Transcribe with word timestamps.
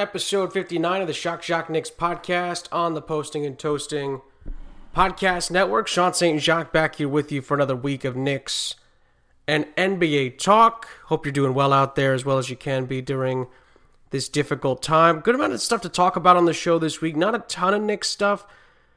episode 0.00 0.50
59 0.50 1.02
of 1.02 1.06
the 1.06 1.12
Shock 1.12 1.42
Shock 1.42 1.68
Knicks 1.68 1.90
podcast 1.90 2.68
on 2.72 2.94
the 2.94 3.02
Posting 3.02 3.44
and 3.44 3.58
Toasting 3.58 4.22
Podcast 4.96 5.50
Network. 5.50 5.88
Sean 5.88 6.14
St. 6.14 6.40
Jacques 6.40 6.72
back 6.72 6.94
here 6.94 7.06
with 7.06 7.30
you 7.30 7.42
for 7.42 7.52
another 7.52 7.76
week 7.76 8.06
of 8.06 8.16
Knicks 8.16 8.76
and 9.46 9.66
NBA 9.76 10.38
talk. 10.38 10.88
Hope 11.08 11.26
you're 11.26 11.34
doing 11.34 11.52
well 11.52 11.74
out 11.74 11.96
there 11.96 12.14
as 12.14 12.24
well 12.24 12.38
as 12.38 12.48
you 12.48 12.56
can 12.56 12.86
be 12.86 13.02
during 13.02 13.46
this 14.08 14.30
difficult 14.30 14.82
time. 14.82 15.20
Good 15.20 15.34
amount 15.34 15.52
of 15.52 15.60
stuff 15.60 15.82
to 15.82 15.90
talk 15.90 16.16
about 16.16 16.38
on 16.38 16.46
the 16.46 16.54
show 16.54 16.78
this 16.78 17.02
week. 17.02 17.14
Not 17.14 17.34
a 17.34 17.40
ton 17.40 17.74
of 17.74 17.82
Knicks 17.82 18.08
stuff. 18.08 18.46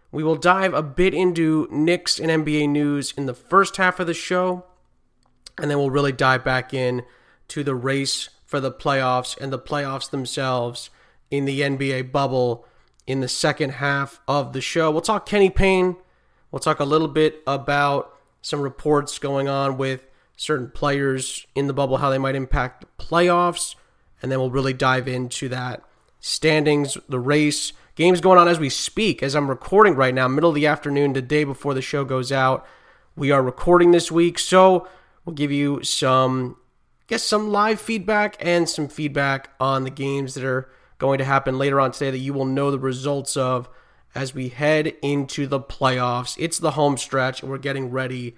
We 0.09 0.23
will 0.23 0.37
dive 0.37 0.73
a 0.73 0.81
bit 0.81 1.13
into 1.13 1.67
Knicks 1.69 2.17
and 2.17 2.29
NBA 2.29 2.69
news 2.69 3.13
in 3.17 3.25
the 3.25 3.33
first 3.33 3.75
half 3.75 3.99
of 3.99 4.07
the 4.07 4.13
show, 4.13 4.63
and 5.57 5.69
then 5.69 5.77
we'll 5.77 5.89
really 5.89 6.13
dive 6.13 6.45
back 6.45 6.73
in 6.73 7.03
to 7.49 7.61
the 7.61 7.75
race 7.75 8.29
for 8.45 8.61
the 8.61 8.71
playoffs 8.71 9.37
and 9.37 9.51
the 9.51 9.59
playoffs 9.59 10.09
themselves 10.09 10.89
in 11.33 11.45
the 11.45 11.61
NBA 11.61 12.11
bubble 12.11 12.63
in 13.07 13.19
the 13.19 13.27
second 13.27 13.71
half 13.71 14.21
of 14.27 14.53
the 14.53 14.61
show. 14.61 14.91
We'll 14.91 15.01
talk 15.01 15.25
Kenny 15.25 15.49
Payne. 15.49 15.95
We'll 16.51 16.59
talk 16.59 16.79
a 16.79 16.85
little 16.85 17.07
bit 17.07 17.41
about 17.47 18.15
some 18.43 18.61
reports 18.61 19.17
going 19.17 19.47
on 19.47 19.75
with 19.75 20.07
certain 20.37 20.69
players 20.69 21.47
in 21.55 21.65
the 21.65 21.73
bubble, 21.73 21.97
how 21.97 22.11
they 22.11 22.19
might 22.19 22.35
impact 22.35 22.81
the 22.81 23.03
playoffs, 23.03 23.73
and 24.21 24.31
then 24.31 24.37
we'll 24.37 24.51
really 24.51 24.73
dive 24.73 25.07
into 25.07 25.49
that 25.49 25.81
standings, 26.19 26.99
the 27.09 27.19
race, 27.19 27.73
games 27.95 28.21
going 28.21 28.37
on 28.37 28.47
as 28.47 28.59
we 28.59 28.69
speak. 28.69 29.23
As 29.23 29.35
I'm 29.35 29.49
recording 29.49 29.95
right 29.95 30.13
now, 30.13 30.27
middle 30.27 30.51
of 30.51 30.55
the 30.55 30.67
afternoon, 30.67 31.13
the 31.13 31.21
day 31.23 31.45
before 31.45 31.73
the 31.73 31.81
show 31.81 32.05
goes 32.05 32.31
out. 32.31 32.63
We 33.15 33.31
are 33.31 33.41
recording 33.41 33.89
this 33.89 34.11
week, 34.11 34.37
so 34.37 34.87
we'll 35.25 35.33
give 35.33 35.51
you 35.51 35.83
some 35.83 36.57
I 37.01 37.05
guess, 37.07 37.23
some 37.23 37.51
live 37.51 37.81
feedback 37.81 38.37
and 38.39 38.69
some 38.69 38.87
feedback 38.87 39.49
on 39.59 39.83
the 39.83 39.89
games 39.89 40.35
that 40.35 40.43
are 40.43 40.69
going 41.03 41.17
to 41.17 41.25
happen 41.25 41.57
later 41.57 41.81
on 41.81 41.91
today 41.91 42.11
that 42.11 42.19
you 42.19 42.31
will 42.31 42.45
know 42.45 42.71
the 42.71 42.79
results 42.79 43.35
of 43.35 43.67
as 44.15 44.33
we 44.33 44.47
head 44.47 44.93
into 45.01 45.45
the 45.45 45.59
playoffs. 45.59 46.37
It's 46.39 46.57
the 46.57 46.71
home 46.71 46.95
stretch, 46.95 47.41
and 47.41 47.51
we're 47.51 47.57
getting 47.57 47.91
ready 47.91 48.37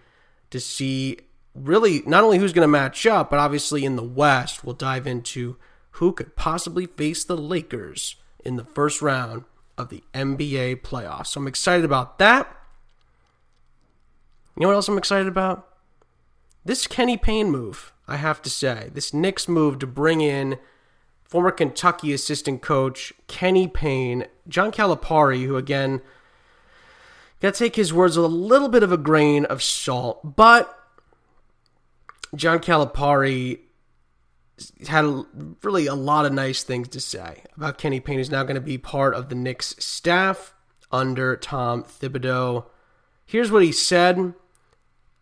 to 0.50 0.60
see 0.60 1.20
really 1.54 2.02
not 2.08 2.24
only 2.24 2.40
who's 2.40 2.54
going 2.54 2.64
to 2.64 2.68
match 2.68 3.06
up, 3.06 3.30
but 3.30 3.38
obviously 3.38 3.86
in 3.86 3.98
the 3.98 4.04
West, 4.04 4.64
we'll 4.64 4.74
dive 4.74 5.06
into 5.06 5.58
who 5.92 6.12
could 6.12 6.36
possibly 6.36 6.88
face 6.88 7.24
the 7.24 7.38
Lakers 7.38 8.16
in 8.44 8.56
the 8.56 8.66
first 8.66 9.00
round 9.00 9.44
of 9.78 9.90
the 9.90 10.04
NBA 10.16 10.82
playoffs. 10.82 11.28
So 11.28 11.42
I'm 11.42 11.48
excited 11.48 11.86
about 11.86 12.18
that. 12.18 12.48
You 14.56 14.62
know 14.62 14.70
what 14.70 14.74
else 14.74 14.88
I'm 14.88 14.98
excited 14.98 15.28
about? 15.28 15.68
This 16.66 16.88
Kenny 16.88 17.16
Payne 17.16 17.52
move. 17.52 17.94
I 18.08 18.16
have 18.18 18.42
to 18.42 18.50
say. 18.50 18.90
This 18.92 19.14
Knicks 19.14 19.48
move 19.48 19.78
to 19.80 19.88
bring 19.88 20.22
in 20.22 20.58
former 21.26 21.52
Kentucky 21.52 22.14
assistant 22.14 22.62
coach 22.62 23.14
Kenny 23.28 23.68
Payne, 23.68 24.26
John 24.48 24.72
Calipari, 24.72 25.46
who 25.46 25.58
again, 25.58 26.02
got 27.42 27.54
to 27.54 27.60
take 27.60 27.76
his 27.76 27.94
words 27.94 28.18
with 28.18 28.26
a 28.26 28.30
little 28.30 28.70
bit 28.70 28.84
of 28.84 28.92
a 28.92 28.98
grain 28.98 29.46
of 29.46 29.62
salt, 29.62 30.36
but 30.36 30.78
John 32.36 32.60
Calipari 32.60 33.60
had 34.88 35.06
really 35.64 35.88
a 35.88 35.96
lot 35.96 36.26
of 36.26 36.32
nice 36.32 36.64
things 36.64 36.88
to 36.90 37.00
say 37.00 37.44
about 37.58 37.78
Kenny 37.78 38.00
Payne, 38.00 38.18
who's 38.18 38.32
now 38.32 38.44
going 38.44 38.56
to 38.56 38.62
be 38.62 38.78
part 38.78 39.14
of 39.14 39.30
the 39.30 39.36
Knicks 39.36 39.76
staff 39.80 40.54
under 40.92 41.36
Tom 41.36 41.84
Thibodeau. 41.84 42.66
Here's 43.26 43.52
what 43.52 43.64
he 43.64 43.72
said. 43.72 44.34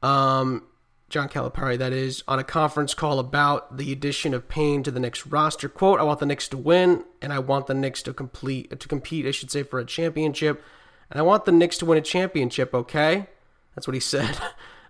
Um, 0.04 0.68
John 1.14 1.30
Calipari, 1.30 1.78
that 1.78 1.94
is, 1.94 2.24
on 2.28 2.40
a 2.40 2.44
conference 2.44 2.96
call 2.96 3.20
about 3.20 3.78
the 3.78 3.92
addition 3.92 4.34
of 4.34 4.50
Payne 4.50 4.82
to 4.82 4.90
the 4.90 5.00
Knicks 5.00 5.28
roster. 5.28 5.70
Quote, 5.70 6.00
I 6.00 6.04
want 6.04 6.20
the 6.20 6.26
Knicks 6.26 6.48
to 6.48 6.58
win, 6.58 7.04
and 7.22 7.32
I 7.32 7.38
want 7.38 7.68
the 7.68 7.76
Knicks 7.76 8.02
to 8.04 8.16
complete 8.16 8.80
to 8.80 8.88
compete, 8.88 9.28
I 9.28 9.32
should 9.32 9.52
say, 9.52 9.62
for 9.62 9.78
a 9.78 9.86
championship. 9.86 10.64
And 11.12 11.20
I 11.20 11.22
want 11.22 11.46
the 11.46 11.52
Knicks 11.52 11.78
to 11.78 11.86
win 11.86 12.00
a 12.00 12.02
championship, 12.02 12.74
okay? 12.74 13.28
That's 13.76 13.86
what 13.86 13.94
he 13.94 14.00
said. 14.00 14.40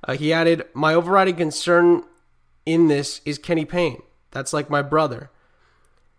Uh, 0.08 0.14
he 0.14 0.32
added, 0.32 0.66
My 0.74 0.94
overriding 0.94 1.36
concern 1.36 2.04
in 2.66 2.88
this 2.88 3.20
is 3.26 3.38
Kenny 3.38 3.66
Payne. 3.66 4.02
That's 4.32 4.54
like 4.54 4.70
my 4.70 4.82
brother. 4.82 5.30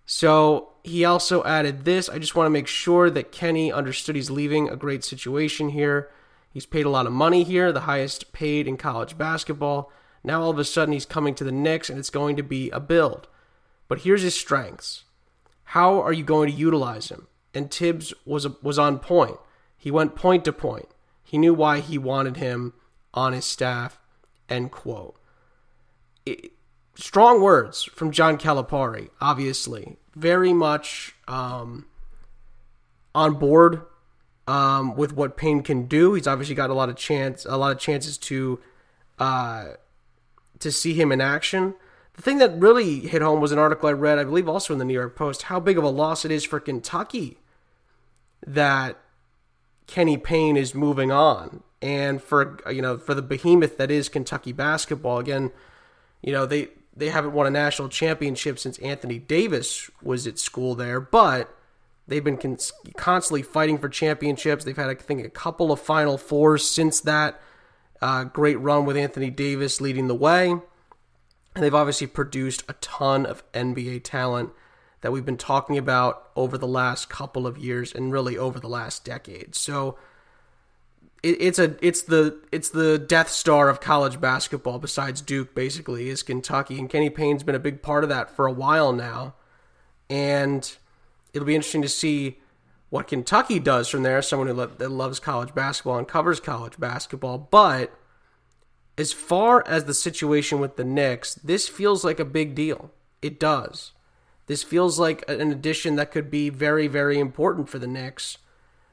So 0.04 0.74
he 0.82 1.06
also 1.06 1.42
added 1.44 1.86
this 1.86 2.10
I 2.10 2.18
just 2.18 2.34
want 2.34 2.44
to 2.44 2.50
make 2.50 2.66
sure 2.66 3.08
that 3.08 3.32
Kenny 3.32 3.72
understood 3.72 4.16
he's 4.16 4.30
leaving 4.30 4.68
a 4.68 4.76
great 4.76 5.02
situation 5.02 5.70
here. 5.70 6.10
He's 6.54 6.66
paid 6.66 6.86
a 6.86 6.90
lot 6.90 7.06
of 7.06 7.12
money 7.12 7.42
here, 7.42 7.72
the 7.72 7.80
highest 7.80 8.32
paid 8.32 8.68
in 8.68 8.76
college 8.76 9.18
basketball. 9.18 9.90
Now 10.22 10.40
all 10.40 10.50
of 10.50 10.58
a 10.60 10.64
sudden 10.64 10.92
he's 10.92 11.04
coming 11.04 11.34
to 11.34 11.42
the 11.42 11.50
Knicks 11.50 11.90
and 11.90 11.98
it's 11.98 12.10
going 12.10 12.36
to 12.36 12.44
be 12.44 12.70
a 12.70 12.78
build. 12.78 13.26
But 13.88 14.02
here's 14.02 14.22
his 14.22 14.36
strengths. 14.36 15.02
How 15.64 16.00
are 16.00 16.12
you 16.12 16.22
going 16.22 16.48
to 16.48 16.56
utilize 16.56 17.08
him? 17.08 17.26
And 17.52 17.72
Thibs 17.72 18.14
was 18.24 18.46
was 18.62 18.78
on 18.78 19.00
point. 19.00 19.36
He 19.76 19.90
went 19.90 20.14
point 20.14 20.44
to 20.44 20.52
point. 20.52 20.88
He 21.24 21.38
knew 21.38 21.52
why 21.52 21.80
he 21.80 21.98
wanted 21.98 22.36
him 22.36 22.72
on 23.12 23.32
his 23.32 23.44
staff. 23.44 23.98
End 24.48 24.70
quote. 24.70 25.16
It, 26.24 26.52
strong 26.94 27.42
words 27.42 27.82
from 27.82 28.12
John 28.12 28.38
Calipari. 28.38 29.10
Obviously, 29.20 29.96
very 30.14 30.52
much 30.52 31.16
um, 31.26 31.86
on 33.12 33.34
board 33.34 33.82
um, 34.46 34.96
with 34.96 35.14
what 35.14 35.36
Payne 35.36 35.62
can 35.62 35.86
do. 35.86 36.14
He's 36.14 36.26
obviously 36.26 36.54
got 36.54 36.70
a 36.70 36.74
lot 36.74 36.88
of 36.88 36.96
chance, 36.96 37.44
a 37.44 37.56
lot 37.56 37.72
of 37.72 37.78
chances 37.78 38.18
to 38.18 38.60
uh, 39.18 39.64
to 40.58 40.72
see 40.72 40.94
him 40.94 41.12
in 41.12 41.20
action. 41.20 41.74
The 42.14 42.22
thing 42.22 42.38
that 42.38 42.56
really 42.58 43.00
hit 43.00 43.22
home 43.22 43.40
was 43.40 43.52
an 43.52 43.58
article 43.58 43.88
I 43.88 43.92
read, 43.92 44.18
I 44.18 44.24
believe, 44.24 44.48
also 44.48 44.72
in 44.72 44.78
the 44.78 44.84
New 44.84 44.94
York 44.94 45.16
Post, 45.16 45.42
how 45.42 45.58
big 45.58 45.78
of 45.78 45.84
a 45.84 45.88
loss 45.88 46.24
it 46.24 46.30
is 46.30 46.44
for 46.44 46.60
Kentucky 46.60 47.38
that 48.46 48.98
Kenny 49.86 50.16
Payne 50.16 50.56
is 50.56 50.74
moving 50.74 51.10
on, 51.10 51.62
and 51.82 52.22
for 52.22 52.58
you 52.70 52.82
know 52.82 52.98
for 52.98 53.14
the 53.14 53.22
behemoth 53.22 53.76
that 53.78 53.90
is 53.90 54.08
Kentucky 54.08 54.52
basketball. 54.52 55.18
Again, 55.18 55.50
you 56.22 56.32
know 56.32 56.46
they 56.46 56.68
they 56.96 57.08
haven't 57.08 57.32
won 57.32 57.46
a 57.46 57.50
national 57.50 57.88
championship 57.88 58.58
since 58.58 58.78
Anthony 58.78 59.18
Davis 59.18 59.90
was 60.02 60.26
at 60.26 60.38
school 60.38 60.74
there, 60.74 61.00
but 61.00 61.54
They've 62.06 62.24
been 62.24 62.36
con- 62.36 62.58
constantly 62.96 63.42
fighting 63.42 63.78
for 63.78 63.88
championships. 63.88 64.64
They've 64.64 64.76
had, 64.76 64.90
I 64.90 64.94
think, 64.94 65.24
a 65.24 65.30
couple 65.30 65.72
of 65.72 65.80
Final 65.80 66.18
Fours 66.18 66.68
since 66.68 67.00
that 67.00 67.40
uh, 68.02 68.24
great 68.24 68.60
run 68.60 68.84
with 68.84 68.96
Anthony 68.96 69.30
Davis 69.30 69.80
leading 69.80 70.08
the 70.08 70.14
way. 70.14 70.50
And 70.50 71.62
they've 71.64 71.74
obviously 71.74 72.06
produced 72.06 72.62
a 72.68 72.74
ton 72.74 73.24
of 73.24 73.50
NBA 73.52 74.04
talent 74.04 74.50
that 75.00 75.12
we've 75.12 75.24
been 75.24 75.36
talking 75.36 75.78
about 75.78 76.30
over 76.36 76.58
the 76.58 76.66
last 76.66 77.08
couple 77.08 77.46
of 77.46 77.56
years 77.56 77.94
and 77.94 78.12
really 78.12 78.36
over 78.36 78.60
the 78.60 78.68
last 78.68 79.04
decade. 79.04 79.54
So 79.54 79.96
it, 81.22 81.36
it's 81.40 81.58
a 81.58 81.76
it's 81.80 82.02
the 82.02 82.38
it's 82.52 82.70
the 82.70 82.98
Death 82.98 83.30
Star 83.30 83.68
of 83.68 83.80
college 83.80 84.20
basketball. 84.20 84.78
Besides 84.78 85.20
Duke, 85.22 85.54
basically, 85.54 86.08
is 86.08 86.22
Kentucky, 86.22 86.78
and 86.78 86.90
Kenny 86.90 87.10
Payne's 87.10 87.42
been 87.42 87.54
a 87.54 87.60
big 87.60 87.80
part 87.80 88.02
of 88.02 88.10
that 88.10 88.30
for 88.30 88.46
a 88.46 88.52
while 88.52 88.92
now. 88.92 89.34
And 90.10 90.76
it'll 91.34 91.46
be 91.46 91.54
interesting 91.54 91.82
to 91.82 91.88
see 91.88 92.38
what 92.88 93.08
Kentucky 93.08 93.58
does 93.58 93.88
from 93.88 94.04
there. 94.04 94.22
Someone 94.22 94.48
who 94.48 94.54
lo- 94.54 94.66
that 94.66 94.88
loves 94.88 95.18
college 95.20 95.54
basketball 95.54 95.98
and 95.98 96.08
covers 96.08 96.40
college 96.40 96.78
basketball, 96.78 97.36
but 97.38 97.92
as 98.96 99.12
far 99.12 99.66
as 99.66 99.84
the 99.84 99.94
situation 99.94 100.60
with 100.60 100.76
the 100.76 100.84
Knicks, 100.84 101.34
this 101.34 101.68
feels 101.68 102.04
like 102.04 102.20
a 102.20 102.24
big 102.24 102.54
deal. 102.54 102.92
It 103.20 103.40
does. 103.40 103.92
This 104.46 104.62
feels 104.62 104.98
like 104.98 105.28
an 105.28 105.50
addition 105.50 105.96
that 105.96 106.12
could 106.12 106.30
be 106.30 106.48
very, 106.48 106.86
very 106.86 107.18
important 107.18 107.68
for 107.68 107.78
the 107.78 107.86
Knicks 107.86 108.38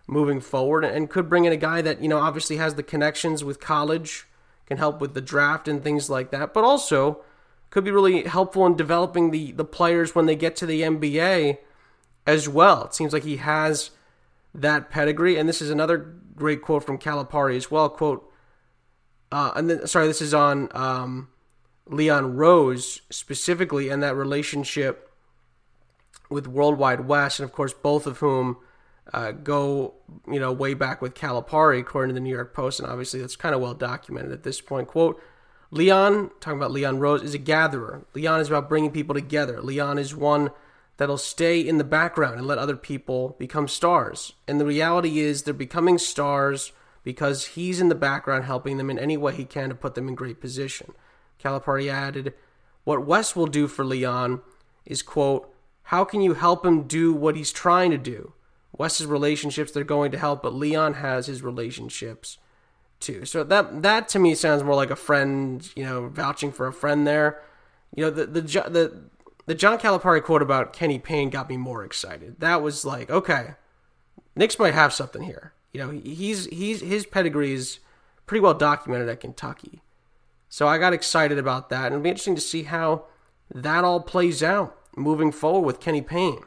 moving 0.07 0.39
forward 0.39 0.83
and 0.83 1.09
could 1.09 1.29
bring 1.29 1.45
in 1.45 1.53
a 1.53 1.57
guy 1.57 1.81
that, 1.81 2.01
you 2.01 2.07
know, 2.07 2.19
obviously 2.19 2.57
has 2.57 2.75
the 2.75 2.83
connections 2.83 3.43
with 3.43 3.59
college, 3.59 4.27
can 4.65 4.77
help 4.77 4.99
with 4.99 5.13
the 5.13 5.21
draft 5.21 5.67
and 5.67 5.83
things 5.83 6.09
like 6.09 6.31
that, 6.31 6.53
but 6.53 6.63
also 6.63 7.21
could 7.69 7.83
be 7.83 7.91
really 7.91 8.23
helpful 8.23 8.65
in 8.65 8.75
developing 8.75 9.31
the, 9.31 9.51
the 9.51 9.65
players 9.65 10.15
when 10.15 10.25
they 10.25 10.35
get 10.35 10.55
to 10.55 10.65
the 10.65 10.81
NBA 10.81 11.57
as 12.25 12.47
well. 12.47 12.85
It 12.85 12.93
seems 12.93 13.13
like 13.13 13.23
he 13.23 13.37
has 13.37 13.91
that 14.53 14.89
pedigree. 14.89 15.37
And 15.37 15.47
this 15.47 15.61
is 15.61 15.69
another 15.69 15.97
great 16.35 16.61
quote 16.61 16.83
from 16.83 16.97
Calipari 16.97 17.55
as 17.55 17.71
well. 17.71 17.89
Quote, 17.89 18.29
uh, 19.31 19.51
and 19.55 19.69
then, 19.69 19.87
sorry, 19.87 20.07
this 20.07 20.21
is 20.21 20.33
on 20.33 20.69
um, 20.71 21.29
Leon 21.87 22.35
Rose 22.35 23.01
specifically 23.09 23.89
and 23.89 24.03
that 24.03 24.15
relationship 24.15 25.09
with 26.29 26.47
Worldwide 26.47 27.07
Wes, 27.07 27.39
and 27.39 27.47
of 27.47 27.53
course, 27.53 27.73
both 27.73 28.07
of 28.07 28.19
whom 28.19 28.57
uh, 29.13 29.31
go, 29.31 29.95
you 30.27 30.39
know, 30.39 30.51
way 30.51 30.73
back 30.73 31.01
with 31.01 31.13
Calipari, 31.13 31.79
according 31.79 32.09
to 32.09 32.13
the 32.13 32.21
New 32.21 32.33
York 32.33 32.53
Post, 32.53 32.79
and 32.79 32.89
obviously 32.89 33.19
that's 33.19 33.35
kind 33.35 33.53
of 33.53 33.59
well 33.61 33.73
documented 33.73 34.31
at 34.31 34.43
this 34.43 34.61
point. 34.61 34.87
Quote, 34.87 35.21
Leon, 35.71 36.31
talking 36.39 36.57
about 36.57 36.71
Leon 36.71 36.99
Rose, 36.99 37.21
is 37.21 37.33
a 37.33 37.37
gatherer. 37.37 38.05
Leon 38.13 38.39
is 38.39 38.47
about 38.47 38.69
bringing 38.69 38.91
people 38.91 39.13
together. 39.13 39.61
Leon 39.61 39.97
is 39.97 40.15
one 40.15 40.51
that'll 40.97 41.17
stay 41.17 41.59
in 41.59 41.77
the 41.77 41.83
background 41.83 42.37
and 42.37 42.47
let 42.47 42.57
other 42.57 42.75
people 42.75 43.35
become 43.39 43.67
stars. 43.67 44.33
And 44.47 44.59
the 44.59 44.65
reality 44.65 45.19
is 45.19 45.43
they're 45.43 45.53
becoming 45.53 45.97
stars 45.97 46.71
because 47.03 47.47
he's 47.47 47.81
in 47.81 47.89
the 47.89 47.95
background 47.95 48.45
helping 48.45 48.77
them 48.77 48.89
in 48.89 48.99
any 48.99 49.17
way 49.17 49.33
he 49.33 49.45
can 49.45 49.69
to 49.69 49.75
put 49.75 49.95
them 49.95 50.07
in 50.07 50.15
great 50.15 50.39
position. 50.39 50.93
Calipari 51.43 51.91
added, 51.91 52.33
What 52.83 53.05
Wes 53.05 53.35
will 53.35 53.47
do 53.47 53.67
for 53.67 53.83
Leon 53.83 54.41
is, 54.85 55.01
quote, 55.01 55.51
How 55.83 56.03
can 56.03 56.21
you 56.21 56.35
help 56.35 56.65
him 56.65 56.83
do 56.83 57.13
what 57.13 57.35
he's 57.35 57.51
trying 57.51 57.91
to 57.91 57.97
do? 57.97 58.33
Wes's 58.77 59.05
relationships 59.05 59.71
they're 59.71 59.83
going 59.83 60.11
to 60.11 60.17
help, 60.17 60.41
but 60.41 60.53
Leon 60.53 60.95
has 60.95 61.27
his 61.27 61.41
relationships 61.41 62.37
too. 62.99 63.25
So 63.25 63.43
that 63.43 63.81
that 63.81 64.07
to 64.09 64.19
me 64.19 64.35
sounds 64.35 64.63
more 64.63 64.75
like 64.75 64.91
a 64.91 64.95
friend, 64.95 65.67
you 65.75 65.83
know, 65.83 66.07
vouching 66.07 66.51
for 66.51 66.67
a 66.67 66.73
friend 66.73 67.05
there. 67.05 67.41
You 67.95 68.05
know, 68.05 68.09
the 68.09 68.25
the 68.25 68.41
the 68.41 69.01
the 69.51 69.55
John 69.55 69.77
Calipari 69.77 70.23
quote 70.23 70.41
about 70.41 70.71
Kenny 70.71 70.97
Payne 70.97 71.29
got 71.29 71.49
me 71.49 71.57
more 71.57 71.83
excited. 71.83 72.39
That 72.39 72.61
was 72.61 72.85
like, 72.85 73.09
okay, 73.09 73.55
Knicks 74.33 74.57
might 74.57 74.73
have 74.73 74.93
something 74.93 75.23
here. 75.23 75.51
You 75.73 75.81
know, 75.81 75.89
he's 75.89 76.45
he's 76.45 76.79
his 76.79 77.05
pedigree 77.05 77.51
is 77.51 77.79
pretty 78.25 78.39
well 78.39 78.53
documented 78.53 79.09
at 79.09 79.19
Kentucky. 79.19 79.81
So 80.47 80.69
I 80.69 80.77
got 80.77 80.93
excited 80.93 81.37
about 81.37 81.67
that, 81.67 81.87
and 81.87 81.95
it'll 81.95 82.03
be 82.03 82.07
interesting 82.07 82.35
to 82.35 82.41
see 82.41 82.63
how 82.63 83.07
that 83.53 83.83
all 83.83 83.99
plays 83.99 84.41
out 84.41 84.77
moving 84.95 85.33
forward 85.33 85.65
with 85.65 85.81
Kenny 85.81 86.01
Payne. 86.01 86.43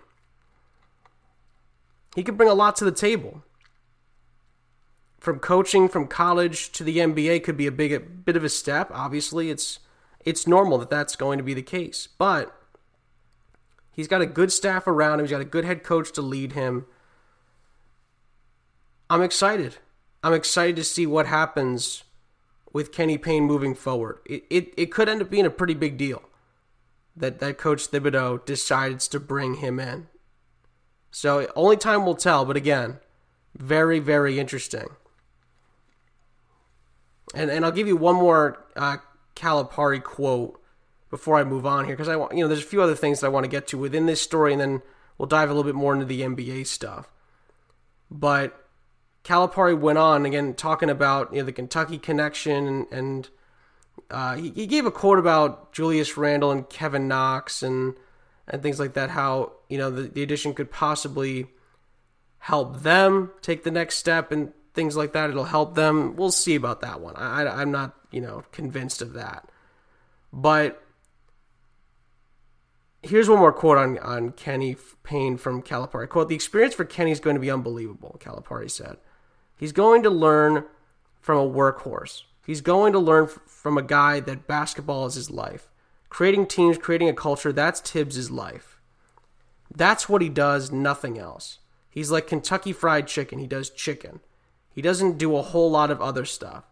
He 2.17 2.23
could 2.23 2.39
bring 2.39 2.49
a 2.49 2.55
lot 2.55 2.75
to 2.77 2.87
the 2.87 2.91
table. 2.91 3.45
From 5.21 5.41
coaching 5.41 5.91
from 5.91 6.07
college 6.07 6.73
to 6.73 6.83
the 6.83 6.97
NBA 6.97 7.45
could 7.45 7.59
be 7.59 7.67
a 7.67 7.73
big 7.73 7.93
a 7.93 8.01
bit 8.01 8.37
of 8.37 8.45
a 8.45 8.49
step. 8.49 8.91
Obviously, 8.95 9.51
it's 9.51 9.81
it's 10.25 10.47
normal 10.47 10.79
that 10.79 10.89
that's 10.89 11.17
going 11.17 11.37
to 11.37 11.45
be 11.45 11.53
the 11.53 11.61
case. 11.61 12.09
But 12.17 12.59
he's 13.95 14.09
got 14.09 14.21
a 14.21 14.27
good 14.27 14.53
staff 14.53 14.87
around 14.87 15.21
him. 15.21 15.27
He's 15.27 15.31
got 15.31 15.41
a 15.41 15.47
good 15.47 15.65
head 15.65 15.83
coach 15.83 16.13
to 16.13 16.23
lead 16.23 16.53
him. 16.53 16.87
I'm 19.09 19.23
excited. 19.23 19.77
I'm 20.23 20.35
excited 20.35 20.77
to 20.77 20.85
see 20.85 21.07
what 21.07 21.27
happens 21.27 22.05
with 22.73 22.93
Kenny 22.93 23.19
Payne 23.19 23.45
moving 23.45 23.75
forward. 23.75 24.19
It, 24.27 24.45
it, 24.51 24.75
it 24.77 24.87
could 24.87 25.09
end 25.09 25.23
up 25.23 25.31
being 25.31 25.47
a 25.47 25.51
pretty 25.51 25.75
big 25.75 25.97
deal 25.97 26.23
that, 27.17 27.39
that 27.41 27.59
Coach 27.59 27.91
Thibodeau 27.91 28.45
decides 28.45 29.07
to 29.09 29.21
bring 29.21 29.57
him 29.57 29.79
in. 29.79 30.09
So 31.11 31.51
only 31.55 31.77
time 31.77 32.05
will 32.05 32.17
tell, 32.17 32.45
but 32.45 32.57
again, 32.57 32.99
very, 33.57 34.01
very 34.01 34.41
interesting. 34.41 34.89
And 37.35 37.51
and 37.51 37.65
I'll 37.65 37.73
give 37.73 37.87
you 37.87 37.97
one 37.97 38.17
more 38.17 38.65
uh, 38.77 38.99
Calipari 39.37 40.03
quote 40.03 40.61
before 41.15 41.37
I 41.37 41.45
move 41.45 41.65
on 41.65 41.85
here 41.85 41.95
because 41.95 42.09
I 42.09 42.17
want 42.17 42.37
you 42.37 42.41
know 42.43 42.49
there's 42.49 42.65
a 42.65 42.67
few 42.67 42.83
other 42.83 42.97
things 42.97 43.21
that 43.21 43.29
I 43.29 43.31
want 43.31 43.45
to 43.45 43.49
get 43.49 43.69
to 43.69 43.79
within 43.79 44.07
this 44.07 44.21
story, 44.21 44.51
and 44.51 44.61
then 44.61 44.83
we'll 45.17 45.29
dive 45.29 45.49
a 45.49 45.53
little 45.55 45.63
bit 45.63 45.77
more 45.77 45.93
into 45.93 46.05
the 46.05 46.23
NBA 46.23 46.67
stuff. 46.67 47.13
But 48.11 48.67
Calipari 49.23 49.79
went 49.79 49.97
on 49.97 50.27
again 50.27 50.55
talking 50.55 50.91
about 50.91 51.33
you 51.33 51.39
know 51.39 51.45
the 51.45 51.53
Kentucky 51.53 51.99
connection 51.99 52.67
and, 52.67 52.93
and 52.93 53.29
uh, 54.11 54.35
he, 54.35 54.51
he 54.51 54.67
gave 54.67 54.87
a 54.87 54.91
quote 54.91 55.21
about 55.21 55.73
Julius 55.73 56.17
Randle 56.17 56.51
and 56.51 56.69
Kevin 56.69 57.07
Knox 57.07 57.63
and 57.63 57.95
and 58.49 58.61
things 58.61 58.81
like 58.81 58.95
that. 58.95 59.11
How 59.11 59.53
you 59.69 59.79
know 59.79 59.93
the, 59.93 60.03
the 60.03 60.23
addition 60.25 60.53
could 60.53 60.73
possibly 60.73 61.47
help 62.39 62.81
them 62.81 63.31
take 63.41 63.63
the 63.63 63.71
next 63.71 63.99
step 63.99 64.33
and 64.33 64.53
things 64.75 64.97
like 64.97 65.13
that. 65.13 65.31
It'll 65.31 65.45
help 65.45 65.77
them. 65.77 66.17
We'll 66.17 66.33
see 66.33 66.57
about 66.57 66.81
that 66.81 67.01
one. 67.01 67.15
I, 67.15 67.47
I'm 67.47 67.71
not 67.71 67.95
you 68.11 68.21
know 68.21 68.43
convinced 68.51 69.01
of 69.01 69.13
that, 69.13 69.49
but 70.33 70.84
here's 73.05 73.29
one 73.29 73.39
more 73.39 73.53
quote 73.53 73.79
on, 73.79 73.99
on 73.99 74.33
Kenny 74.33 74.77
Payne 75.03 75.37
from 75.37 75.63
Calipari. 75.63 76.09
Quote, 76.09 76.29
the 76.29 76.35
experience 76.35 76.75
for 76.75 76.85
Kenny 76.85 77.11
is 77.11 77.21
going 77.21 77.35
to 77.35 77.41
be 77.41 77.51
unbelievable, 77.51 78.19
Calipari 78.21 78.71
said. 78.71 78.97
He's 79.57 79.73
going 79.73 80.03
to 80.03 80.11
learn 80.11 80.65
from 81.21 81.39
a 81.39 81.49
workhorse. 81.49 82.23
He's 82.45 82.61
going 82.61 82.93
to 82.93 82.99
learn 82.99 83.29
from 83.47 83.79
a 83.79 83.83
guy 83.83 84.21
that 84.21 84.47
basketball 84.47 85.07
is 85.07 85.15
his 85.15 85.31
life. 85.31 85.71
Creating 86.09 86.47
teams, 86.47 86.79
creating 86.79 87.09
a 87.09 87.15
culture, 87.15 87.53
that's 87.53 87.81
Thibs' 87.81 88.31
life. 88.31 88.81
That's 89.75 90.09
what 90.09 90.23
he 90.23 90.29
does, 90.29 90.71
nothing 90.71 91.19
else. 91.19 91.59
He's 91.89 92.11
like 92.11 92.27
Kentucky 92.27 92.73
Fried 92.73 93.07
Chicken. 93.07 93.39
He 93.39 93.47
does 93.47 93.71
chicken. 93.71 94.21
He 94.71 94.83
doesn't 94.83 95.19
do 95.19 95.37
a 95.37 95.43
whole 95.43 95.71
lot 95.71 95.91
of 95.91 96.01
other 96.01 96.25
stuff. 96.25 96.65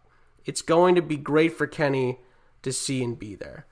It's 0.45 0.61
going 0.61 0.95
to 0.95 1.01
be 1.01 1.17
great 1.17 1.53
for 1.53 1.67
Kenny 1.67 2.19
to 2.61 2.71
see 2.73 3.03
and 3.03 3.17
be 3.17 3.35
there. 3.35 3.65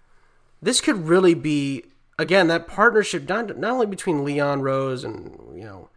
This 0.61 0.79
could 0.79 1.07
really 1.07 1.33
be, 1.33 1.85
again, 2.17 2.47
that 2.47 2.67
partnership 2.67 3.27
not, 3.27 3.57
not 3.57 3.71
only 3.71 3.85
between 3.85 4.23
Leon 4.23 4.61
Rose 4.61 5.03
and, 5.03 5.37
you 5.55 5.63
know, 5.63 5.89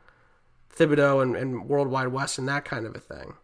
Thibodeau 0.75 1.23
and, 1.23 1.37
and 1.37 1.69
Worldwide 1.69 2.09
Wes 2.09 2.39
and 2.39 2.49
that 2.49 2.65
kind 2.65 2.87
of 2.87 2.95
a 2.97 3.01
thing. 3.01 3.35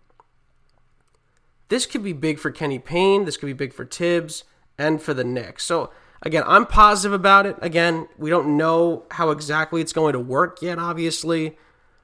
This 1.68 1.86
could 1.86 2.02
be 2.02 2.12
big 2.12 2.38
for 2.38 2.50
Kenny 2.50 2.78
Payne. 2.78 3.24
This 3.24 3.36
could 3.36 3.46
be 3.46 3.52
big 3.52 3.72
for 3.72 3.84
Thibs 3.84 4.44
and 4.76 5.00
for 5.00 5.14
the 5.14 5.22
Knicks. 5.22 5.64
So, 5.64 5.90
again, 6.22 6.42
I'm 6.46 6.66
positive 6.66 7.12
about 7.12 7.46
it. 7.46 7.56
Again, 7.62 8.08
we 8.18 8.28
don't 8.28 8.56
know 8.56 9.04
how 9.12 9.30
exactly 9.30 9.80
it's 9.80 9.92
going 9.92 10.14
to 10.14 10.20
work 10.20 10.60
yet, 10.62 10.78
obviously. 10.78 11.56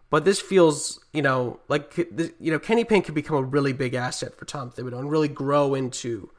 But 0.09 0.25
this 0.25 0.41
feels, 0.41 1.01
you 1.13 1.23
know, 1.23 1.59
like 1.69 1.97
you 1.97 2.53
know, 2.53 2.61
Kenny 2.61 2.85
Payne 2.85 3.03
could 3.03 3.15
become 3.15 3.37
a 3.37 3.43
really 3.43 3.73
big 3.73 3.95
asset 3.95 4.37
for 4.37 4.45
Tom 4.45 4.71
Thibodeau 4.71 5.01
and 5.01 5.11
really 5.11 5.29
grow 5.29 5.75
into 5.75 6.31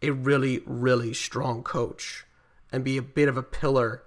a 0.00 0.10
really, 0.10 0.62
really 0.64 1.12
strong 1.12 1.62
coach 1.62 2.25
and 2.72 2.84
be 2.84 2.96
a 2.96 3.02
bit 3.02 3.28
of 3.28 3.36
a 3.36 3.42
pillar 3.42 4.02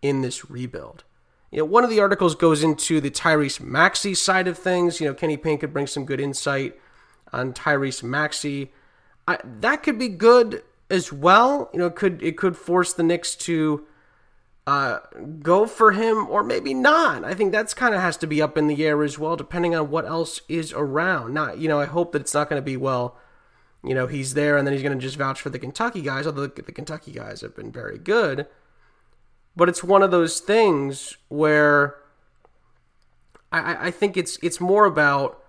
in 0.00 0.22
this 0.22 0.50
rebuild. 0.50 1.04
You 1.50 1.58
know, 1.58 1.64
one 1.66 1.84
of 1.84 1.90
the 1.90 2.00
articles 2.00 2.34
goes 2.34 2.62
into 2.64 3.00
the 3.00 3.10
Tyrese 3.10 3.60
Maxey 3.60 4.14
side 4.14 4.48
of 4.48 4.58
things. 4.58 5.00
You 5.00 5.08
know, 5.08 5.14
Kenny 5.14 5.36
Payne 5.36 5.58
could 5.58 5.72
bring 5.72 5.86
some 5.86 6.06
good 6.06 6.20
insight 6.20 6.78
on 7.32 7.52
Tyrese 7.52 8.02
Maxey. 8.02 8.72
That 9.44 9.82
could 9.82 9.98
be 9.98 10.08
good 10.08 10.62
as 10.90 11.12
well. 11.12 11.70
You 11.72 11.80
know, 11.80 11.86
it 11.86 11.94
could 11.94 12.22
it 12.22 12.36
could 12.36 12.56
force 12.56 12.92
the 12.92 13.02
Knicks 13.02 13.34
to 13.36 13.86
uh, 14.66 14.98
go 15.40 15.66
for 15.66 15.92
him 15.92 16.28
or 16.28 16.42
maybe 16.42 16.72
not. 16.72 17.24
I 17.24 17.34
think 17.34 17.52
that's 17.52 17.74
kind 17.74 17.94
of 17.94 18.00
has 18.00 18.16
to 18.18 18.26
be 18.26 18.40
up 18.40 18.56
in 18.56 18.66
the 18.66 18.84
air 18.84 19.02
as 19.02 19.18
well, 19.18 19.36
depending 19.36 19.74
on 19.74 19.90
what 19.90 20.06
else 20.06 20.40
is 20.48 20.72
around. 20.72 21.34
Not, 21.34 21.58
you 21.58 21.68
know, 21.68 21.80
I 21.80 21.86
hope 21.86 22.12
that 22.12 22.22
it's 22.22 22.34
not 22.34 22.48
going 22.48 22.60
to 22.60 22.64
be 22.64 22.76
well. 22.76 23.18
You 23.84 23.94
know, 23.94 24.06
he's 24.06 24.34
there 24.34 24.56
and 24.56 24.66
then 24.66 24.72
he's 24.72 24.82
going 24.82 24.96
to 24.96 25.02
just 25.02 25.16
vouch 25.16 25.40
for 25.40 25.50
the 25.50 25.58
Kentucky 25.58 26.02
guys. 26.02 26.26
Although 26.26 26.46
the, 26.46 26.62
the 26.62 26.72
Kentucky 26.72 27.12
guys 27.12 27.40
have 27.40 27.56
been 27.56 27.72
very 27.72 27.98
good. 27.98 28.46
But 29.56 29.68
it's 29.68 29.84
one 29.84 30.02
of 30.02 30.10
those 30.10 30.40
things 30.40 31.16
where 31.28 31.96
I, 33.52 33.88
I 33.88 33.90
think 33.90 34.16
it's 34.16 34.38
it's 34.42 34.60
more 34.60 34.86
about 34.86 35.42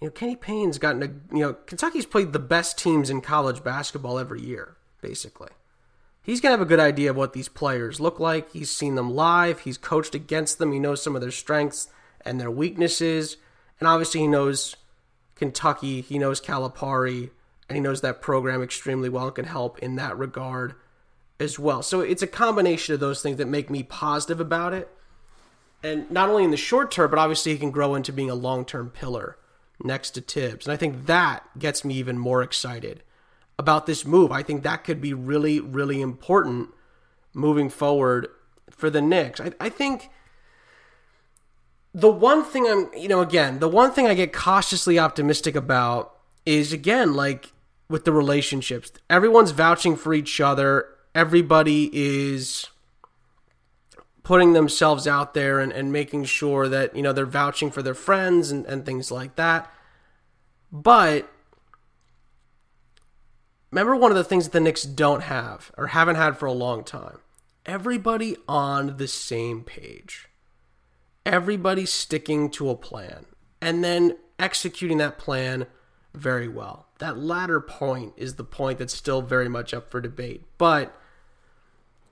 you 0.00 0.08
know 0.08 0.12
Kenny 0.12 0.36
Payne's 0.36 0.78
gotten 0.78 1.02
a 1.02 1.34
you 1.34 1.42
know 1.42 1.52
Kentucky's 1.52 2.06
played 2.06 2.32
the 2.32 2.38
best 2.38 2.78
teams 2.78 3.10
in 3.10 3.20
college 3.20 3.62
basketball 3.62 4.18
every 4.18 4.40
year 4.40 4.76
basically. 5.02 5.50
He's 6.22 6.40
gonna 6.40 6.52
have 6.52 6.62
a 6.62 6.66
good 6.66 6.80
idea 6.80 7.10
of 7.10 7.16
what 7.16 7.34
these 7.34 7.50
players 7.50 8.00
look 8.00 8.18
like. 8.18 8.50
He's 8.52 8.70
seen 8.70 8.94
them 8.94 9.14
live. 9.14 9.60
He's 9.60 9.76
coached 9.76 10.14
against 10.14 10.58
them. 10.58 10.72
He 10.72 10.78
knows 10.78 11.02
some 11.02 11.14
of 11.14 11.20
their 11.20 11.30
strengths 11.30 11.88
and 12.22 12.40
their 12.40 12.50
weaknesses, 12.50 13.36
and 13.78 13.86
obviously 13.86 14.20
he 14.20 14.26
knows 14.26 14.76
Kentucky. 15.34 16.00
He 16.00 16.18
knows 16.18 16.40
Calipari, 16.40 17.30
and 17.68 17.76
he 17.76 17.82
knows 17.82 18.00
that 18.02 18.20
program 18.20 18.62
extremely 18.62 19.08
well 19.08 19.26
and 19.26 19.34
can 19.34 19.44
help 19.46 19.78
in 19.78 19.96
that 19.96 20.16
regard 20.18 20.74
as 21.40 21.58
well. 21.58 21.82
So 21.82 22.00
it's 22.00 22.22
a 22.22 22.26
combination 22.26 22.94
of 22.94 23.00
those 23.00 23.22
things 23.22 23.38
that 23.38 23.48
make 23.48 23.70
me 23.70 23.82
positive 23.82 24.40
about 24.40 24.72
it. 24.72 24.88
And 25.82 26.10
not 26.10 26.28
only 26.28 26.44
in 26.44 26.50
the 26.50 26.56
short 26.56 26.90
term, 26.90 27.10
but 27.10 27.18
obviously 27.18 27.52
he 27.52 27.58
can 27.58 27.70
grow 27.70 27.94
into 27.94 28.12
being 28.12 28.30
a 28.30 28.34
long 28.34 28.64
term 28.64 28.90
pillar 28.90 29.36
next 29.82 30.10
to 30.12 30.20
Thibs. 30.20 30.66
And 30.66 30.72
I 30.72 30.76
think 30.76 31.06
that 31.06 31.44
gets 31.58 31.84
me 31.84 31.94
even 31.94 32.18
more 32.18 32.42
excited 32.42 33.02
about 33.58 33.86
this 33.86 34.04
move. 34.04 34.32
I 34.32 34.42
think 34.42 34.62
that 34.62 34.84
could 34.84 35.00
be 35.00 35.12
really, 35.12 35.60
really 35.60 36.00
important 36.00 36.70
moving 37.32 37.68
forward 37.68 38.28
for 38.70 38.90
the 38.90 39.02
Knicks. 39.02 39.40
I, 39.40 39.52
I 39.60 39.68
think 39.68 40.10
the 41.92 42.10
one 42.10 42.44
thing 42.44 42.66
I'm, 42.66 42.90
you 42.96 43.08
know, 43.08 43.20
again, 43.20 43.58
the 43.58 43.68
one 43.68 43.92
thing 43.92 44.06
I 44.06 44.14
get 44.14 44.32
cautiously 44.32 44.98
optimistic 44.98 45.54
about 45.54 46.16
is, 46.44 46.72
again, 46.72 47.14
like 47.14 47.52
with 47.94 48.04
the 48.04 48.10
relationships. 48.10 48.90
Everyone's 49.08 49.52
vouching 49.52 49.94
for 49.94 50.12
each 50.12 50.40
other. 50.40 50.88
Everybody 51.14 51.90
is 51.92 52.66
putting 54.24 54.52
themselves 54.52 55.06
out 55.06 55.32
there 55.32 55.60
and, 55.60 55.70
and 55.70 55.92
making 55.92 56.24
sure 56.24 56.68
that 56.68 56.96
you 56.96 57.02
know 57.02 57.12
they're 57.12 57.24
vouching 57.24 57.70
for 57.70 57.82
their 57.82 57.94
friends 57.94 58.50
and, 58.50 58.66
and 58.66 58.84
things 58.84 59.12
like 59.12 59.36
that. 59.36 59.72
But 60.72 61.30
remember 63.70 63.94
one 63.94 64.10
of 64.10 64.16
the 64.16 64.24
things 64.24 64.42
that 64.42 64.52
the 64.52 64.58
Knicks 64.58 64.82
don't 64.82 65.22
have 65.22 65.70
or 65.78 65.86
haven't 65.86 66.16
had 66.16 66.36
for 66.36 66.46
a 66.46 66.52
long 66.52 66.82
time? 66.82 67.18
Everybody 67.64 68.36
on 68.48 68.96
the 68.96 69.06
same 69.06 69.62
page. 69.62 70.28
Everybody 71.24 71.86
sticking 71.86 72.50
to 72.50 72.70
a 72.70 72.76
plan 72.76 73.26
and 73.62 73.84
then 73.84 74.16
executing 74.40 74.98
that 74.98 75.16
plan 75.16 75.68
very 76.14 76.48
well 76.48 76.86
that 76.98 77.18
latter 77.18 77.60
point 77.60 78.12
is 78.16 78.34
the 78.34 78.44
point 78.44 78.78
that's 78.78 78.94
still 78.94 79.20
very 79.20 79.48
much 79.48 79.74
up 79.74 79.90
for 79.90 80.00
debate 80.00 80.42
but 80.56 80.96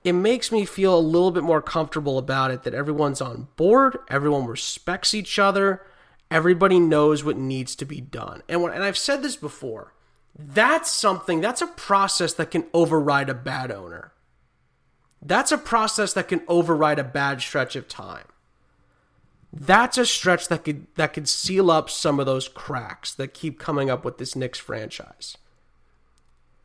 it 0.03 0.13
makes 0.13 0.51
me 0.51 0.65
feel 0.65 0.97
a 0.97 0.99
little 0.99 1.31
bit 1.31 1.43
more 1.43 1.61
comfortable 1.61 2.17
about 2.17 2.51
it 2.51 2.63
that 2.63 2.73
everyone's 2.73 3.21
on 3.21 3.47
board, 3.55 3.97
everyone 4.09 4.45
respects 4.45 5.13
each 5.13 5.39
other, 5.39 5.81
everybody 6.29 6.79
knows 6.79 7.23
what 7.23 7.37
needs 7.37 7.75
to 7.77 7.85
be 7.85 8.01
done. 8.01 8.43
And 8.49 8.61
when, 8.61 8.73
and 8.73 8.83
I've 8.83 8.97
said 8.97 9.23
this 9.23 9.37
before, 9.37 9.93
that's 10.37 10.91
something 10.91 11.39
that's 11.39 11.61
a 11.61 11.67
process 11.67 12.33
that 12.33 12.51
can 12.51 12.65
override 12.73 13.29
a 13.29 13.33
bad 13.33 13.71
owner. 13.71 14.11
That's 15.21 15.53
a 15.53 15.57
process 15.57 16.11
that 16.13 16.27
can 16.27 16.41
override 16.49 16.99
a 16.99 17.03
bad 17.03 17.41
stretch 17.41 17.77
of 17.77 17.87
time. 17.87 18.25
That's 19.55 19.99
a 19.99 20.05
stretch 20.05 20.47
that 20.47 20.63
could 20.63 20.87
that 20.95 21.13
could 21.13 21.29
seal 21.29 21.69
up 21.69 21.87
some 21.87 22.19
of 22.19 22.25
those 22.25 22.47
cracks 22.47 23.13
that 23.13 23.35
keep 23.35 23.59
coming 23.59 23.87
up 23.87 24.03
with 24.03 24.17
this 24.17 24.35
Knicks 24.35 24.57
franchise. 24.57 25.37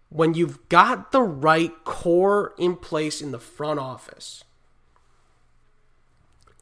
When 0.09 0.33
you've 0.33 0.67
got 0.71 1.13
the 1.13 1.21
right 1.21 1.73
core 1.85 2.55
in 2.57 2.77
place 2.77 3.21
in 3.21 3.31
the 3.31 3.39
front 3.39 3.79
office, 3.79 4.43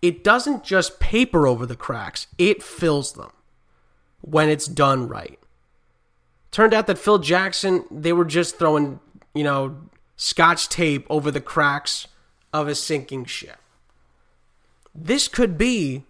it 0.03 0.25
doesn't 0.25 0.65
just 0.65 0.99
paper 0.99 1.47
over 1.47 1.65
the 1.65 1.77
cracks, 1.77 2.27
it 2.39 2.61
fills 2.61 3.13
them 3.13 3.31
when 4.21 4.49
it's 4.49 4.67
done 4.67 5.07
right. 5.07 5.39
Turned 6.51 6.75
out 6.75 6.89
that 6.89 6.99
Phil 6.99 7.19
Jackson, 7.19 7.85
they 7.89 8.13
were 8.13 8.25
just 8.25 8.59
throwing, 8.59 8.99
you 9.33 9.45
know, 9.45 9.77
scotch 10.17 10.69
tape 10.69 11.07
over 11.09 11.31
the 11.31 11.41
cracks 11.41 12.09
of 12.53 12.67
a 12.67 12.75
sinking 12.75 13.27
ship. 13.27 13.59
This 14.93 15.29
could 15.29 15.57
be 15.57 16.05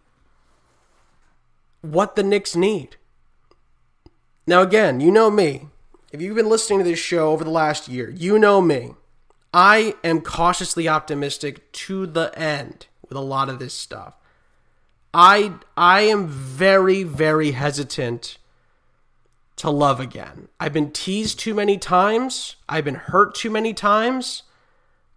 what 1.93 2.17
the 2.17 2.23
Knicks 2.23 2.57
need. 2.57 2.97
Now, 4.47 4.63
again, 4.63 5.01
you 5.01 5.11
know 5.11 5.31
me. 5.31 5.69
If 6.13 6.21
you've 6.21 6.37
been 6.37 6.49
listening 6.49 6.79
to 6.79 6.85
this 6.85 6.99
show 6.99 7.31
over 7.33 7.45
the 7.45 7.51
last 7.51 7.89
year, 7.89 8.09
you 8.11 8.39
know 8.39 8.61
me. 8.61 8.95
I 9.53 9.95
am 10.05 10.21
cautiously 10.21 10.89
optimistic 10.89 11.73
to 11.73 12.07
the 12.07 12.37
end 12.39 12.87
with 13.09 13.17
a 13.17 13.23
lot 13.23 13.49
of 13.49 13.59
this 13.59 13.75
stuff. 13.75 14.15
I 15.13 15.55
I 15.77 16.03
am 16.03 16.27
very 16.27 17.03
very 17.03 17.53
hesitant 17.53 18.39
to 19.57 19.71
love 19.71 19.99
again. 19.99 20.49
I've 20.61 20.75
been 20.75 20.91
teased 20.91 21.39
too 21.39 21.55
many 21.55 21.79
times. 21.79 22.57
I've 22.69 22.85
been 22.85 22.97
hurt 22.97 23.35
too 23.35 23.51
many 23.51 23.73
times. 23.73 24.43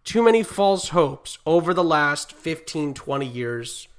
Too 0.06 0.24
many 0.24 0.42
false 0.44 0.90
hopes 0.90 1.38
over 1.46 1.74
the 1.74 1.84
last 1.84 2.32
15 2.32 2.94
20 2.94 3.26
years 3.26 3.90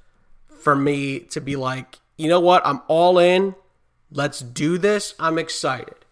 for 0.49 0.75
me 0.75 1.21
to 1.21 1.41
be 1.41 1.57
like, 1.57 1.99
"You 2.21 2.29
know 2.29 2.41
what? 2.41 2.65
I'm 2.67 2.83
all 2.89 3.19
in. 3.19 3.55
Let's 4.11 4.41
do 4.41 4.79
this. 4.79 5.15
I'm 5.19 5.39
excited." 5.39 6.05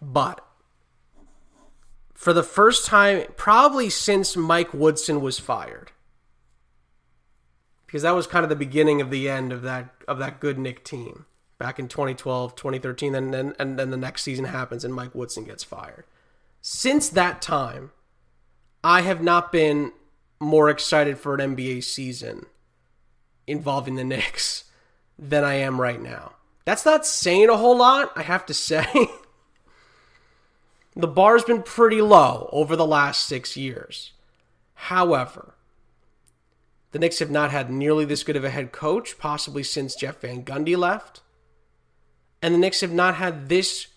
But 0.00 0.44
for 2.14 2.32
the 2.32 2.42
first 2.42 2.86
time, 2.86 3.26
probably 3.36 3.90
since 3.90 4.36
Mike 4.36 4.72
Woodson 4.72 5.20
was 5.20 5.38
fired, 5.38 5.92
because 7.86 8.02
that 8.02 8.14
was 8.14 8.26
kind 8.26 8.44
of 8.44 8.48
the 8.48 8.56
beginning 8.56 9.00
of 9.00 9.10
the 9.10 9.28
end 9.28 9.52
of 9.52 9.62
that 9.62 9.94
of 10.08 10.18
that 10.18 10.40
good 10.40 10.58
Knick 10.58 10.84
team 10.84 11.26
back 11.58 11.78
in 11.78 11.88
2012, 11.88 12.54
2013, 12.56 13.14
and 13.14 13.32
then 13.32 13.54
and 13.58 13.78
then 13.78 13.90
the 13.90 13.96
next 13.96 14.22
season 14.22 14.46
happens 14.46 14.84
and 14.84 14.94
Mike 14.94 15.14
Woodson 15.14 15.44
gets 15.44 15.64
fired. 15.64 16.04
Since 16.60 17.10
that 17.10 17.42
time, 17.42 17.92
I 18.82 19.02
have 19.02 19.22
not 19.22 19.52
been 19.52 19.92
more 20.40 20.68
excited 20.68 21.18
for 21.18 21.34
an 21.34 21.54
NBA 21.54 21.84
season 21.84 22.46
involving 23.46 23.96
the 23.96 24.04
Knicks 24.04 24.64
than 25.18 25.44
I 25.44 25.54
am 25.54 25.80
right 25.80 26.00
now. 26.00 26.32
That's 26.64 26.84
not 26.86 27.06
saying 27.06 27.48
a 27.48 27.56
whole 27.56 27.76
lot, 27.76 28.12
I 28.16 28.22
have 28.22 28.46
to 28.46 28.54
say. 28.54 28.86
the 30.96 31.06
bar's 31.06 31.44
been 31.44 31.62
pretty 31.62 32.00
low 32.00 32.48
over 32.52 32.76
the 32.76 32.86
last 32.86 33.26
six 33.26 33.56
years. 33.56 34.12
However, 34.74 35.54
the 36.92 36.98
Knicks 36.98 37.18
have 37.18 37.30
not 37.30 37.50
had 37.50 37.70
nearly 37.70 38.04
this 38.04 38.22
good 38.22 38.36
of 38.36 38.44
a 38.44 38.50
head 38.50 38.70
coach, 38.70 39.18
possibly 39.18 39.62
since 39.62 39.96
Jeff 39.96 40.20
Van 40.20 40.44
Gundy 40.44 40.76
left. 40.76 41.22
And 42.40 42.54
the 42.54 42.58
Knicks 42.58 42.82
have 42.82 42.92
not 42.92 43.16
had 43.16 43.48
this 43.48 43.88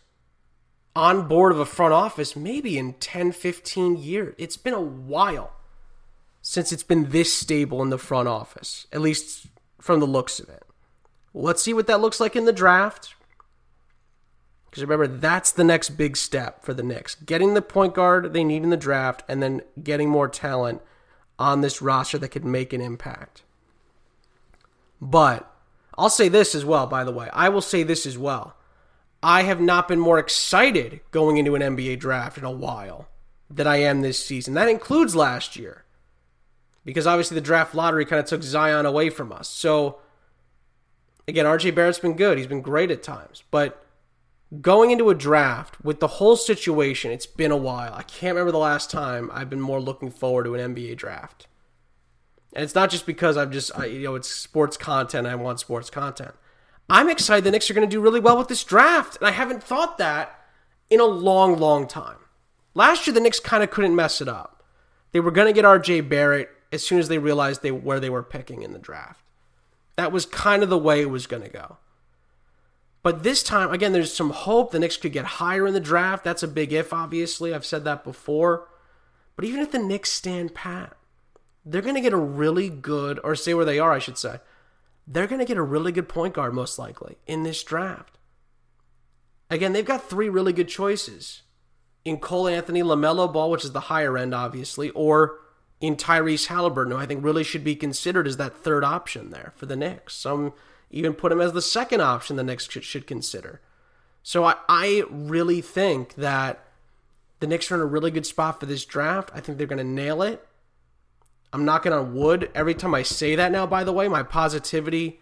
on 0.95 1.27
board 1.27 1.51
of 1.51 1.59
a 1.59 1.65
front 1.65 1.93
office 1.93 2.35
maybe 2.35 2.75
in 2.77 2.93
10, 2.93 3.31
15 3.31 3.97
years. 3.97 4.33
It's 4.39 4.57
been 4.57 4.73
a 4.73 4.81
while 4.81 5.56
since 6.49 6.71
it's 6.71 6.81
been 6.81 7.09
this 7.09 7.33
stable 7.33 7.81
in 7.81 7.89
the 7.89 7.97
front 7.97 8.29
office, 8.29 8.87
at 8.93 9.01
least 9.01 9.47
from 9.81 9.99
the 9.99 10.05
looks 10.05 10.39
of 10.39 10.47
it. 10.47 10.63
Let's 11.33 11.61
see 11.61 11.73
what 11.73 11.87
that 11.87 11.99
looks 11.99 12.21
like 12.21 12.37
in 12.37 12.45
the 12.45 12.53
draft. 12.53 13.15
Because 14.69 14.81
remember, 14.81 15.07
that's 15.07 15.51
the 15.51 15.65
next 15.65 15.89
big 15.89 16.15
step 16.15 16.63
for 16.63 16.73
the 16.73 16.83
Knicks. 16.83 17.15
Getting 17.15 17.53
the 17.53 17.61
point 17.61 17.93
guard 17.93 18.31
they 18.31 18.45
need 18.45 18.63
in 18.63 18.69
the 18.69 18.77
draft 18.77 19.23
and 19.27 19.43
then 19.43 19.61
getting 19.83 20.09
more 20.09 20.29
talent 20.29 20.81
on 21.37 21.59
this 21.59 21.81
roster 21.81 22.17
that 22.17 22.29
could 22.29 22.45
make 22.45 22.71
an 22.71 22.79
impact. 22.79 23.43
But 25.01 25.53
I'll 25.97 26.09
say 26.09 26.29
this 26.29 26.55
as 26.55 26.63
well, 26.63 26.87
by 26.87 27.03
the 27.03 27.11
way. 27.11 27.29
I 27.33 27.49
will 27.49 27.59
say 27.59 27.83
this 27.83 28.05
as 28.05 28.17
well. 28.17 28.55
I 29.21 29.41
have 29.41 29.59
not 29.59 29.89
been 29.89 29.99
more 29.99 30.17
excited 30.17 31.01
going 31.11 31.35
into 31.35 31.55
an 31.55 31.61
NBA 31.61 31.99
draft 31.99 32.37
in 32.37 32.45
a 32.45 32.51
while 32.51 33.09
than 33.49 33.67
I 33.67 33.81
am 33.81 33.99
this 33.99 34.25
season. 34.25 34.53
That 34.53 34.69
includes 34.69 35.13
last 35.13 35.57
year. 35.57 35.83
Because 36.87 37.05
obviously 37.05 37.35
the 37.35 37.41
draft 37.41 37.75
lottery 37.75 38.05
kind 38.05 38.17
of 38.21 38.27
took 38.27 38.41
Zion 38.41 38.85
away 38.85 39.09
from 39.09 39.33
us. 39.33 39.49
So, 39.49 39.97
again, 41.27 41.45
RJ 41.45 41.75
Barrett's 41.75 41.99
been 41.99 42.15
good. 42.15 42.37
He's 42.37 42.47
been 42.47 42.61
great 42.61 42.91
at 42.91 43.03
times. 43.03 43.43
But 43.51 43.85
going 44.61 44.91
into 44.91 45.09
a 45.09 45.13
draft 45.13 45.83
with 45.83 45.99
the 45.99 46.07
whole 46.07 46.37
situation, 46.37 47.11
it's 47.11 47.25
been 47.25 47.51
a 47.51 47.57
while. 47.57 47.93
I 47.93 48.03
can't 48.03 48.35
remember 48.35 48.53
the 48.53 48.57
last 48.59 48.89
time 48.89 49.29
I've 49.33 49.49
been 49.49 49.59
more 49.59 49.81
looking 49.81 50.09
forward 50.09 50.45
to 50.45 50.55
an 50.55 50.73
NBA 50.73 50.95
draft. 50.95 51.47
And 52.53 52.63
it's 52.63 52.73
not 52.73 52.89
just 52.89 53.05
because 53.05 53.35
I'm 53.35 53.51
just, 53.51 53.77
I, 53.77 53.87
you 53.87 54.03
know, 54.03 54.15
it's 54.15 54.29
sports 54.29 54.77
content. 54.77 55.27
I 55.27 55.35
want 55.35 55.59
sports 55.59 55.89
content. 55.89 56.35
I'm 56.89 57.09
excited 57.09 57.43
the 57.43 57.51
Knicks 57.51 57.69
are 57.69 57.73
going 57.73 57.85
to 57.85 57.93
do 57.93 57.99
really 57.99 58.21
well 58.21 58.37
with 58.37 58.47
this 58.47 58.63
draft. 58.63 59.17
And 59.17 59.27
I 59.27 59.31
haven't 59.31 59.61
thought 59.61 59.97
that 59.97 60.39
in 60.89 61.01
a 61.01 61.05
long, 61.05 61.59
long 61.59 61.85
time. 61.85 62.19
Last 62.73 63.05
year, 63.05 63.13
the 63.13 63.19
Knicks 63.19 63.41
kind 63.41 63.61
of 63.61 63.71
couldn't 63.71 63.93
mess 63.93 64.21
it 64.21 64.29
up. 64.29 64.63
They 65.11 65.19
were 65.19 65.31
going 65.31 65.47
to 65.47 65.53
get 65.53 65.65
RJ 65.65 66.07
Barrett 66.07 66.49
as 66.71 66.85
soon 66.85 66.99
as 66.99 67.07
they 67.07 67.17
realized 67.17 67.61
they 67.61 67.71
where 67.71 67.99
they 67.99 68.09
were 68.09 68.23
picking 68.23 68.61
in 68.61 68.73
the 68.73 68.79
draft. 68.79 69.23
That 69.95 70.11
was 70.11 70.25
kind 70.25 70.63
of 70.63 70.69
the 70.69 70.77
way 70.77 71.01
it 71.01 71.09
was 71.09 71.27
going 71.27 71.43
to 71.43 71.49
go. 71.49 71.77
But 73.03 73.23
this 73.23 73.41
time, 73.41 73.71
again, 73.71 73.93
there's 73.93 74.13
some 74.13 74.31
hope 74.31 74.71
the 74.71 74.79
Knicks 74.79 74.97
could 74.97 75.13
get 75.13 75.25
higher 75.25 75.65
in 75.65 75.73
the 75.73 75.79
draft. 75.79 76.23
That's 76.23 76.43
a 76.43 76.47
big 76.47 76.73
if, 76.73 76.91
obviously. 76.91 77.53
I've 77.53 77.65
said 77.65 77.83
that 77.85 78.03
before. 78.03 78.67
But 79.35 79.45
even 79.45 79.61
if 79.61 79.71
the 79.71 79.79
Knicks 79.79 80.11
stand 80.11 80.53
pat, 80.53 80.97
they're 81.65 81.81
going 81.81 81.95
to 81.95 82.01
get 82.01 82.13
a 82.13 82.17
really 82.17 82.69
good, 82.69 83.19
or 83.23 83.35
say 83.35 83.53
where 83.53 83.65
they 83.65 83.79
are, 83.79 83.91
I 83.91 83.99
should 83.99 84.17
say. 84.17 84.39
They're 85.07 85.27
going 85.27 85.39
to 85.39 85.45
get 85.45 85.57
a 85.57 85.63
really 85.63 85.91
good 85.91 86.09
point 86.09 86.33
guard, 86.33 86.53
most 86.53 86.77
likely, 86.77 87.17
in 87.25 87.43
this 87.43 87.63
draft. 87.63 88.17
Again, 89.49 89.71
they've 89.71 89.85
got 89.85 90.09
three 90.09 90.27
really 90.27 90.53
good 90.53 90.67
choices 90.67 91.43
in 92.03 92.17
Cole 92.17 92.47
Anthony, 92.47 92.83
LaMelo 92.83 93.31
Ball, 93.31 93.49
which 93.49 93.63
is 93.63 93.71
the 93.71 93.81
higher 93.81 94.17
end, 94.17 94.35
obviously, 94.35 94.89
or 94.89 95.39
in 95.79 95.95
Tyrese 95.95 96.47
Halliburton, 96.47 96.91
who 96.91 96.97
I 96.97 97.05
think 97.05 97.23
really 97.23 97.43
should 97.43 97.63
be 97.63 97.75
considered 97.75 98.27
as 98.27 98.37
that 98.37 98.63
third 98.63 98.83
option 98.83 99.29
there 99.29 99.53
for 99.55 99.65
the 99.65 99.75
Knicks. 99.75 100.15
Some 100.15 100.53
even 100.89 101.13
put 101.13 101.31
him 101.31 101.41
as 101.41 101.53
the 101.53 101.61
second 101.61 102.01
option 102.01 102.35
the 102.35 102.43
Knicks 102.43 102.67
should 102.69 103.07
consider. 103.07 103.61
So 104.23 104.43
I, 104.43 104.55
I 104.67 105.03
really 105.09 105.61
think 105.61 106.15
that 106.15 106.65
the 107.39 107.47
Knicks 107.47 107.71
are 107.71 107.75
in 107.75 107.81
a 107.81 107.85
really 107.85 108.11
good 108.11 108.25
spot 108.25 108.59
for 108.59 108.65
this 108.65 108.85
draft. 108.85 109.29
I 109.33 109.39
think 109.39 109.57
they're 109.57 109.67
going 109.67 109.77
to 109.77 109.83
nail 109.83 110.21
it. 110.21 110.45
I'm 111.53 111.65
knocking 111.65 111.93
on 111.93 112.15
wood 112.15 112.49
every 112.53 112.73
time 112.73 112.93
I 112.93 113.03
say 113.03 113.35
that 113.35 113.51
now, 113.51 113.65
by 113.65 113.83
the 113.83 113.93
way. 113.93 114.07
My 114.07 114.23
positivity 114.23 115.21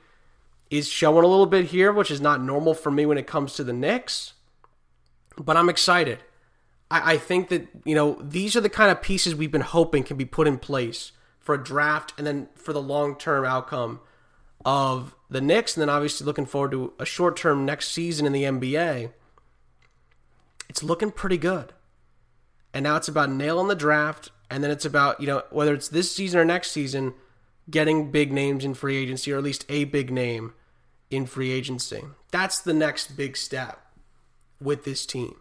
is 0.69 0.87
showing 0.87 1.23
a 1.23 1.27
little 1.27 1.45
bit 1.45 1.65
here, 1.65 1.91
which 1.91 2.09
is 2.09 2.21
not 2.21 2.41
normal 2.41 2.73
for 2.73 2.89
me 2.89 3.05
when 3.05 3.17
it 3.17 3.27
comes 3.27 3.53
to 3.55 3.63
the 3.63 3.73
Knicks. 3.73 4.33
But 5.37 5.57
I'm 5.57 5.69
excited. 5.69 6.19
I, 6.89 7.13
I 7.13 7.17
think 7.17 7.49
that, 7.49 7.67
you 7.83 7.95
know, 7.95 8.17
these 8.21 8.55
are 8.55 8.61
the 8.61 8.69
kind 8.69 8.91
of 8.91 9.01
pieces 9.01 9.35
we've 9.35 9.51
been 9.51 9.61
hoping 9.61 10.03
can 10.03 10.17
be 10.17 10.25
put 10.25 10.47
in 10.47 10.57
place 10.57 11.11
for 11.39 11.55
a 11.55 11.63
draft 11.63 12.13
and 12.17 12.25
then 12.25 12.49
for 12.55 12.73
the 12.73 12.81
long 12.81 13.15
term 13.17 13.45
outcome 13.45 13.99
of 14.63 15.15
the 15.29 15.41
Knicks, 15.41 15.75
and 15.75 15.81
then 15.81 15.89
obviously 15.89 16.25
looking 16.25 16.45
forward 16.45 16.71
to 16.71 16.93
a 16.99 17.05
short 17.05 17.37
term 17.37 17.65
next 17.65 17.89
season 17.89 18.25
in 18.25 18.33
the 18.33 18.43
NBA, 18.43 19.11
it's 20.69 20.83
looking 20.83 21.11
pretty 21.11 21.37
good. 21.37 21.73
And 22.73 22.83
now 22.83 22.95
it's 22.95 23.07
about 23.07 23.29
nailing 23.29 23.67
the 23.67 23.75
draft, 23.75 24.31
and 24.49 24.63
then 24.63 24.71
it's 24.71 24.85
about, 24.85 25.21
you 25.21 25.27
know, 25.27 25.43
whether 25.51 25.73
it's 25.73 25.87
this 25.87 26.13
season 26.13 26.39
or 26.39 26.45
next 26.45 26.71
season, 26.71 27.13
getting 27.69 28.11
big 28.11 28.31
names 28.31 28.65
in 28.65 28.73
free 28.73 28.97
agency, 28.97 29.31
or 29.31 29.37
at 29.37 29.43
least 29.43 29.65
a 29.69 29.85
big 29.85 30.11
name 30.11 30.53
in 31.09 31.25
free 31.25 31.51
agency. 31.51 32.03
That's 32.31 32.59
the 32.59 32.73
next 32.73 33.15
big 33.15 33.37
step 33.37 33.79
with 34.59 34.83
this 34.83 35.05
team. 35.05 35.35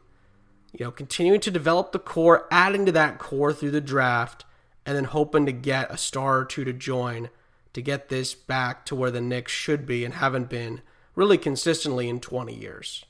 You 0.75 0.87
know, 0.87 0.91
continuing 0.91 1.41
to 1.41 1.53
develop 1.53 1.93
the 1.93 2.01
core, 2.01 2.49
adding 2.51 2.85
to 2.87 2.93
that 2.93 3.19
core 3.19 3.53
through 3.53 3.71
the 3.71 3.81
draft, 3.81 4.45
and 4.85 4.97
then 4.97 5.05
hoping 5.05 5.47
to 5.47 5.53
get 5.53 5.91
a 5.91 5.97
star 5.97 6.39
or 6.39 6.45
two 6.45 6.65
to 6.65 6.73
join 6.73 7.31
to 7.73 7.83
get 7.83 8.09
this 8.09 8.35
back 8.35 8.85
to 8.87 8.95
where 8.95 9.11
the 9.11 9.21
Knicks 9.21 9.53
should 9.53 9.87
be 9.87 10.05
and 10.05 10.15
haven't 10.15 10.49
been 10.49 10.81
really 11.15 11.39
consistently 11.39 12.09
in 12.09 12.21
20 12.21 12.55
years. 12.55 13.05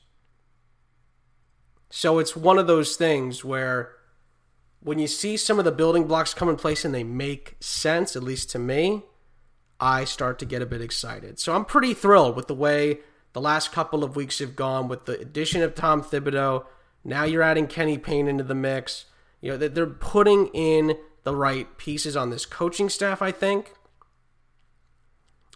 So 1.89 2.19
it's 2.19 2.35
one 2.35 2.57
of 2.57 2.67
those 2.67 2.95
things 2.95 3.43
where 3.43 3.93
when 4.79 4.99
you 4.99 5.07
see 5.07 5.37
some 5.37 5.59
of 5.59 5.65
the 5.65 5.71
building 5.71 6.05
blocks 6.05 6.33
come 6.33 6.49
in 6.49 6.55
place 6.55 6.85
and 6.85 6.93
they 6.93 7.03
make 7.03 7.55
sense, 7.59 8.15
at 8.15 8.23
least 8.23 8.51
to 8.51 8.59
me, 8.59 9.03
I 9.79 10.03
start 10.03 10.39
to 10.39 10.45
get 10.45 10.61
a 10.61 10.67
bit 10.67 10.81
excited. 10.81 11.39
So 11.39 11.55
I'm 11.55 11.65
pretty 11.65 11.93
thrilled 11.93 12.35
with 12.35 12.47
the 12.47 12.55
way 12.55 12.99
the 13.33 13.41
last 13.41 13.71
couple 13.71 14.03
of 14.03 14.15
weeks 14.15 14.39
have 14.39 14.55
gone 14.55 14.87
with 14.87 15.05
the 15.05 15.19
addition 15.19 15.61
of 15.61 15.75
Tom 15.75 16.01
Thibodeau. 16.01 16.65
Now 17.05 17.23
you're 17.23 17.43
adding 17.43 17.67
Kenny 17.67 17.99
Payne 17.99 18.27
into 18.27 18.43
the 18.43 18.55
mix. 18.55 19.05
You 19.39 19.51
know, 19.51 19.67
they're 19.67 19.85
putting 19.85 20.47
in 20.47 20.97
the 21.23 21.35
right 21.35 21.77
pieces 21.77 22.17
on 22.17 22.31
this 22.31 22.45
coaching 22.47 22.89
staff, 22.89 23.21
I 23.21 23.31
think. 23.31 23.73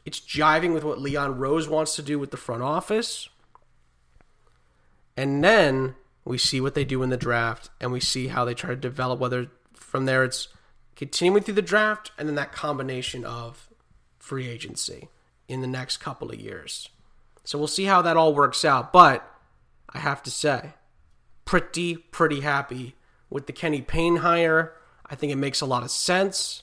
It's 0.05 0.19
jiving 0.19 0.73
with 0.73 0.83
what 0.83 1.01
Leon 1.01 1.37
Rose 1.37 1.67
wants 1.67 1.95
to 1.95 2.03
do 2.03 2.19
with 2.19 2.31
the 2.31 2.37
front 2.37 2.61
office. 2.61 3.29
And 5.17 5.43
then 5.43 5.95
we 6.23 6.37
see 6.37 6.61
what 6.61 6.75
they 6.75 6.85
do 6.85 7.01
in 7.01 7.09
the 7.09 7.17
draft 7.17 7.69
and 7.81 7.91
we 7.91 7.99
see 7.99 8.27
how 8.27 8.45
they 8.45 8.53
try 8.53 8.69
to 8.69 8.75
develop 8.75 9.19
whether 9.19 9.47
from 9.73 10.05
there 10.05 10.23
it's 10.23 10.49
continuing 10.95 11.43
through 11.43 11.55
the 11.55 11.61
draft 11.61 12.11
and 12.17 12.27
then 12.27 12.35
that 12.35 12.51
combination 12.51 13.25
of 13.25 13.69
free 14.19 14.47
agency 14.47 15.09
in 15.47 15.61
the 15.61 15.67
next 15.67 15.97
couple 15.97 16.29
of 16.29 16.39
years. 16.39 16.89
So 17.43 17.57
we'll 17.57 17.67
see 17.67 17.85
how 17.85 18.03
that 18.03 18.17
all 18.17 18.35
works 18.35 18.63
out. 18.63 18.93
But 18.93 19.27
I 19.89 19.97
have 19.97 20.21
to 20.23 20.31
say, 20.31 20.73
pretty, 21.49 21.97
pretty 21.97 22.41
happy 22.41 22.95
with 23.27 23.47
the 23.47 23.51
Kenny 23.51 23.81
Payne 23.81 24.17
hire. 24.17 24.73
I 25.03 25.15
think 25.15 25.33
it 25.33 25.35
makes 25.37 25.61
a 25.61 25.65
lot 25.65 25.81
of 25.81 25.89
sense. 25.89 26.61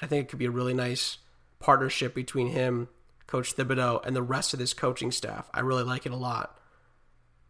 I 0.00 0.06
think 0.06 0.22
it 0.22 0.28
could 0.28 0.38
be 0.38 0.44
a 0.44 0.50
really 0.50 0.74
nice 0.74 1.18
partnership 1.58 2.14
between 2.14 2.50
him, 2.50 2.86
Coach 3.26 3.56
Thibodeau, 3.56 4.06
and 4.06 4.14
the 4.14 4.22
rest 4.22 4.52
of 4.52 4.60
this 4.60 4.74
coaching 4.74 5.10
staff. 5.10 5.50
I 5.52 5.58
really 5.58 5.82
like 5.82 6.06
it 6.06 6.12
a 6.12 6.16
lot. 6.16 6.56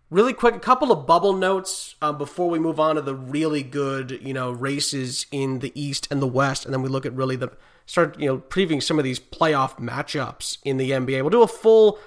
Really 0.08 0.32
quick, 0.32 0.54
a 0.54 0.60
couple 0.60 0.90
of 0.90 1.06
bubble 1.06 1.34
notes 1.34 1.94
uh, 2.00 2.10
before 2.10 2.48
we 2.48 2.58
move 2.58 2.80
on 2.80 2.94
to 2.94 3.02
the 3.02 3.14
really 3.14 3.62
good, 3.62 4.20
you 4.22 4.32
know, 4.32 4.50
races 4.50 5.26
in 5.30 5.58
the 5.58 5.78
East 5.78 6.08
and 6.10 6.22
the 6.22 6.26
West, 6.26 6.64
and 6.64 6.72
then 6.72 6.80
we 6.80 6.88
look 6.88 7.04
at 7.04 7.12
really 7.12 7.36
the 7.36 7.52
start, 7.84 8.18
you 8.18 8.26
know, 8.26 8.38
previewing 8.38 8.82
some 8.82 8.98
of 8.98 9.04
these 9.04 9.20
playoff 9.20 9.76
matchups 9.76 10.56
in 10.64 10.78
the 10.78 10.92
NBA. 10.92 11.20
We'll 11.20 11.28
do 11.28 11.42
a 11.42 11.46
full 11.46 11.98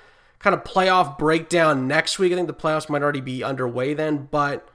kind 0.45 0.53
of 0.53 0.63
playoff 0.63 1.17
breakdown 1.17 1.87
next 1.87 2.19
week. 2.19 2.31
I 2.31 2.35
think 2.35 2.45
the 2.45 2.53
playoffs 2.53 2.87
might 2.87 3.01
already 3.01 3.19
be 3.19 3.43
underway 3.43 3.95
then, 3.95 4.27
but 4.29 4.69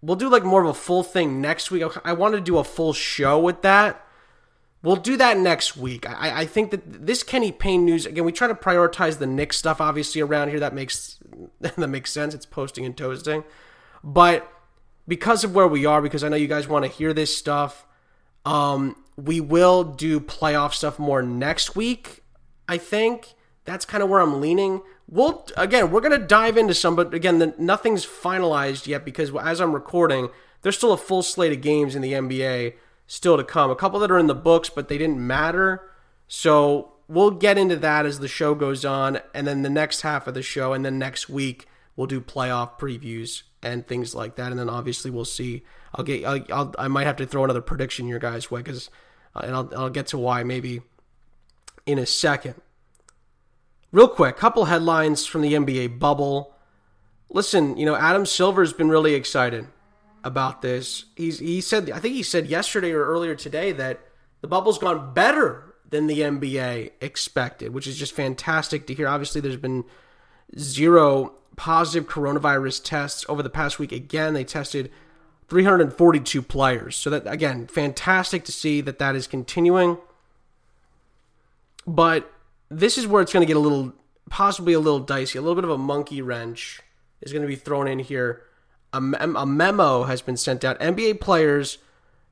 we'll 0.00 0.14
do 0.14 0.28
like 0.28 0.44
more 0.44 0.62
of 0.62 0.68
a 0.68 0.74
full 0.74 1.02
thing 1.02 1.40
next 1.40 1.72
week. 1.72 1.82
I 2.04 2.12
want 2.12 2.36
to 2.36 2.40
do 2.40 2.58
a 2.58 2.64
full 2.64 2.92
show 2.92 3.36
with 3.40 3.62
that. 3.62 4.06
We'll 4.84 4.94
do 4.94 5.16
that 5.16 5.36
next 5.36 5.76
week. 5.76 6.08
I, 6.08 6.42
I 6.42 6.46
think 6.46 6.70
that 6.70 7.06
this 7.06 7.24
Kenny 7.24 7.50
Payne 7.50 7.84
news 7.84 8.06
again. 8.06 8.24
We 8.24 8.30
try 8.30 8.46
to 8.46 8.54
prioritize 8.54 9.18
the 9.18 9.26
Knicks 9.26 9.56
stuff, 9.56 9.80
obviously 9.80 10.20
around 10.20 10.50
here. 10.50 10.60
That 10.60 10.74
makes 10.74 11.18
that 11.60 11.76
makes 11.76 12.12
sense. 12.12 12.32
It's 12.32 12.46
posting 12.46 12.86
and 12.86 12.96
toasting, 12.96 13.42
but 14.04 14.48
because 15.08 15.42
of 15.42 15.56
where 15.56 15.66
we 15.66 15.86
are, 15.86 16.00
because 16.00 16.22
I 16.22 16.28
know 16.28 16.36
you 16.36 16.46
guys 16.46 16.68
want 16.68 16.84
to 16.84 16.90
hear 16.90 17.12
this 17.12 17.36
stuff, 17.36 17.84
um, 18.46 18.94
we 19.16 19.40
will 19.40 19.82
do 19.82 20.20
playoff 20.20 20.72
stuff 20.72 21.00
more 21.00 21.20
next 21.20 21.74
week. 21.74 22.22
I 22.68 22.78
think 22.78 23.34
that's 23.70 23.84
kind 23.84 24.02
of 24.02 24.08
where 24.08 24.20
I'm 24.20 24.40
leaning. 24.40 24.82
We'll 25.08 25.46
again, 25.56 25.90
we're 25.90 26.00
gonna 26.00 26.18
dive 26.18 26.56
into 26.56 26.74
some, 26.74 26.96
but 26.96 27.14
again, 27.14 27.38
the, 27.38 27.54
nothing's 27.58 28.04
finalized 28.04 28.86
yet 28.86 29.04
because 29.04 29.34
as 29.36 29.60
I'm 29.60 29.72
recording, 29.72 30.28
there's 30.62 30.76
still 30.76 30.92
a 30.92 30.98
full 30.98 31.22
slate 31.22 31.52
of 31.52 31.60
games 31.60 31.94
in 31.94 32.02
the 32.02 32.12
NBA 32.12 32.74
still 33.06 33.36
to 33.36 33.44
come. 33.44 33.70
A 33.70 33.76
couple 33.76 33.98
that 34.00 34.10
are 34.10 34.18
in 34.18 34.26
the 34.26 34.34
books, 34.34 34.68
but 34.68 34.88
they 34.88 34.98
didn't 34.98 35.24
matter. 35.24 35.90
So 36.28 36.92
we'll 37.08 37.32
get 37.32 37.58
into 37.58 37.76
that 37.76 38.06
as 38.06 38.20
the 38.20 38.28
show 38.28 38.54
goes 38.54 38.84
on, 38.84 39.20
and 39.34 39.46
then 39.46 39.62
the 39.62 39.70
next 39.70 40.02
half 40.02 40.26
of 40.26 40.34
the 40.34 40.42
show, 40.42 40.72
and 40.72 40.84
then 40.84 40.98
next 40.98 41.28
week 41.28 41.66
we'll 41.96 42.06
do 42.06 42.20
playoff 42.20 42.78
previews 42.78 43.42
and 43.62 43.86
things 43.86 44.14
like 44.14 44.36
that, 44.36 44.50
and 44.50 44.58
then 44.58 44.70
obviously 44.70 45.10
we'll 45.10 45.24
see. 45.24 45.64
I'll 45.94 46.04
get, 46.04 46.24
I'll, 46.24 46.44
I'll 46.52 46.74
i 46.78 46.88
might 46.88 47.06
have 47.06 47.16
to 47.16 47.26
throw 47.26 47.44
another 47.44 47.60
prediction 47.60 48.06
your 48.06 48.20
guys' 48.20 48.50
way, 48.50 48.62
because, 48.62 48.90
uh, 49.34 49.40
and 49.44 49.54
I'll, 49.54 49.72
I'll 49.76 49.90
get 49.90 50.06
to 50.08 50.18
why 50.18 50.44
maybe 50.44 50.82
in 51.84 51.98
a 51.98 52.06
second. 52.06 52.54
Real 53.92 54.08
quick, 54.08 54.36
couple 54.36 54.66
headlines 54.66 55.26
from 55.26 55.42
the 55.42 55.54
NBA 55.54 55.98
bubble. 55.98 56.54
Listen, 57.28 57.76
you 57.76 57.84
know, 57.84 57.96
Adam 57.96 58.24
Silver's 58.24 58.72
been 58.72 58.88
really 58.88 59.14
excited 59.14 59.66
about 60.22 60.62
this. 60.62 61.06
He's 61.16 61.38
he 61.38 61.60
said 61.60 61.90
I 61.90 61.98
think 61.98 62.14
he 62.14 62.22
said 62.22 62.46
yesterday 62.46 62.92
or 62.92 63.04
earlier 63.04 63.34
today 63.34 63.72
that 63.72 64.00
the 64.40 64.48
bubble's 64.48 64.78
gone 64.78 65.12
better 65.12 65.74
than 65.88 66.06
the 66.06 66.20
NBA 66.20 66.92
expected, 67.00 67.74
which 67.74 67.86
is 67.86 67.98
just 67.98 68.12
fantastic 68.12 68.86
to 68.86 68.94
hear. 68.94 69.08
Obviously, 69.08 69.40
there's 69.40 69.56
been 69.56 69.84
zero 70.58 71.34
positive 71.56 72.08
coronavirus 72.08 72.82
tests 72.84 73.24
over 73.28 73.42
the 73.42 73.50
past 73.50 73.78
week. 73.78 73.92
Again, 73.92 74.34
they 74.34 74.44
tested 74.44 74.90
342 75.48 76.42
players. 76.42 76.96
So 76.96 77.10
that 77.10 77.26
again, 77.26 77.66
fantastic 77.66 78.44
to 78.44 78.52
see 78.52 78.80
that 78.82 78.98
that 79.00 79.16
is 79.16 79.26
continuing. 79.26 79.98
But 81.86 82.30
this 82.70 82.96
is 82.96 83.06
where 83.06 83.20
it's 83.20 83.32
going 83.32 83.46
to 83.46 83.46
get 83.46 83.56
a 83.56 83.60
little 83.60 83.92
possibly 84.30 84.72
a 84.72 84.80
little 84.80 85.00
dicey. 85.00 85.38
A 85.38 85.42
little 85.42 85.56
bit 85.56 85.64
of 85.64 85.70
a 85.70 85.78
monkey 85.78 86.22
wrench 86.22 86.80
is 87.20 87.32
going 87.32 87.42
to 87.42 87.48
be 87.48 87.56
thrown 87.56 87.88
in 87.88 87.98
here 87.98 88.44
a, 88.92 89.00
mem- 89.00 89.36
a 89.36 89.46
memo 89.46 90.04
has 90.04 90.22
been 90.22 90.36
sent 90.36 90.64
out. 90.64 90.78
NBA 90.80 91.20
players 91.20 91.78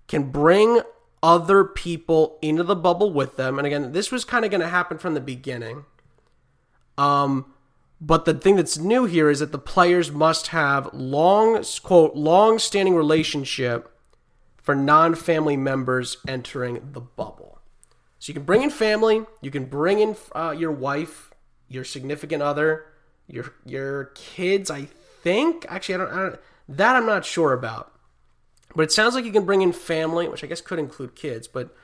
can 0.06 0.30
bring 0.30 0.80
other 1.22 1.64
people 1.64 2.38
into 2.42 2.62
the 2.62 2.76
bubble 2.76 3.12
with 3.12 3.36
them. 3.36 3.58
And 3.58 3.66
again, 3.66 3.92
this 3.92 4.10
was 4.10 4.24
kind 4.24 4.44
of 4.44 4.50
going 4.50 4.60
to 4.60 4.68
happen 4.68 4.98
from 4.98 5.14
the 5.14 5.20
beginning. 5.20 5.84
Um, 6.96 7.52
but 8.00 8.24
the 8.24 8.34
thing 8.34 8.56
that's 8.56 8.78
new 8.78 9.04
here 9.04 9.28
is 9.28 9.40
that 9.40 9.52
the 9.52 9.58
players 9.58 10.10
must 10.10 10.48
have 10.48 10.88
long, 10.92 11.62
quote, 11.82 12.14
long 12.14 12.58
standing 12.58 12.94
relationship 12.94 13.92
for 14.56 14.74
non 14.74 15.14
family 15.14 15.56
members 15.56 16.18
entering 16.26 16.92
the 16.92 17.00
bubble. 17.00 17.57
So 18.18 18.30
you 18.30 18.34
can 18.34 18.44
bring 18.44 18.62
in 18.62 18.70
family, 18.70 19.24
you 19.40 19.50
can 19.50 19.66
bring 19.66 20.00
in 20.00 20.16
uh, 20.34 20.54
your 20.56 20.72
wife, 20.72 21.32
your 21.68 21.84
significant 21.84 22.42
other, 22.42 22.86
your 23.26 23.52
your 23.64 24.06
kids. 24.14 24.70
I 24.70 24.86
think 25.22 25.66
actually 25.68 25.96
I 25.96 25.98
don't, 25.98 26.12
I 26.12 26.16
don't 26.16 26.40
that 26.68 26.96
I'm 26.96 27.06
not 27.06 27.24
sure 27.24 27.52
about. 27.52 27.92
But 28.74 28.82
it 28.82 28.92
sounds 28.92 29.14
like 29.14 29.24
you 29.24 29.32
can 29.32 29.46
bring 29.46 29.62
in 29.62 29.72
family, 29.72 30.28
which 30.28 30.44
I 30.44 30.46
guess 30.46 30.60
could 30.60 30.78
include 30.78 31.16
kids, 31.16 31.48
but 31.48 31.74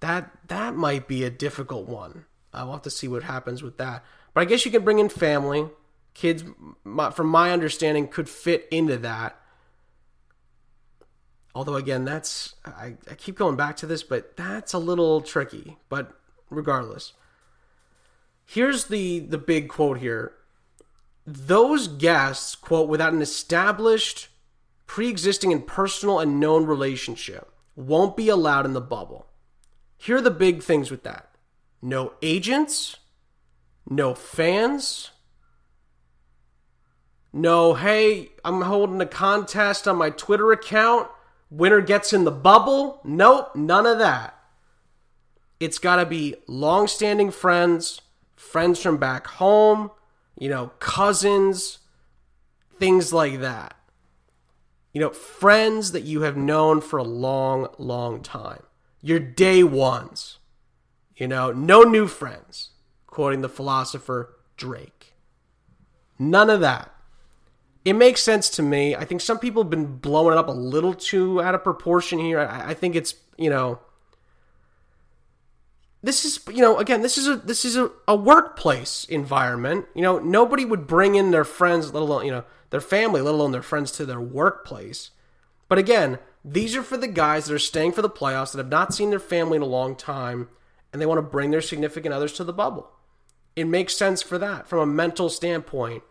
that 0.00 0.30
that 0.48 0.74
might 0.74 1.06
be 1.06 1.24
a 1.24 1.30
difficult 1.30 1.88
one. 1.88 2.24
I'll 2.52 2.72
have 2.72 2.82
to 2.82 2.90
see 2.90 3.08
what 3.08 3.22
happens 3.22 3.62
with 3.62 3.78
that. 3.78 4.04
But 4.32 4.42
I 4.42 4.44
guess 4.44 4.64
you 4.64 4.70
can 4.70 4.84
bring 4.84 4.98
in 4.98 5.08
family. 5.08 5.68
Kids, 6.12 6.44
from 6.84 7.26
my 7.26 7.50
understanding, 7.50 8.06
could 8.08 8.28
fit 8.28 8.68
into 8.70 8.96
that. 8.98 9.40
Although, 11.54 11.76
again, 11.76 12.04
that's 12.04 12.54
I, 12.64 12.96
I 13.10 13.14
keep 13.14 13.36
going 13.36 13.56
back 13.56 13.76
to 13.78 13.86
this, 13.86 14.02
but 14.02 14.36
that's 14.36 14.72
a 14.72 14.78
little 14.78 15.20
tricky. 15.20 15.76
But 15.88 16.12
regardless, 16.50 17.12
here's 18.44 18.86
the 18.86 19.20
the 19.20 19.38
big 19.38 19.68
quote 19.68 19.98
here 19.98 20.32
those 21.26 21.88
guests, 21.88 22.54
quote, 22.54 22.88
without 22.88 23.12
an 23.12 23.22
established, 23.22 24.28
pre 24.86 25.08
existing, 25.08 25.52
and 25.52 25.66
personal 25.66 26.20
and 26.20 26.40
known 26.40 26.66
relationship 26.66 27.50
won't 27.76 28.16
be 28.16 28.28
allowed 28.28 28.66
in 28.66 28.72
the 28.72 28.80
bubble. 28.80 29.26
Here 29.96 30.16
are 30.16 30.20
the 30.20 30.30
big 30.30 30.62
things 30.62 30.90
with 30.90 31.02
that 31.04 31.30
no 31.80 32.14
agents, 32.22 32.96
no 33.88 34.14
fans, 34.14 35.10
no, 37.36 37.74
hey, 37.74 38.30
I'm 38.44 38.60
holding 38.60 39.00
a 39.00 39.06
contest 39.06 39.88
on 39.88 39.96
my 39.96 40.10
Twitter 40.10 40.52
account. 40.52 41.08
Winner 41.56 41.80
gets 41.80 42.12
in 42.12 42.24
the 42.24 42.30
bubble. 42.30 43.00
Nope, 43.04 43.54
none 43.54 43.86
of 43.86 43.98
that. 43.98 44.36
It's 45.60 45.78
got 45.78 45.96
to 45.96 46.06
be 46.06 46.34
long 46.46 46.86
standing 46.86 47.30
friends, 47.30 48.00
friends 48.36 48.80
from 48.80 48.98
back 48.98 49.26
home 49.26 49.90
you 50.38 50.48
know, 50.48 50.68
cousins, 50.78 51.78
things 52.78 53.12
like 53.12 53.40
that. 53.40 53.76
You 54.92 55.00
know, 55.00 55.10
friends 55.10 55.92
that 55.92 56.04
you 56.04 56.22
have 56.22 56.36
known 56.36 56.80
for 56.80 56.98
a 56.98 57.04
long, 57.04 57.68
long 57.78 58.22
time. 58.22 58.62
Your 59.00 59.18
day 59.18 59.62
ones. 59.62 60.38
You 61.16 61.28
know, 61.28 61.52
no 61.52 61.82
new 61.82 62.06
friends, 62.06 62.70
quoting 63.06 63.40
the 63.40 63.48
philosopher 63.48 64.36
Drake. 64.56 65.14
None 66.18 66.50
of 66.50 66.60
that. 66.60 66.93
It 67.84 67.92
makes 67.94 68.22
sense 68.22 68.48
to 68.50 68.62
me. 68.62 68.96
I 68.96 69.04
think 69.04 69.20
some 69.20 69.38
people 69.38 69.62
have 69.62 69.70
been 69.70 69.96
blowing 69.98 70.34
it 70.34 70.38
up 70.38 70.48
a 70.48 70.52
little 70.52 70.94
too 70.94 71.42
out 71.42 71.54
of 71.54 71.62
proportion 71.62 72.18
here. 72.18 72.40
I, 72.40 72.70
I 72.70 72.74
think 72.74 72.96
it's, 72.96 73.14
you 73.36 73.50
know, 73.50 73.78
this 76.04 76.26
is 76.26 76.38
you 76.52 76.60
know 76.60 76.76
again 76.76 77.00
this 77.00 77.16
is 77.16 77.26
a 77.26 77.36
this 77.36 77.64
is 77.64 77.76
a, 77.76 77.90
a 78.06 78.14
workplace 78.14 79.06
environment 79.06 79.86
you 79.94 80.02
know 80.02 80.18
nobody 80.18 80.62
would 80.62 80.86
bring 80.86 81.14
in 81.14 81.30
their 81.30 81.44
friends 81.44 81.94
let 81.94 82.02
alone 82.02 82.26
you 82.26 82.30
know 82.30 82.44
their 82.68 82.80
family 82.80 83.22
let 83.22 83.32
alone 83.32 83.52
their 83.52 83.62
friends 83.62 83.90
to 83.90 84.04
their 84.04 84.20
workplace 84.20 85.12
but 85.66 85.78
again 85.78 86.18
these 86.44 86.76
are 86.76 86.82
for 86.82 86.98
the 86.98 87.08
guys 87.08 87.46
that 87.46 87.54
are 87.54 87.58
staying 87.58 87.90
for 87.90 88.02
the 88.02 88.10
playoffs 88.10 88.52
that 88.52 88.58
have 88.58 88.68
not 88.68 88.92
seen 88.92 89.08
their 89.08 89.18
family 89.18 89.56
in 89.56 89.62
a 89.62 89.66
long 89.66 89.96
time 89.96 90.50
and 90.92 91.00
they 91.00 91.06
want 91.06 91.16
to 91.16 91.22
bring 91.22 91.50
their 91.50 91.62
significant 91.62 92.12
others 92.12 92.34
to 92.34 92.44
the 92.44 92.52
bubble 92.52 92.90
it 93.56 93.64
makes 93.64 93.96
sense 93.96 94.20
for 94.20 94.36
that 94.36 94.68
from 94.68 94.80
a 94.80 94.86
mental 94.86 95.30
standpoint 95.30 96.02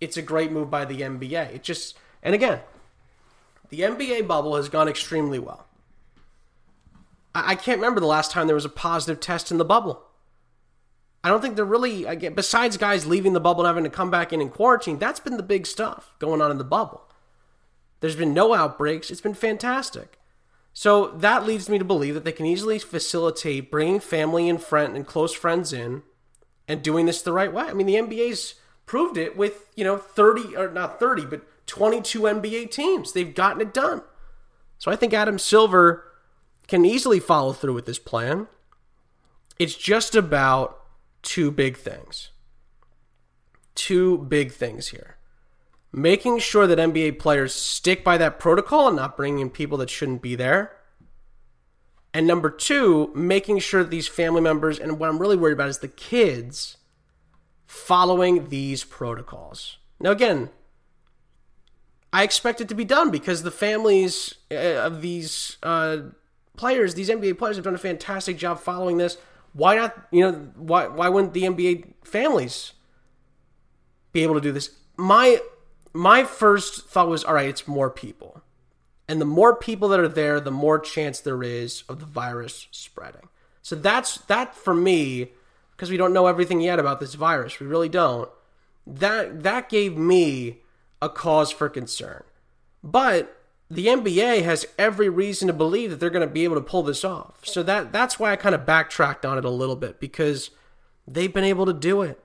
it's 0.00 0.16
a 0.16 0.22
great 0.22 0.50
move 0.50 0.70
by 0.70 0.84
the 0.84 1.00
nba 1.00 1.54
it 1.54 1.62
just 1.62 1.96
and 2.22 2.34
again 2.34 2.60
the 3.68 3.80
nba 3.80 4.26
bubble 4.26 4.56
has 4.56 4.68
gone 4.68 4.88
extremely 4.88 5.38
well 5.38 5.66
I, 7.34 7.54
can't 7.54 7.78
remember 7.78 8.00
the 8.00 8.06
last 8.06 8.30
time 8.30 8.46
there 8.46 8.56
was 8.56 8.64
a 8.64 8.70
positive 8.70 9.20
test 9.20 9.50
in 9.50 9.58
the 9.58 9.64
bubble. 9.64 10.02
I 11.22 11.28
don't 11.28 11.40
think 11.40 11.54
they're 11.54 11.64
really, 11.64 12.04
again, 12.04 12.34
besides 12.34 12.76
guys 12.76 13.06
leaving 13.06 13.34
the 13.34 13.40
bubble 13.40 13.60
and 13.60 13.68
having 13.68 13.84
to 13.84 13.94
come 13.94 14.10
back 14.10 14.32
in 14.32 14.40
and 14.40 14.50
quarantine, 14.50 14.98
that's 14.98 15.20
been 15.20 15.36
the 15.36 15.42
big 15.42 15.66
stuff 15.66 16.14
going 16.18 16.40
on 16.40 16.50
in 16.50 16.58
the 16.58 16.64
bubble. 16.64 17.02
There's 18.00 18.16
been 18.16 18.34
no 18.34 18.54
outbreaks. 18.54 19.10
It's 19.10 19.20
been 19.20 19.34
fantastic. 19.34 20.18
So 20.72 21.08
that 21.08 21.44
leads 21.44 21.68
me 21.68 21.78
to 21.78 21.84
believe 21.84 22.14
that 22.14 22.24
they 22.24 22.32
can 22.32 22.46
easily 22.46 22.78
facilitate 22.78 23.70
bringing 23.70 24.00
family 24.00 24.48
and 24.48 24.62
friend 24.62 24.96
and 24.96 25.06
close 25.06 25.34
friends 25.34 25.72
in 25.72 26.02
and 26.66 26.82
doing 26.82 27.06
this 27.06 27.22
the 27.22 27.32
right 27.32 27.52
way. 27.52 27.64
I 27.64 27.74
mean, 27.74 27.86
the 27.86 27.96
NBA's 27.96 28.54
proved 28.90 29.16
it 29.16 29.36
with, 29.36 29.70
you 29.76 29.84
know, 29.84 29.96
30 29.96 30.56
or 30.56 30.68
not 30.68 30.98
30, 30.98 31.24
but 31.26 31.46
22 31.68 32.22
NBA 32.22 32.72
teams. 32.72 33.12
They've 33.12 33.32
gotten 33.32 33.60
it 33.60 33.72
done. 33.72 34.02
So 34.78 34.90
I 34.90 34.96
think 34.96 35.14
Adam 35.14 35.38
Silver 35.38 36.10
can 36.66 36.84
easily 36.84 37.20
follow 37.20 37.52
through 37.52 37.74
with 37.74 37.86
this 37.86 38.00
plan. 38.00 38.48
It's 39.60 39.76
just 39.76 40.16
about 40.16 40.76
two 41.22 41.52
big 41.52 41.76
things. 41.76 42.30
Two 43.76 44.18
big 44.18 44.50
things 44.50 44.88
here. 44.88 45.18
Making 45.92 46.40
sure 46.40 46.66
that 46.66 46.78
NBA 46.78 47.20
players 47.20 47.54
stick 47.54 48.02
by 48.02 48.18
that 48.18 48.40
protocol 48.40 48.88
and 48.88 48.96
not 48.96 49.16
bringing 49.16 49.38
in 49.38 49.50
people 49.50 49.78
that 49.78 49.88
shouldn't 49.88 50.20
be 50.20 50.34
there. 50.34 50.72
And 52.12 52.26
number 52.26 52.50
two, 52.50 53.12
making 53.14 53.60
sure 53.60 53.84
that 53.84 53.90
these 53.90 54.08
family 54.08 54.40
members, 54.40 54.80
and 54.80 54.98
what 54.98 55.08
I'm 55.08 55.20
really 55.20 55.36
worried 55.36 55.52
about 55.52 55.68
is 55.68 55.78
the 55.78 55.86
kids 55.86 56.76
following 57.70 58.48
these 58.48 58.82
protocols. 58.82 59.78
Now, 60.00 60.10
again, 60.10 60.50
I 62.12 62.24
expect 62.24 62.60
it 62.60 62.68
to 62.68 62.74
be 62.74 62.84
done 62.84 63.12
because 63.12 63.44
the 63.44 63.52
families 63.52 64.34
uh, 64.50 64.56
of 64.56 65.02
these 65.02 65.56
uh, 65.62 65.98
players, 66.56 66.94
these 66.94 67.08
NBA 67.08 67.38
players, 67.38 67.54
have 67.54 67.64
done 67.64 67.76
a 67.76 67.78
fantastic 67.78 68.36
job 68.36 68.58
following 68.58 68.96
this. 68.96 69.18
Why 69.52 69.76
not? 69.76 70.08
You 70.10 70.20
know, 70.20 70.32
why 70.56 70.88
why 70.88 71.08
wouldn't 71.08 71.32
the 71.32 71.44
NBA 71.44 71.94
families 72.02 72.72
be 74.10 74.24
able 74.24 74.34
to 74.34 74.40
do 74.40 74.50
this? 74.50 74.70
My 74.96 75.38
my 75.92 76.24
first 76.24 76.88
thought 76.88 77.08
was, 77.08 77.22
all 77.22 77.34
right, 77.34 77.48
it's 77.48 77.68
more 77.68 77.88
people, 77.88 78.42
and 79.06 79.20
the 79.20 79.24
more 79.24 79.54
people 79.54 79.88
that 79.90 80.00
are 80.00 80.08
there, 80.08 80.40
the 80.40 80.50
more 80.50 80.80
chance 80.80 81.20
there 81.20 81.44
is 81.44 81.84
of 81.88 82.00
the 82.00 82.06
virus 82.06 82.66
spreading. 82.72 83.28
So 83.62 83.76
that's 83.76 84.18
that 84.22 84.56
for 84.56 84.74
me, 84.74 85.30
because 85.80 85.90
we 85.90 85.96
don't 85.96 86.12
know 86.12 86.26
everything 86.26 86.60
yet 86.60 86.78
about 86.78 87.00
this 87.00 87.14
virus. 87.14 87.58
We 87.58 87.66
really 87.66 87.88
don't. 87.88 88.28
That 88.86 89.44
that 89.44 89.70
gave 89.70 89.96
me 89.96 90.58
a 91.00 91.08
cause 91.08 91.50
for 91.50 91.70
concern. 91.70 92.22
But 92.84 93.34
the 93.70 93.86
NBA 93.86 94.42
has 94.42 94.66
every 94.78 95.08
reason 95.08 95.46
to 95.46 95.54
believe 95.54 95.88
that 95.88 95.98
they're 95.98 96.10
going 96.10 96.26
to 96.26 96.32
be 96.32 96.44
able 96.44 96.56
to 96.56 96.60
pull 96.60 96.82
this 96.82 97.02
off. 97.02 97.46
So 97.46 97.62
that 97.62 97.94
that's 97.94 98.18
why 98.18 98.30
I 98.30 98.36
kind 98.36 98.54
of 98.54 98.66
backtracked 98.66 99.24
on 99.24 99.38
it 99.38 99.44
a 99.46 99.50
little 99.50 99.74
bit 99.74 100.00
because 100.00 100.50
they've 101.08 101.32
been 101.32 101.44
able 101.44 101.64
to 101.64 101.72
do 101.72 102.02
it. 102.02 102.22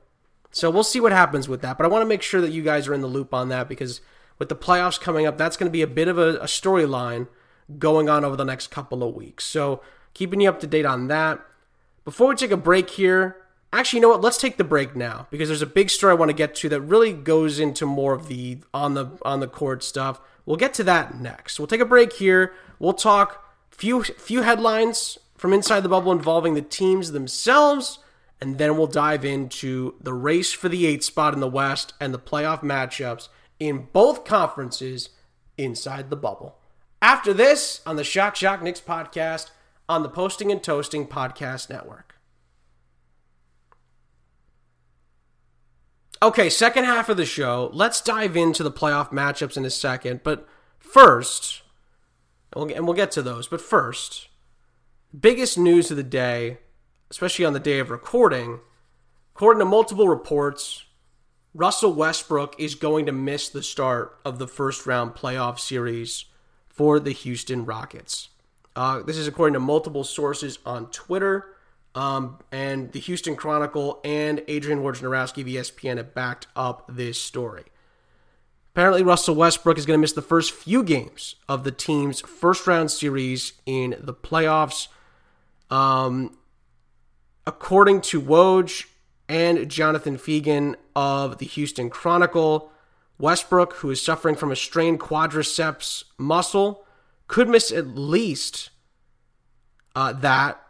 So 0.51 0.69
we'll 0.69 0.83
see 0.83 0.99
what 0.99 1.13
happens 1.13 1.47
with 1.47 1.61
that. 1.61 1.77
But 1.77 1.85
I 1.85 1.87
want 1.87 2.01
to 2.01 2.07
make 2.07 2.21
sure 2.21 2.41
that 2.41 2.51
you 2.51 2.61
guys 2.61 2.89
are 2.89 2.93
in 2.93 2.99
the 2.99 3.07
loop 3.07 3.33
on 3.33 3.47
that 3.49 3.69
because 3.69 4.01
with 4.37 4.49
the 4.49 4.55
playoffs 4.55 4.99
coming 4.99 5.25
up, 5.25 5.37
that's 5.37 5.55
going 5.55 5.69
to 5.69 5.73
be 5.73 5.81
a 5.81 5.87
bit 5.87 6.09
of 6.09 6.17
a, 6.17 6.39
a 6.39 6.45
storyline 6.45 7.29
going 7.79 8.09
on 8.09 8.25
over 8.25 8.35
the 8.35 8.43
next 8.43 8.67
couple 8.67 9.01
of 9.01 9.15
weeks. 9.15 9.45
So 9.45 9.81
keeping 10.13 10.41
you 10.41 10.49
up 10.49 10.59
to 10.59 10.67
date 10.67 10.85
on 10.85 11.07
that. 11.07 11.39
Before 12.05 12.27
we 12.27 12.35
take 12.35 12.51
a 12.51 12.57
break 12.57 12.91
here, 12.91 13.37
Actually, 13.75 13.97
you 13.97 14.01
know 14.03 14.09
what? 14.09 14.21
Let's 14.21 14.37
take 14.37 14.55
the 14.55 14.63
break 14.63 14.95
now 14.95 15.27
because 15.29 15.49
there's 15.49 15.61
a 15.61 15.65
big 15.65 15.89
story 15.89 16.11
I 16.11 16.15
want 16.15 16.29
to 16.29 16.33
get 16.33 16.55
to 16.55 16.69
that 16.69 16.79
really 16.79 17.11
goes 17.11 17.59
into 17.59 17.85
more 17.85 18.13
of 18.13 18.29
the 18.29 18.59
on 18.73 18.93
the 18.93 19.07
on 19.23 19.41
the 19.41 19.49
court 19.49 19.83
stuff. 19.83 20.21
We'll 20.45 20.55
get 20.55 20.73
to 20.75 20.83
that 20.85 21.19
next. 21.19 21.59
We'll 21.59 21.67
take 21.67 21.81
a 21.81 21.85
break 21.85 22.13
here. 22.13 22.53
We'll 22.79 22.93
talk 22.93 23.53
few 23.69 24.03
few 24.03 24.43
headlines 24.43 25.17
from 25.35 25.51
inside 25.51 25.81
the 25.81 25.89
bubble 25.89 26.13
involving 26.13 26.53
the 26.53 26.61
teams 26.61 27.11
themselves, 27.11 27.99
and 28.39 28.57
then 28.57 28.77
we'll 28.77 28.87
dive 28.87 29.25
into 29.25 29.95
the 29.99 30.13
race 30.13 30.53
for 30.53 30.69
the 30.69 30.85
eighth 30.85 31.03
spot 31.03 31.33
in 31.33 31.41
the 31.41 31.49
West 31.49 31.95
and 31.99 32.13
the 32.13 32.19
playoff 32.19 32.61
matchups 32.61 33.27
in 33.59 33.89
both 33.91 34.23
conferences 34.23 35.09
inside 35.57 36.09
the 36.09 36.15
bubble. 36.15 36.59
After 37.01 37.33
this, 37.33 37.81
on 37.85 37.97
the 37.97 38.05
Shock 38.05 38.37
Shock 38.37 38.63
Knicks 38.63 38.79
podcast 38.79 39.49
on 39.89 40.01
the 40.01 40.09
Posting 40.09 40.49
and 40.49 40.63
Toasting 40.63 41.07
Podcast 41.07 41.69
Network. 41.69 42.14
Okay, 46.21 46.49
second 46.49 46.85
half 46.85 47.09
of 47.09 47.17
the 47.17 47.25
show. 47.25 47.69
Let's 47.73 48.01
dive 48.01 48.37
into 48.37 48.63
the 48.63 48.71
playoff 48.71 49.11
matchups 49.11 49.57
in 49.57 49.65
a 49.65 49.69
second. 49.69 50.21
But 50.23 50.47
first, 50.79 51.61
and 52.53 52.85
we'll 52.85 52.93
get 52.93 53.11
to 53.11 53.21
those, 53.21 53.47
but 53.47 53.61
first, 53.61 54.29
biggest 55.17 55.57
news 55.57 55.91
of 55.91 55.97
the 55.97 56.03
day, 56.03 56.59
especially 57.11 57.45
on 57.45 57.53
the 57.53 57.59
day 57.59 57.79
of 57.79 57.89
recording, 57.89 58.59
according 59.35 59.59
to 59.59 59.65
multiple 59.65 60.07
reports, 60.07 60.85
Russell 61.53 61.93
Westbrook 61.93 62.55
is 62.59 62.75
going 62.75 63.05
to 63.05 63.11
miss 63.11 63.49
the 63.49 63.63
start 63.63 64.17
of 64.25 64.39
the 64.39 64.47
first 64.47 64.85
round 64.85 65.15
playoff 65.15 65.59
series 65.59 66.25
for 66.67 66.99
the 66.99 67.11
Houston 67.11 67.65
Rockets. 67.65 68.29
Uh, 68.75 69.01
this 69.01 69.17
is 69.17 69.27
according 69.27 69.53
to 69.53 69.59
multiple 69.59 70.03
sources 70.03 70.59
on 70.65 70.87
Twitter. 70.91 71.54
Um, 71.95 72.39
and 72.51 72.91
the 72.91 72.99
Houston 72.99 73.37
Chronicle 73.37 74.01
and 74.03 74.43
Adrian 74.49 74.81
Wojnarowski 74.81 75.41
of 75.41 75.47
ESPN 75.47 75.95
have 75.95 76.13
backed 76.13 76.47
up 76.55 76.85
this 76.89 77.19
story. 77.19 77.63
Apparently, 78.73 79.01
Russell 79.01 79.35
Westbrook 79.35 79.77
is 79.77 79.85
going 79.85 79.97
to 79.97 80.01
miss 80.01 80.11
the 80.11 80.21
first 80.21 80.51
few 80.51 80.83
games 80.83 81.35
of 81.47 81.63
the 81.63 81.71
team's 81.71 82.19
first 82.19 82.67
round 82.67 82.91
series 82.91 83.53
in 83.65 83.95
the 83.97 84.13
playoffs. 84.13 84.89
Um, 85.69 86.37
according 87.47 88.01
to 88.01 88.21
Woj 88.21 88.85
and 89.29 89.69
Jonathan 89.69 90.17
Feigen 90.17 90.75
of 90.93 91.37
the 91.37 91.45
Houston 91.45 91.89
Chronicle, 91.89 92.69
Westbrook, 93.17 93.75
who 93.75 93.89
is 93.89 94.01
suffering 94.01 94.35
from 94.35 94.51
a 94.51 94.57
strained 94.57 94.99
quadriceps 94.99 96.03
muscle, 96.17 96.85
could 97.27 97.47
miss 97.47 97.71
at 97.71 97.87
least 97.87 98.71
uh, 99.95 100.11
that 100.11 100.61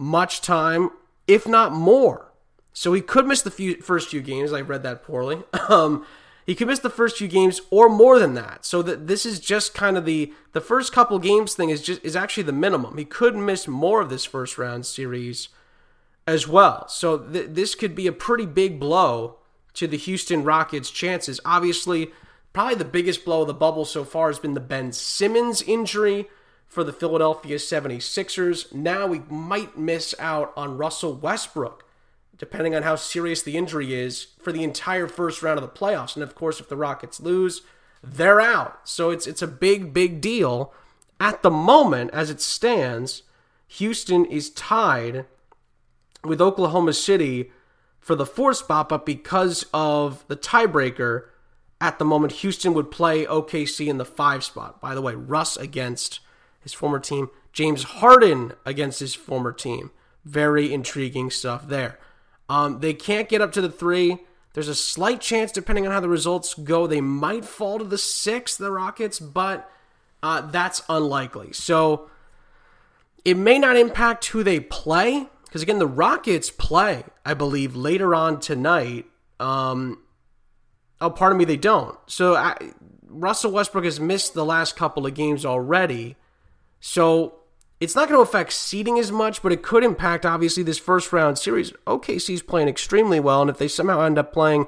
much 0.00 0.40
time, 0.40 0.90
if 1.28 1.46
not 1.46 1.72
more. 1.72 2.32
So 2.72 2.92
he 2.92 3.02
could 3.02 3.26
miss 3.26 3.42
the 3.42 3.50
few, 3.50 3.80
first 3.82 4.08
few 4.08 4.22
games. 4.22 4.52
I 4.52 4.62
read 4.62 4.82
that 4.82 5.02
poorly. 5.02 5.42
Um, 5.68 6.04
he 6.46 6.56
could 6.56 6.66
miss 6.66 6.80
the 6.80 6.90
first 6.90 7.18
few 7.18 7.28
games 7.28 7.60
or 7.70 7.88
more 7.88 8.18
than 8.18 8.34
that. 8.34 8.64
So 8.64 8.82
that 8.82 9.06
this 9.06 9.24
is 9.24 9.38
just 9.38 9.72
kind 9.72 9.96
of 9.96 10.04
the 10.04 10.32
the 10.52 10.60
first 10.60 10.92
couple 10.92 11.16
games 11.20 11.54
thing 11.54 11.70
is 11.70 11.80
just 11.80 12.02
is 12.04 12.16
actually 12.16 12.42
the 12.42 12.52
minimum. 12.52 12.98
He 12.98 13.04
could 13.04 13.36
miss 13.36 13.68
more 13.68 14.00
of 14.00 14.10
this 14.10 14.24
first 14.24 14.58
round 14.58 14.84
series 14.84 15.50
as 16.26 16.48
well. 16.48 16.88
So 16.88 17.18
th- 17.18 17.50
this 17.50 17.76
could 17.76 17.94
be 17.94 18.08
a 18.08 18.12
pretty 18.12 18.46
big 18.46 18.80
blow 18.80 19.36
to 19.74 19.86
the 19.86 19.96
Houston 19.98 20.42
Rockets' 20.42 20.90
chances. 20.90 21.38
Obviously, 21.44 22.10
probably 22.52 22.74
the 22.74 22.84
biggest 22.84 23.24
blow 23.24 23.42
of 23.42 23.46
the 23.46 23.54
bubble 23.54 23.84
so 23.84 24.02
far 24.02 24.26
has 24.26 24.40
been 24.40 24.54
the 24.54 24.60
Ben 24.60 24.90
Simmons 24.90 25.62
injury 25.62 26.26
for 26.70 26.84
the 26.84 26.92
Philadelphia 26.92 27.56
76ers. 27.56 28.72
Now 28.72 29.08
we 29.08 29.22
might 29.28 29.76
miss 29.76 30.14
out 30.20 30.52
on 30.56 30.78
Russell 30.78 31.14
Westbrook, 31.14 31.84
depending 32.38 32.76
on 32.76 32.84
how 32.84 32.94
serious 32.94 33.42
the 33.42 33.56
injury 33.56 33.92
is, 33.92 34.28
for 34.40 34.52
the 34.52 34.62
entire 34.62 35.08
first 35.08 35.42
round 35.42 35.58
of 35.58 35.62
the 35.62 35.78
playoffs. 35.78 36.14
And 36.14 36.22
of 36.22 36.36
course, 36.36 36.60
if 36.60 36.68
the 36.68 36.76
Rockets 36.76 37.20
lose, 37.20 37.62
they're 38.04 38.40
out. 38.40 38.88
So 38.88 39.10
it's 39.10 39.26
it's 39.26 39.42
a 39.42 39.48
big, 39.48 39.92
big 39.92 40.20
deal. 40.20 40.72
At 41.18 41.42
the 41.42 41.50
moment, 41.50 42.12
as 42.14 42.30
it 42.30 42.40
stands, 42.40 43.24
Houston 43.66 44.24
is 44.24 44.48
tied 44.50 45.26
with 46.24 46.40
Oklahoma 46.40 46.92
City 46.92 47.50
for 47.98 48.14
the 48.14 48.24
fourth 48.24 48.58
spot, 48.58 48.88
but 48.88 49.04
because 49.04 49.66
of 49.74 50.24
the 50.28 50.36
tiebreaker, 50.36 51.24
at 51.80 51.98
the 51.98 52.04
moment, 52.04 52.34
Houston 52.34 52.74
would 52.74 52.90
play 52.90 53.26
OKC 53.26 53.88
in 53.88 53.98
the 53.98 54.04
five 54.04 54.44
spot. 54.44 54.80
By 54.80 54.94
the 54.94 55.02
way, 55.02 55.14
Russ 55.14 55.56
against 55.56 56.20
his 56.60 56.72
former 56.72 56.98
team. 56.98 57.30
James 57.52 57.82
Harden 57.84 58.52
against 58.64 59.00
his 59.00 59.14
former 59.14 59.52
team. 59.52 59.90
Very 60.24 60.72
intriguing 60.72 61.30
stuff 61.30 61.66
there. 61.68 61.98
Um, 62.48 62.80
they 62.80 62.94
can't 62.94 63.28
get 63.28 63.40
up 63.40 63.52
to 63.52 63.60
the 63.60 63.70
three. 63.70 64.18
There's 64.52 64.68
a 64.68 64.74
slight 64.74 65.20
chance, 65.20 65.52
depending 65.52 65.86
on 65.86 65.92
how 65.92 66.00
the 66.00 66.08
results 66.08 66.54
go, 66.54 66.86
they 66.86 67.00
might 67.00 67.44
fall 67.44 67.78
to 67.78 67.84
the 67.84 67.98
six, 67.98 68.56
the 68.56 68.72
Rockets, 68.72 69.20
but 69.20 69.70
uh, 70.22 70.40
that's 70.42 70.82
unlikely. 70.88 71.52
So 71.52 72.10
it 73.24 73.36
may 73.36 73.58
not 73.58 73.76
impact 73.76 74.26
who 74.26 74.42
they 74.42 74.58
play, 74.58 75.28
because 75.44 75.62
again, 75.62 75.78
the 75.78 75.86
Rockets 75.86 76.50
play, 76.50 77.04
I 77.24 77.34
believe, 77.34 77.76
later 77.76 78.14
on 78.14 78.40
tonight. 78.40 79.06
Um, 79.38 80.02
oh, 81.00 81.10
pardon 81.10 81.38
me, 81.38 81.44
they 81.44 81.56
don't. 81.56 81.96
So 82.08 82.34
I, 82.34 82.56
Russell 83.06 83.52
Westbrook 83.52 83.84
has 83.84 84.00
missed 84.00 84.34
the 84.34 84.44
last 84.44 84.76
couple 84.76 85.06
of 85.06 85.14
games 85.14 85.46
already. 85.46 86.16
So 86.80 87.40
it's 87.78 87.94
not 87.94 88.08
going 88.08 88.18
to 88.18 88.28
affect 88.28 88.52
seeding 88.52 88.98
as 88.98 89.12
much, 89.12 89.42
but 89.42 89.52
it 89.52 89.62
could 89.62 89.84
impact 89.84 90.26
obviously 90.26 90.62
this 90.62 90.78
first 90.78 91.12
round 91.12 91.38
series. 91.38 91.72
OKC's 91.86 92.42
playing 92.42 92.68
extremely 92.68 93.20
well, 93.20 93.40
and 93.42 93.50
if 93.50 93.58
they 93.58 93.68
somehow 93.68 94.02
end 94.02 94.18
up 94.18 94.32
playing 94.32 94.66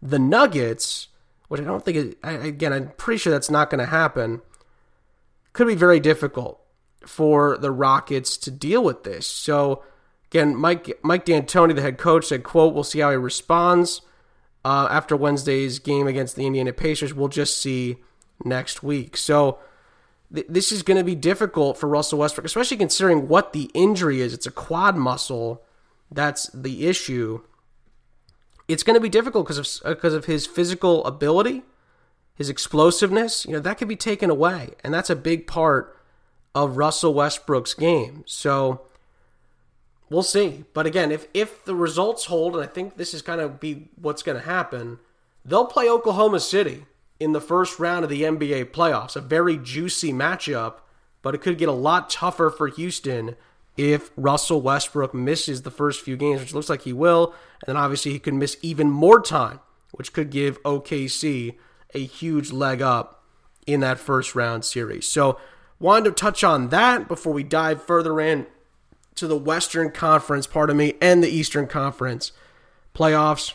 the 0.00 0.18
Nuggets, 0.18 1.08
which 1.48 1.60
I 1.60 1.64
don't 1.64 1.84
think, 1.84 1.96
it, 1.96 2.18
again, 2.22 2.72
I'm 2.72 2.92
pretty 2.96 3.18
sure 3.18 3.32
that's 3.32 3.50
not 3.50 3.70
going 3.70 3.80
to 3.80 3.86
happen, 3.86 4.42
could 5.52 5.66
be 5.66 5.74
very 5.74 6.00
difficult 6.00 6.60
for 7.06 7.58
the 7.58 7.70
Rockets 7.70 8.36
to 8.38 8.50
deal 8.50 8.82
with 8.82 9.04
this. 9.04 9.26
So 9.26 9.82
again, 10.30 10.56
Mike 10.56 10.98
Mike 11.02 11.24
D'Antoni, 11.24 11.74
the 11.74 11.82
head 11.82 11.98
coach, 11.98 12.26
said, 12.26 12.44
"quote 12.44 12.74
We'll 12.74 12.84
see 12.84 13.00
how 13.00 13.10
he 13.10 13.16
responds 13.16 14.02
uh, 14.64 14.88
after 14.90 15.16
Wednesday's 15.16 15.78
game 15.78 16.06
against 16.06 16.36
the 16.36 16.46
Indiana 16.46 16.72
Pacers. 16.72 17.12
We'll 17.12 17.28
just 17.28 17.58
see 17.58 17.96
next 18.44 18.82
week." 18.82 19.16
So 19.16 19.58
th- 20.34 20.46
this 20.48 20.72
is 20.72 20.82
going 20.82 20.98
to 20.98 21.04
be 21.04 21.14
difficult 21.14 21.78
for 21.78 21.88
Russell 21.88 22.18
Westbrook, 22.18 22.44
especially 22.44 22.76
considering 22.76 23.28
what 23.28 23.52
the 23.52 23.70
injury 23.74 24.20
is. 24.20 24.34
It's 24.34 24.46
a 24.46 24.50
quad 24.50 24.96
muscle. 24.96 25.62
That's 26.10 26.48
the 26.48 26.86
issue. 26.86 27.42
It's 28.68 28.82
going 28.82 28.94
to 28.94 29.00
be 29.00 29.08
difficult 29.08 29.46
because 29.46 29.58
of 29.58 29.90
because 29.90 30.14
uh, 30.14 30.18
of 30.18 30.24
his 30.26 30.46
physical 30.46 31.04
ability, 31.04 31.62
his 32.34 32.48
explosiveness. 32.48 33.44
You 33.44 33.52
know 33.52 33.60
that 33.60 33.78
could 33.78 33.88
be 33.88 33.96
taken 33.96 34.30
away, 34.30 34.70
and 34.84 34.92
that's 34.92 35.10
a 35.10 35.16
big 35.16 35.46
part 35.46 35.96
of 36.54 36.76
Russell 36.76 37.14
Westbrook's 37.14 37.74
game. 37.74 38.24
So 38.26 38.82
we'll 40.10 40.22
see. 40.22 40.64
But 40.72 40.86
again, 40.86 41.10
if 41.10 41.26
if 41.34 41.64
the 41.64 41.74
results 41.74 42.26
hold, 42.26 42.54
and 42.54 42.62
I 42.62 42.66
think 42.66 42.96
this 42.96 43.14
is 43.14 43.22
kind 43.22 43.40
of 43.40 43.58
be 43.58 43.88
what's 44.00 44.22
going 44.22 44.38
to 44.38 44.44
happen, 44.44 44.98
they'll 45.44 45.66
play 45.66 45.88
Oklahoma 45.88 46.40
City 46.40 46.86
in 47.22 47.30
the 47.30 47.40
first 47.40 47.78
round 47.78 48.02
of 48.02 48.10
the 48.10 48.22
NBA 48.22 48.72
playoffs. 48.72 49.14
A 49.14 49.20
very 49.20 49.56
juicy 49.56 50.12
matchup, 50.12 50.78
but 51.22 51.36
it 51.36 51.40
could 51.40 51.56
get 51.56 51.68
a 51.68 51.72
lot 51.72 52.10
tougher 52.10 52.50
for 52.50 52.66
Houston 52.66 53.36
if 53.76 54.10
Russell 54.16 54.60
Westbrook 54.60 55.14
misses 55.14 55.62
the 55.62 55.70
first 55.70 56.00
few 56.00 56.16
games, 56.16 56.40
which 56.40 56.52
looks 56.52 56.68
like 56.68 56.82
he 56.82 56.92
will. 56.92 57.32
And 57.64 57.68
then 57.68 57.76
obviously 57.76 58.10
he 58.10 58.18
could 58.18 58.34
miss 58.34 58.56
even 58.60 58.90
more 58.90 59.20
time, 59.20 59.60
which 59.92 60.12
could 60.12 60.30
give 60.30 60.60
OKC 60.64 61.54
a 61.94 62.04
huge 62.04 62.50
leg 62.50 62.82
up 62.82 63.22
in 63.68 63.78
that 63.80 64.00
first 64.00 64.34
round 64.34 64.64
series. 64.64 65.06
So 65.06 65.38
wanted 65.78 66.06
to 66.06 66.10
touch 66.10 66.42
on 66.42 66.70
that 66.70 67.06
before 67.06 67.32
we 67.32 67.44
dive 67.44 67.84
further 67.84 68.20
in 68.20 68.48
to 69.14 69.28
the 69.28 69.38
Western 69.38 69.92
Conference, 69.92 70.48
pardon 70.48 70.76
me, 70.76 70.94
and 71.00 71.22
the 71.22 71.28
Eastern 71.28 71.68
Conference 71.68 72.32
playoffs. 72.96 73.54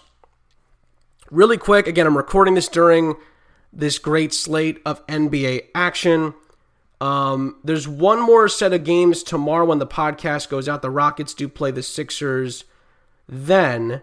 Really 1.29 1.57
quick, 1.57 1.85
again, 1.85 2.07
I'm 2.07 2.15
recording 2.15 2.53
this 2.53 2.69
during 2.69 3.17
this 3.71 3.99
great 3.99 4.33
slate 4.33 4.81
of 4.85 5.05
NBA 5.07 5.67
action. 5.75 6.33
Um, 6.99 7.57
there's 7.63 7.87
one 7.87 8.21
more 8.21 8.47
set 8.47 8.73
of 8.73 8.83
games 8.83 9.23
tomorrow 9.23 9.65
when 9.65 9.79
the 9.79 9.87
podcast 9.87 10.49
goes 10.49 10.67
out. 10.67 10.81
The 10.81 10.89
Rockets 10.89 11.33
do 11.33 11.47
play 11.47 11.71
the 11.71 11.83
Sixers. 11.83 12.63
Then, 13.29 14.01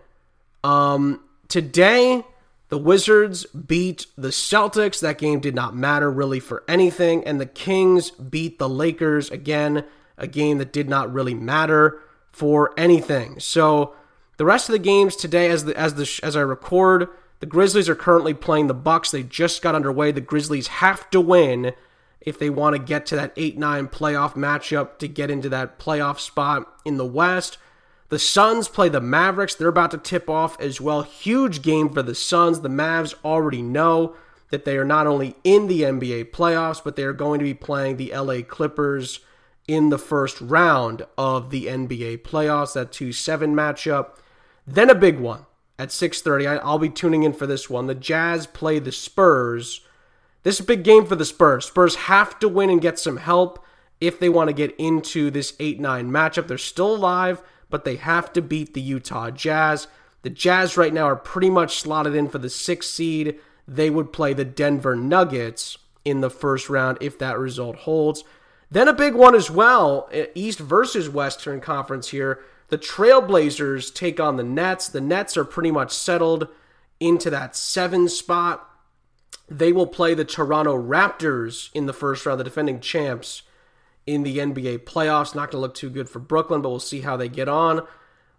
um, 0.62 1.20
today, 1.48 2.24
the 2.68 2.79
Wizards 2.79 3.46
beat 3.46 4.07
the 4.16 4.29
Celtics. 4.29 5.00
That 5.00 5.18
game 5.18 5.40
did 5.40 5.55
not 5.55 5.74
matter 5.74 6.11
really 6.11 6.40
for 6.40 6.62
anything. 6.68 7.24
And 7.24 7.40
the 7.40 7.46
Kings 7.46 8.11
beat 8.11 8.59
the 8.59 8.68
Lakers 8.68 9.31
again 9.31 9.85
a 10.16 10.27
game 10.27 10.59
that 10.59 10.72
did 10.72 10.88
not 10.88 11.12
really 11.12 11.35
matter 11.35 12.00
for 12.31 12.72
anything. 12.77 13.40
So 13.40 13.94
the 14.37 14.44
rest 14.44 14.68
of 14.68 14.72
the 14.72 14.79
games 14.79 15.16
today, 15.16 15.50
as 15.50 15.64
the 15.64 15.77
as 15.79 15.94
the 15.94 16.20
as 16.22 16.37
I 16.37 16.40
record, 16.40 17.09
the 17.44 17.50
Grizzlies 17.50 17.90
are 17.90 17.94
currently 17.94 18.33
playing 18.33 18.68
the 18.68 18.72
Bucks. 18.72 19.11
They 19.11 19.22
just 19.22 19.61
got 19.61 19.74
underway. 19.74 20.11
The 20.12 20.22
Grizzlies 20.22 20.68
have 20.68 21.11
to 21.11 21.20
win 21.20 21.74
if 22.22 22.38
they 22.38 22.48
want 22.48 22.74
to 22.74 22.83
get 22.83 23.04
to 23.04 23.16
that 23.16 23.35
eight 23.37 23.59
nine 23.59 23.87
playoff 23.87 24.33
matchup 24.33 24.96
to 25.00 25.09
get 25.09 25.30
into 25.30 25.50
that 25.50 25.78
playoff 25.78 26.20
spot 26.20 26.74
in 26.87 26.96
the 26.96 27.04
West. 27.04 27.59
The 28.09 28.18
Suns 28.18 28.66
play 28.66 28.88
the 28.88 29.02
Mavericks. 29.02 29.54
They're 29.54 29.68
about 29.68 29.90
to 29.90 29.98
tip 29.98 30.30
off 30.30 30.59
as 30.59 30.80
well. 30.80 31.02
Huge 31.02 31.61
game 31.61 31.90
for 31.90 32.02
the 32.02 32.14
Suns. 32.14 32.61
The 32.62 32.70
Mavs 32.70 33.12
already 33.22 33.61
know 33.61 34.16
that 34.50 34.64
they 34.64 34.78
are 34.78 34.83
not 34.83 35.07
only 35.07 35.37
in 35.44 35.66
the 35.66 35.83
NBA 35.83 36.30
playoffs, 36.30 36.83
but 36.83 36.96
they 36.96 37.04
are 37.04 37.12
going 37.12 37.40
to 37.40 37.44
be 37.44 37.52
playing 37.52 37.98
the 37.98 38.16
LA 38.16 38.40
Clippers 38.40 39.20
in 39.68 39.90
the 39.90 39.98
first 39.98 40.40
round 40.40 41.04
of 41.18 41.50
the 41.50 41.66
NBA 41.66 42.22
playoffs, 42.22 42.72
that 42.72 42.90
2-7 42.90 43.52
matchup. 43.52 44.16
Then 44.66 44.88
a 44.88 44.94
big 44.94 45.18
one 45.18 45.44
at 45.79 45.91
6:30. 45.91 46.47
I'll 46.47 46.79
be 46.79 46.89
tuning 46.89 47.23
in 47.23 47.33
for 47.33 47.47
this 47.47 47.69
one. 47.69 47.87
The 47.87 47.95
Jazz 47.95 48.47
play 48.47 48.79
the 48.79 48.93
Spurs. 48.93 49.81
This 50.43 50.57
is 50.57 50.61
a 50.61 50.65
big 50.65 50.85
game 50.85 51.07
for 51.07 51.17
the 51.17 51.25
Spurs. 51.25 51.67
Spurs 51.67 51.95
have 51.95 52.39
to 52.41 52.49
win 52.49 52.71
and 52.71 52.81
get 52.81 52.99
some 52.99 53.17
help 53.17 53.65
if 54.01 54.21
they 54.21 54.29
want 54.29 54.49
to 54.49 54.55
get 54.55 54.75
into 54.77 55.31
this 55.31 55.53
8-9 55.53 56.11
matchup. 56.11 56.47
They're 56.47 56.59
still 56.59 56.95
alive, 56.95 57.43
but 57.71 57.85
they 57.85 57.97
have 57.97 58.33
to 58.35 58.43
beat 58.43 58.75
the 58.75 58.81
Utah 58.81 59.31
Jazz. 59.31 59.87
The 60.23 60.31
Jazz 60.31 60.77
right 60.77 60.93
now 60.93 61.05
are 61.05 61.17
pretty 61.17 61.51
much 61.51 61.81
slotted 61.81 62.15
in 62.15 62.29
for 62.29 62.39
the 62.39 62.49
6th 62.49 62.85
seed. 62.85 63.39
They 63.67 63.91
would 63.91 64.13
play 64.13 64.35
the 64.35 64.45
Denver 64.45 64.95
Nuggets 64.95 65.79
in 66.05 66.21
the 66.21 66.31
first 66.31 66.69
round 66.69 66.99
if 67.01 67.19
that 67.19 67.39
result 67.39 67.77
holds. 67.77 68.25
Then 68.71 68.89
a 68.89 68.93
big 68.93 69.15
one 69.15 69.35
as 69.35 69.51
well, 69.51 70.09
uh, 70.13 70.25
East 70.35 70.59
versus 70.59 71.09
Western 71.09 71.61
Conference 71.61 72.09
here. 72.09 72.41
The 72.75 72.79
Trailblazers 72.79 73.95
take 73.95 74.19
on 74.19 74.37
the 74.37 74.43
Nets. 74.43 74.89
The 74.89 75.01
Nets 75.01 75.37
are 75.37 75.45
pretty 75.45 75.71
much 75.71 75.93
settled 75.93 76.49
into 76.99 77.31
that 77.31 77.55
seven 77.55 78.09
spot. 78.09 78.69
They 79.49 79.71
will 79.71 79.87
play 79.87 80.15
the 80.15 80.25
Toronto 80.25 80.77
Raptors 80.77 81.71
in 81.73 81.87
the 81.87 81.93
first 81.93 82.27
round, 82.27 82.41
the 82.41 82.43
defending 82.43 82.81
champs 82.81 83.43
in 84.09 84.25
the 84.25 84.39
NBA 84.39 84.79
playoffs. 84.79 85.37
Not 85.37 85.53
going 85.53 85.59
to 85.59 85.59
look 85.59 85.77
too 85.77 85.89
good 85.89 86.09
for 86.09 86.19
Brooklyn, 86.19 86.63
but 86.63 86.71
we'll 86.71 86.81
see 86.81 87.03
how 87.03 87.17
they 87.17 87.29
get 87.29 87.49
on. 87.49 87.87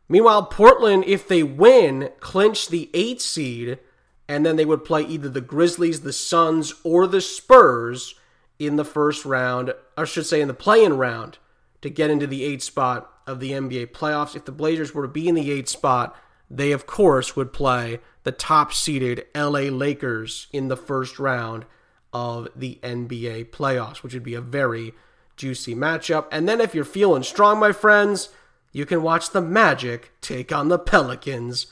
Meanwhile, 0.10 0.48
Portland, 0.48 1.06
if 1.08 1.30
they 1.30 1.41
win, 1.41 2.10
clinch 2.19 2.67
the 2.67 2.89
eight 2.93 3.21
seed, 3.21 3.80
and 4.28 4.45
then 4.45 4.58
they 4.58 4.65
would 4.65 4.84
play 4.84 5.04
either 5.04 5.30
the 5.30 5.39
Grizzlies, 5.39 6.02
the 6.02 6.12
Suns, 6.12 6.74
or 6.84 7.08
the 7.08 7.21
Spurs 7.21 8.15
in 8.60 8.76
the 8.76 8.84
first 8.84 9.24
round, 9.24 9.74
I 9.95 10.04
should 10.04 10.26
say 10.26 10.41
in 10.41 10.50
the 10.50 10.54
play-in 10.54 10.98
round, 10.98 11.38
to 11.81 11.89
get 11.89 12.09
into 12.09 12.27
the 12.27 12.43
eighth 12.43 12.63
spot 12.63 13.11
of 13.27 13.39
the 13.39 13.51
NBA 13.51 13.88
playoffs. 13.88 14.35
If 14.35 14.45
the 14.45 14.51
Blazers 14.51 14.93
were 14.93 15.03
to 15.03 15.11
be 15.11 15.27
in 15.27 15.35
the 15.35 15.51
eighth 15.51 15.69
spot, 15.69 16.15
they 16.49 16.71
of 16.71 16.85
course 16.85 17.35
would 17.35 17.53
play 17.53 17.99
the 18.23 18.31
top-seeded 18.31 19.25
LA 19.35 19.69
Lakers 19.69 20.47
in 20.51 20.67
the 20.67 20.77
first 20.77 21.19
round 21.19 21.65
of 22.13 22.47
the 22.55 22.79
NBA 22.81 23.49
playoffs, 23.49 24.03
which 24.03 24.13
would 24.13 24.23
be 24.23 24.35
a 24.35 24.41
very 24.41 24.93
juicy 25.35 25.75
matchup. 25.75 26.27
And 26.31 26.47
then 26.47 26.61
if 26.61 26.73
you're 26.73 26.85
feeling 26.85 27.23
strong, 27.23 27.59
my 27.59 27.71
friends, 27.71 28.29
you 28.71 28.85
can 28.85 29.03
watch 29.03 29.31
the 29.31 29.41
Magic 29.41 30.11
take 30.21 30.51
on 30.51 30.69
the 30.69 30.79
Pelicans 30.79 31.67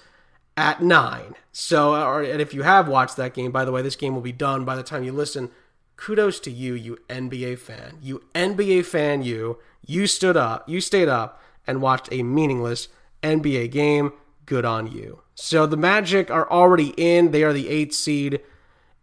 at 0.55 0.81
9. 0.81 1.35
So, 1.51 1.95
or, 1.95 2.21
and 2.21 2.41
if 2.41 2.53
you 2.53 2.63
have 2.63 2.87
watched 2.87 3.17
that 3.17 3.33
game, 3.33 3.51
by 3.51 3.65
the 3.65 3.71
way, 3.71 3.81
this 3.81 3.95
game 3.95 4.13
will 4.13 4.21
be 4.21 4.31
done 4.31 4.65
by 4.65 4.75
the 4.75 4.83
time 4.83 5.03
you 5.03 5.11
listen 5.11 5.49
kudos 5.95 6.39
to 6.41 6.51
you, 6.51 6.73
you 6.73 6.97
NBA 7.09 7.59
fan. 7.59 7.97
You 8.01 8.23
NBA 8.35 8.85
fan, 8.85 9.23
you. 9.23 9.59
You 9.85 10.07
stood 10.07 10.37
up, 10.37 10.67
you 10.67 10.79
stayed 10.81 11.09
up 11.09 11.41
and 11.67 11.81
watched 11.81 12.09
a 12.11 12.23
meaningless 12.23 12.87
NBA 13.21 13.71
game. 13.71 14.13
Good 14.45 14.65
on 14.65 14.87
you. 14.87 15.21
So 15.35 15.65
the 15.65 15.77
Magic 15.77 16.29
are 16.29 16.49
already 16.49 16.93
in. 16.97 17.31
They 17.31 17.43
are 17.43 17.53
the 17.53 17.69
eighth 17.69 17.93
seed. 17.93 18.41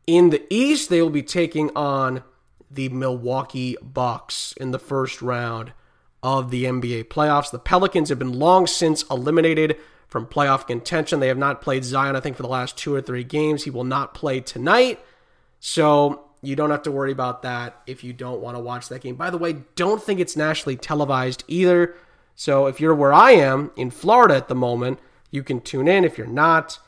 In 0.07 0.31
the 0.31 0.45
East, 0.51 0.91
they 0.91 1.01
will 1.03 1.11
be 1.11 1.23
taking 1.23 1.71
on 1.77 2.23
the 2.71 2.89
Milwaukee 2.89 3.77
Bucks 3.83 4.55
in 4.59 4.71
the 4.71 4.79
first 4.79 5.23
round 5.23 5.73
of 6.23 6.51
the 6.51 6.65
NBA 6.65 7.05
playoffs. 7.05 7.51
The 7.51 7.59
Pelicans 7.59 8.11
have 8.11 8.19
been 8.19 8.39
long 8.39 8.67
since 8.67 9.03
eliminated 9.11 9.77
from 10.07 10.27
playoff 10.27 10.67
contention. 10.67 11.21
They 11.21 11.29
have 11.29 11.39
not 11.39 11.63
played 11.63 11.85
Zion, 11.85 12.17
I 12.17 12.21
think, 12.21 12.37
for 12.37 12.43
the 12.43 12.49
last 12.49 12.77
two 12.77 12.95
or 12.95 13.01
three 13.01 13.25
games. 13.25 13.65
He 13.65 13.71
will 13.71 13.85
not 13.85 14.15
play 14.15 14.41
tonight. 14.41 15.01
So 15.61 16.30
you 16.43 16.57
don't 16.57 16.71
have 16.71 16.83
to 16.83 16.93
worry 16.93 17.13
about 17.13 17.43
that 17.43 17.81
if 17.87 18.03
you 18.03 18.13
don't 18.13 18.41
want 18.41 18.57
to 18.57 18.61
watch 18.61 18.89
that 18.89 19.03
game. 19.03 19.15
By 19.15 19.31
the 19.31 19.39
way, 19.39 19.57
don't 19.75 20.03
think 20.03 20.21
it's 20.21 20.37
nationally 20.37 20.77
televised 20.77 21.45
either. 21.49 21.95
So 22.35 22.67
if 22.67 22.81
you're 22.81 22.95
where 22.95 23.13
I 23.13 23.33
am 23.33 23.71
in 23.77 23.91
Florida 23.91 24.35
at 24.35 24.49
the 24.49 24.55
moment, 24.55 24.99
you 25.31 25.43
can 25.43 25.61
tune 25.61 25.89
in. 25.89 26.05
If 26.05 26.17
you're 26.17 26.27
not, 26.27 26.79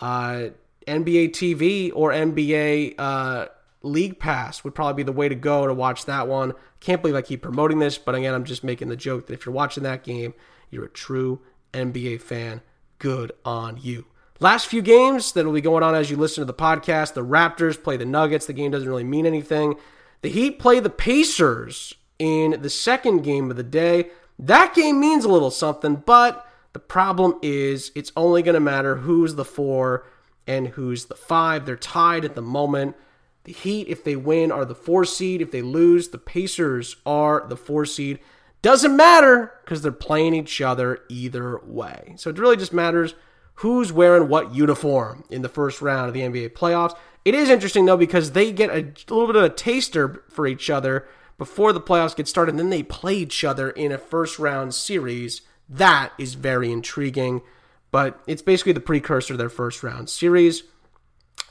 uh, 0.00 0.48
NBA 0.86 1.30
TV 1.30 1.92
or 1.94 2.10
NBA 2.10 2.94
uh, 2.98 3.46
League 3.82 4.18
Pass 4.18 4.64
would 4.64 4.74
probably 4.74 5.02
be 5.02 5.06
the 5.06 5.12
way 5.12 5.28
to 5.28 5.34
go 5.34 5.66
to 5.66 5.74
watch 5.74 6.06
that 6.06 6.28
one. 6.28 6.54
Can't 6.80 7.02
believe 7.02 7.14
I 7.14 7.22
keep 7.22 7.42
promoting 7.42 7.78
this, 7.78 7.98
but 7.98 8.14
again, 8.14 8.34
I'm 8.34 8.44
just 8.44 8.64
making 8.64 8.88
the 8.88 8.96
joke 8.96 9.26
that 9.26 9.34
if 9.34 9.46
you're 9.46 9.54
watching 9.54 9.82
that 9.84 10.02
game, 10.02 10.34
you're 10.70 10.86
a 10.86 10.90
true 10.90 11.40
NBA 11.72 12.20
fan. 12.20 12.62
Good 12.98 13.32
on 13.44 13.78
you. 13.80 14.06
Last 14.42 14.66
few 14.66 14.82
games 14.82 15.30
that 15.32 15.46
will 15.46 15.52
be 15.52 15.60
going 15.60 15.84
on 15.84 15.94
as 15.94 16.10
you 16.10 16.16
listen 16.16 16.42
to 16.42 16.44
the 16.44 16.52
podcast. 16.52 17.14
The 17.14 17.24
Raptors 17.24 17.80
play 17.80 17.96
the 17.96 18.04
Nuggets. 18.04 18.46
The 18.46 18.52
game 18.52 18.72
doesn't 18.72 18.88
really 18.88 19.04
mean 19.04 19.24
anything. 19.24 19.76
The 20.22 20.30
Heat 20.30 20.58
play 20.58 20.80
the 20.80 20.90
Pacers 20.90 21.94
in 22.18 22.60
the 22.60 22.68
second 22.68 23.22
game 23.22 23.52
of 23.52 23.56
the 23.56 23.62
day. 23.62 24.10
That 24.40 24.74
game 24.74 24.98
means 24.98 25.24
a 25.24 25.28
little 25.28 25.52
something, 25.52 25.94
but 25.94 26.44
the 26.72 26.80
problem 26.80 27.38
is 27.40 27.92
it's 27.94 28.10
only 28.16 28.42
going 28.42 28.54
to 28.54 28.60
matter 28.60 28.96
who's 28.96 29.36
the 29.36 29.44
four 29.44 30.08
and 30.44 30.66
who's 30.66 31.04
the 31.04 31.14
five. 31.14 31.64
They're 31.64 31.76
tied 31.76 32.24
at 32.24 32.34
the 32.34 32.42
moment. 32.42 32.96
The 33.44 33.52
Heat, 33.52 33.86
if 33.86 34.02
they 34.02 34.16
win, 34.16 34.50
are 34.50 34.64
the 34.64 34.74
four 34.74 35.04
seed. 35.04 35.40
If 35.40 35.52
they 35.52 35.62
lose, 35.62 36.08
the 36.08 36.18
Pacers 36.18 36.96
are 37.06 37.46
the 37.46 37.56
four 37.56 37.86
seed. 37.86 38.18
Doesn't 38.60 38.96
matter 38.96 39.52
because 39.62 39.82
they're 39.82 39.92
playing 39.92 40.34
each 40.34 40.60
other 40.60 40.98
either 41.08 41.60
way. 41.64 42.14
So 42.16 42.28
it 42.28 42.40
really 42.40 42.56
just 42.56 42.72
matters 42.72 43.14
who's 43.56 43.92
wearing 43.92 44.28
what 44.28 44.54
uniform 44.54 45.24
in 45.30 45.42
the 45.42 45.48
first 45.48 45.80
round 45.80 46.08
of 46.08 46.14
the 46.14 46.20
NBA 46.20 46.50
playoffs. 46.50 46.96
It 47.24 47.34
is 47.34 47.48
interesting 47.48 47.84
though 47.84 47.96
because 47.96 48.32
they 48.32 48.52
get 48.52 48.70
a, 48.70 48.92
little 49.12 49.26
bit 49.26 49.36
of 49.36 49.44
a 49.44 49.50
taster 49.50 50.24
for 50.28 50.46
each 50.46 50.70
other 50.70 51.06
before 51.38 51.72
the 51.72 51.80
playoffs 51.80 52.16
get 52.16 52.28
started, 52.28 52.52
and 52.52 52.58
then 52.58 52.70
they 52.70 52.82
play 52.82 53.14
each 53.14 53.44
other 53.44 53.70
in 53.70 53.92
a 53.92 53.98
first 53.98 54.38
round 54.38 54.74
series. 54.74 55.42
That 55.68 56.12
is 56.18 56.34
very 56.34 56.70
intriguing, 56.70 57.42
but 57.90 58.20
it's 58.26 58.42
basically 58.42 58.72
the 58.72 58.80
precursor 58.80 59.34
to 59.34 59.38
their 59.38 59.48
first 59.48 59.82
round 59.82 60.10
series. 60.10 60.64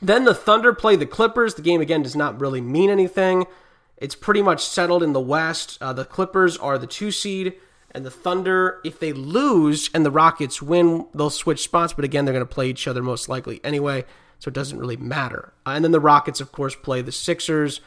Then 0.01 0.25
the 0.25 0.33
Thunder 0.33 0.73
play 0.73 0.95
the 0.95 1.05
Clippers. 1.05 1.55
The 1.55 1.61
game 1.61 1.81
again 1.81 2.03
does 2.03 2.15
not 2.15 2.39
really 2.39 2.61
mean 2.61 2.89
anything. 2.89 3.45
it's 3.97 4.15
pretty 4.15 4.41
much 4.41 4.65
settled 4.65 5.03
in 5.03 5.13
the 5.13 5.19
West. 5.19 5.77
Uh, 5.79 5.93
the 5.93 6.05
Clippers 6.05 6.57
are 6.57 6.77
the 6.77 6.87
two 6.87 7.11
seed, 7.11 7.53
and 7.93 8.05
the 8.05 8.11
Thunder, 8.11 8.79
if 8.83 8.99
they 8.99 9.13
lose 9.13 9.89
and 9.93 10.05
the 10.05 10.11
Rockets 10.11 10.61
win, 10.61 11.07
they'll 11.13 11.29
switch 11.29 11.63
spots. 11.63 11.93
But 11.93 12.05
again, 12.05 12.25
they're 12.25 12.33
going 12.33 12.45
to 12.45 12.53
play 12.53 12.69
each 12.69 12.87
other 12.87 13.03
most 13.03 13.29
likely 13.29 13.59
anyway, 13.63 14.05
so 14.39 14.49
it 14.49 14.53
doesn't 14.53 14.79
really 14.79 14.97
matter. 14.97 15.53
Uh, 15.65 15.71
and 15.71 15.83
then 15.83 15.91
the 15.91 15.99
Rockets, 15.99 16.41
of 16.41 16.51
course, 16.51 16.75
play 16.75 17.01
the 17.01 17.11
Sixers. 17.11 17.81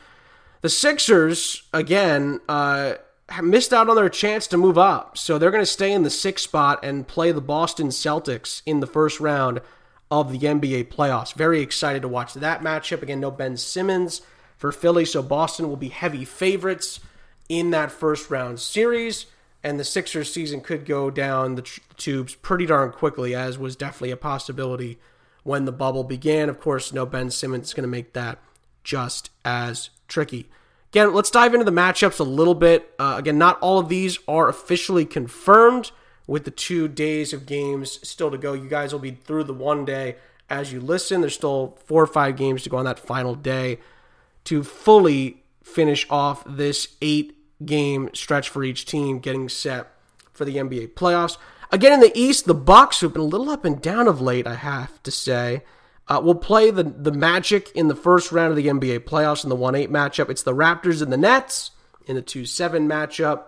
The 0.61 0.69
Sixers, 0.69 1.65
again, 1.73 2.41
uh, 2.49 2.95
missed 3.43 3.73
out 3.73 3.89
on 3.89 3.97
their 3.97 4.09
chance 4.09 4.47
to 4.49 4.57
move 4.57 4.79
up. 4.79 5.17
So 5.17 5.39
they're 5.39 5.51
going 5.51 5.63
to 5.63 5.67
stay 5.67 5.93
in 5.93 6.03
the 6.03 6.11
sixth 6.11 6.45
spot 6.45 6.85
and 6.85 7.07
play 7.07 7.33
the 7.33 7.41
Boston 7.41 7.89
Celtics 7.89 8.63
in 8.67 8.81
the 8.81 8.87
first 8.87 9.21
round 9.21 9.61
of 10.11 10.31
the 10.31 10.39
NBA 10.39 10.89
playoffs. 10.89 11.35
Very 11.35 11.61
excited 11.61 12.03
to 12.03 12.09
watch 12.09 12.35
that 12.35 12.61
matchup. 12.61 13.03
Again, 13.03 13.21
no 13.21 13.31
Ben 13.31 13.57
Simmons 13.57 14.23
for 14.57 14.71
Philly, 14.71 15.05
so 15.05 15.23
Boston 15.23 15.69
will 15.69 15.77
be 15.77 15.89
heavy 15.89 16.25
favorites 16.25 17.01
in 17.49 17.71
that 17.71 17.91
first 17.91 18.31
round 18.31 18.61
series. 18.61 19.27
And 19.65 19.81
the 19.81 19.85
Sixers 19.85 20.31
season 20.31 20.61
could 20.61 20.85
go 20.85 21.11
down 21.11 21.55
the 21.55 21.67
tubes 21.97 22.35
pretty 22.35 22.67
darn 22.67 22.93
quickly, 22.93 23.35
as 23.35 23.59
was 23.59 23.75
definitely 23.75 24.11
a 24.11 24.17
possibility 24.17 24.99
when 25.43 25.65
the 25.65 25.73
bubble 25.73 26.05
began. 26.05 26.51
Of 26.51 26.61
course, 26.61 26.93
no 26.93 27.07
Ben 27.07 27.31
Simmons 27.31 27.69
is 27.69 27.75
going 27.75 27.83
to 27.83 27.89
make 27.89 28.13
that 28.13 28.39
just 28.85 29.31
as 29.43 29.89
tricky. 30.07 30.51
Again, 30.93 31.15
let's 31.15 31.31
dive 31.31 31.55
into 31.55 31.65
the 31.65 31.73
matchups 31.73 32.21
a 32.21 32.25
little 32.25 32.55
bit. 32.55 32.95
Uh, 32.99 33.17
again, 33.19 33.39
not 33.39 33.59
all 33.61 33.79
of 33.79 33.89
these 33.89 34.19
are 34.29 34.49
officially 34.51 35.07
confirmed 35.07 35.93
with 36.27 36.45
the 36.45 36.51
two 36.51 36.87
days 36.87 37.33
of 37.33 37.47
games 37.47 38.07
still 38.07 38.31
to 38.31 38.39
go. 38.39 38.53
You 38.53 38.69
guys 38.69 38.93
will 38.93 39.01
be 39.01 39.13
through 39.13 39.45
the 39.45 39.55
one 39.55 39.87
day 39.87 40.17
as 40.51 40.75
you 40.75 40.81
listen. 40.81 41.23
There's 41.23 41.35
still 41.35 41.79
four 41.87 42.03
or 42.03 42.07
five 42.07 42.37
games 42.37 42.63
to 42.65 42.71
go 42.71 42.77
on 42.77 42.85
that 42.85 42.99
final 42.99 43.35
day 43.35 43.79
to 44.45 44.63
fully 44.63 45.43
finish 45.63 46.07
off 46.11 46.45
this 46.47 46.97
eight 47.01 47.35
game 47.67 48.11
stretch 48.15 48.49
for 48.49 48.65
each 48.65 48.85
team 48.85 49.19
getting 49.19 49.49
set 49.49 49.91
for 50.33 50.45
the 50.45 50.57
NBA 50.57 50.95
playoffs. 50.95 51.37
Again, 51.71 51.93
in 51.93 52.01
the 52.01 52.17
East, 52.19 52.47
the 52.47 52.55
Bucks, 52.55 53.01
who've 53.01 53.13
been 53.13 53.23
a 53.23 53.25
little 53.25 53.51
up 53.51 53.65
and 53.65 53.81
down 53.81 54.07
of 54.07 54.21
late, 54.21 54.47
I 54.47 54.55
have 54.55 55.03
to 55.03 55.11
say, 55.11 55.65
uh, 56.07 56.21
we'll 56.23 56.35
play 56.35 56.71
the, 56.71 56.85
the 56.85 57.13
Magic 57.13 57.71
in 57.75 57.89
the 57.89 57.97
first 57.97 58.31
round 58.31 58.51
of 58.51 58.57
the 58.57 58.67
NBA 58.67 59.01
playoffs 59.01 59.43
in 59.43 59.51
the 59.51 59.57
1 59.57 59.75
8 59.75 59.91
matchup. 59.91 60.31
It's 60.31 60.43
the 60.43 60.55
Raptors 60.55 61.03
and 61.03 61.13
the 61.13 61.17
Nets 61.17 61.71
in 62.07 62.15
the 62.15 62.23
2 62.23 62.45
7 62.45 62.89
matchup. 62.89 63.45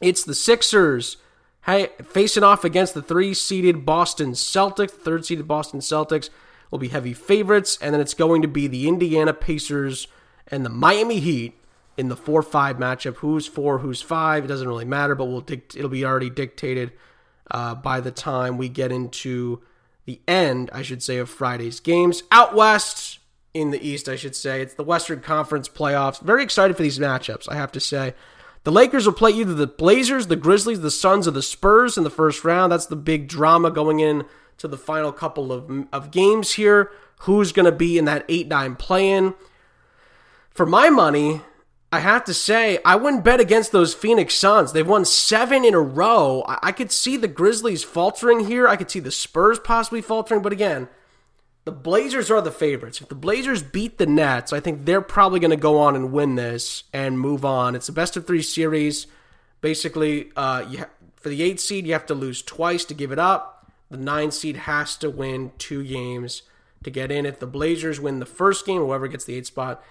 It's 0.00 0.24
the 0.24 0.34
Sixers 0.34 1.16
hey, 1.66 1.88
facing 2.02 2.42
off 2.42 2.64
against 2.64 2.94
the 2.94 3.02
three 3.02 3.34
seeded 3.34 3.84
Boston 3.84 4.32
Celtics. 4.32 4.90
Third 4.90 5.24
seeded 5.24 5.48
Boston 5.48 5.80
Celtics 5.80 6.28
will 6.70 6.78
be 6.78 6.88
heavy 6.88 7.12
favorites. 7.12 7.78
And 7.80 7.94
then 7.94 8.00
it's 8.00 8.14
going 8.14 8.42
to 8.42 8.48
be 8.48 8.66
the 8.66 8.88
Indiana 8.88 9.32
Pacers 9.32 10.08
and 10.48 10.64
the 10.64 10.70
Miami 10.70 11.20
Heat 11.20 11.58
in 11.96 12.08
the 12.08 12.16
4 12.16 12.42
5 12.42 12.76
matchup. 12.76 13.16
Who's 13.16 13.46
4, 13.46 13.78
who's 13.78 14.02
5, 14.02 14.44
it 14.44 14.48
doesn't 14.48 14.68
really 14.68 14.84
matter, 14.84 15.14
but 15.14 15.26
we'll 15.26 15.40
dict- 15.40 15.76
it'll 15.76 15.90
be 15.90 16.04
already 16.04 16.30
dictated 16.30 16.92
uh, 17.50 17.74
by 17.74 18.00
the 18.00 18.10
time 18.10 18.58
we 18.58 18.68
get 18.68 18.92
into 18.92 19.62
the 20.04 20.20
end, 20.26 20.70
I 20.72 20.82
should 20.82 21.02
say, 21.02 21.18
of 21.18 21.30
Friday's 21.30 21.80
games. 21.80 22.22
Out 22.30 22.54
west, 22.54 23.18
in 23.54 23.70
the 23.70 23.86
East, 23.86 24.08
I 24.08 24.16
should 24.16 24.34
say, 24.34 24.62
it's 24.62 24.74
the 24.74 24.84
Western 24.84 25.20
Conference 25.20 25.68
playoffs. 25.68 26.20
Very 26.20 26.42
excited 26.42 26.76
for 26.76 26.82
these 26.82 26.98
matchups, 26.98 27.48
I 27.50 27.54
have 27.54 27.72
to 27.72 27.80
say. 27.80 28.14
The 28.64 28.72
Lakers 28.72 29.06
will 29.06 29.12
play 29.12 29.32
either 29.32 29.54
the 29.54 29.66
Blazers, 29.66 30.28
the 30.28 30.36
Grizzlies, 30.36 30.80
the 30.80 30.90
Suns, 30.90 31.26
or 31.26 31.32
the 31.32 31.42
Spurs 31.42 31.98
in 31.98 32.04
the 32.04 32.10
first 32.10 32.44
round. 32.44 32.72
That's 32.72 32.86
the 32.86 32.96
big 32.96 33.28
drama 33.28 33.70
going 33.70 34.00
in 34.00 34.24
to 34.58 34.68
the 34.68 34.78
final 34.78 35.12
couple 35.12 35.52
of, 35.52 35.86
of 35.92 36.10
games 36.10 36.52
here. 36.52 36.90
Who's 37.20 37.52
going 37.52 37.66
to 37.66 37.72
be 37.72 37.98
in 37.98 38.04
that 38.06 38.24
8 38.28 38.48
9 38.48 38.76
play 38.76 39.10
in? 39.10 39.34
For 40.50 40.64
my 40.64 40.90
money, 40.90 41.42
I 41.92 42.00
have 42.00 42.24
to 42.24 42.32
say, 42.32 42.78
I 42.86 42.96
wouldn't 42.96 43.22
bet 43.22 43.38
against 43.38 43.70
those 43.70 43.92
Phoenix 43.92 44.34
Suns. 44.34 44.72
They've 44.72 44.88
won 44.88 45.04
seven 45.04 45.62
in 45.62 45.74
a 45.74 45.80
row. 45.80 46.42
I, 46.48 46.72
could 46.72 46.90
see 46.90 47.18
the 47.18 47.28
Grizzlies 47.28 47.84
faltering 47.84 48.46
here. 48.46 48.66
I 48.66 48.76
could 48.76 48.90
see 48.90 48.98
the 48.98 49.10
Spurs 49.10 49.58
possibly 49.58 50.00
faltering. 50.00 50.40
But 50.40 50.54
again, 50.54 50.88
the 51.66 51.70
Blazers 51.70 52.30
are 52.30 52.40
the 52.40 52.50
favorites. 52.50 53.02
If 53.02 53.10
the 53.10 53.14
Blazers 53.14 53.62
beat 53.62 53.98
the 53.98 54.06
Nets, 54.06 54.54
I 54.54 54.60
think 54.60 54.86
they're 54.86 55.02
probably 55.02 55.38
going 55.38 55.50
to 55.50 55.56
go 55.58 55.78
on 55.78 55.94
and 55.94 56.12
win 56.12 56.36
this 56.36 56.84
and 56.94 57.20
move 57.20 57.44
on. 57.44 57.74
It's 57.74 57.90
a 57.90 57.92
best 57.92 58.16
of 58.16 58.26
three 58.26 58.42
series. 58.42 59.06
Basically, 59.60 60.30
uh, 60.34 60.64
ha- 60.64 60.88
for 61.16 61.28
the 61.28 61.42
eight 61.42 61.60
seed, 61.60 61.86
you 61.86 61.92
have 61.92 62.06
to 62.06 62.14
lose 62.14 62.40
twice 62.40 62.86
to 62.86 62.94
give 62.94 63.12
it 63.12 63.18
up. 63.18 63.70
The 63.90 63.98
nine 63.98 64.30
seed 64.30 64.56
has 64.56 64.96
to 64.96 65.10
win 65.10 65.52
two 65.58 65.84
games 65.84 66.40
to 66.84 66.90
get 66.90 67.12
in. 67.12 67.26
If 67.26 67.38
the 67.38 67.46
Blazers 67.46 68.00
win 68.00 68.18
the 68.18 68.24
first 68.24 68.64
game, 68.64 68.80
whoever 68.80 69.08
gets 69.08 69.26
the 69.26 69.34
eight 69.34 69.46
spot 69.46 69.84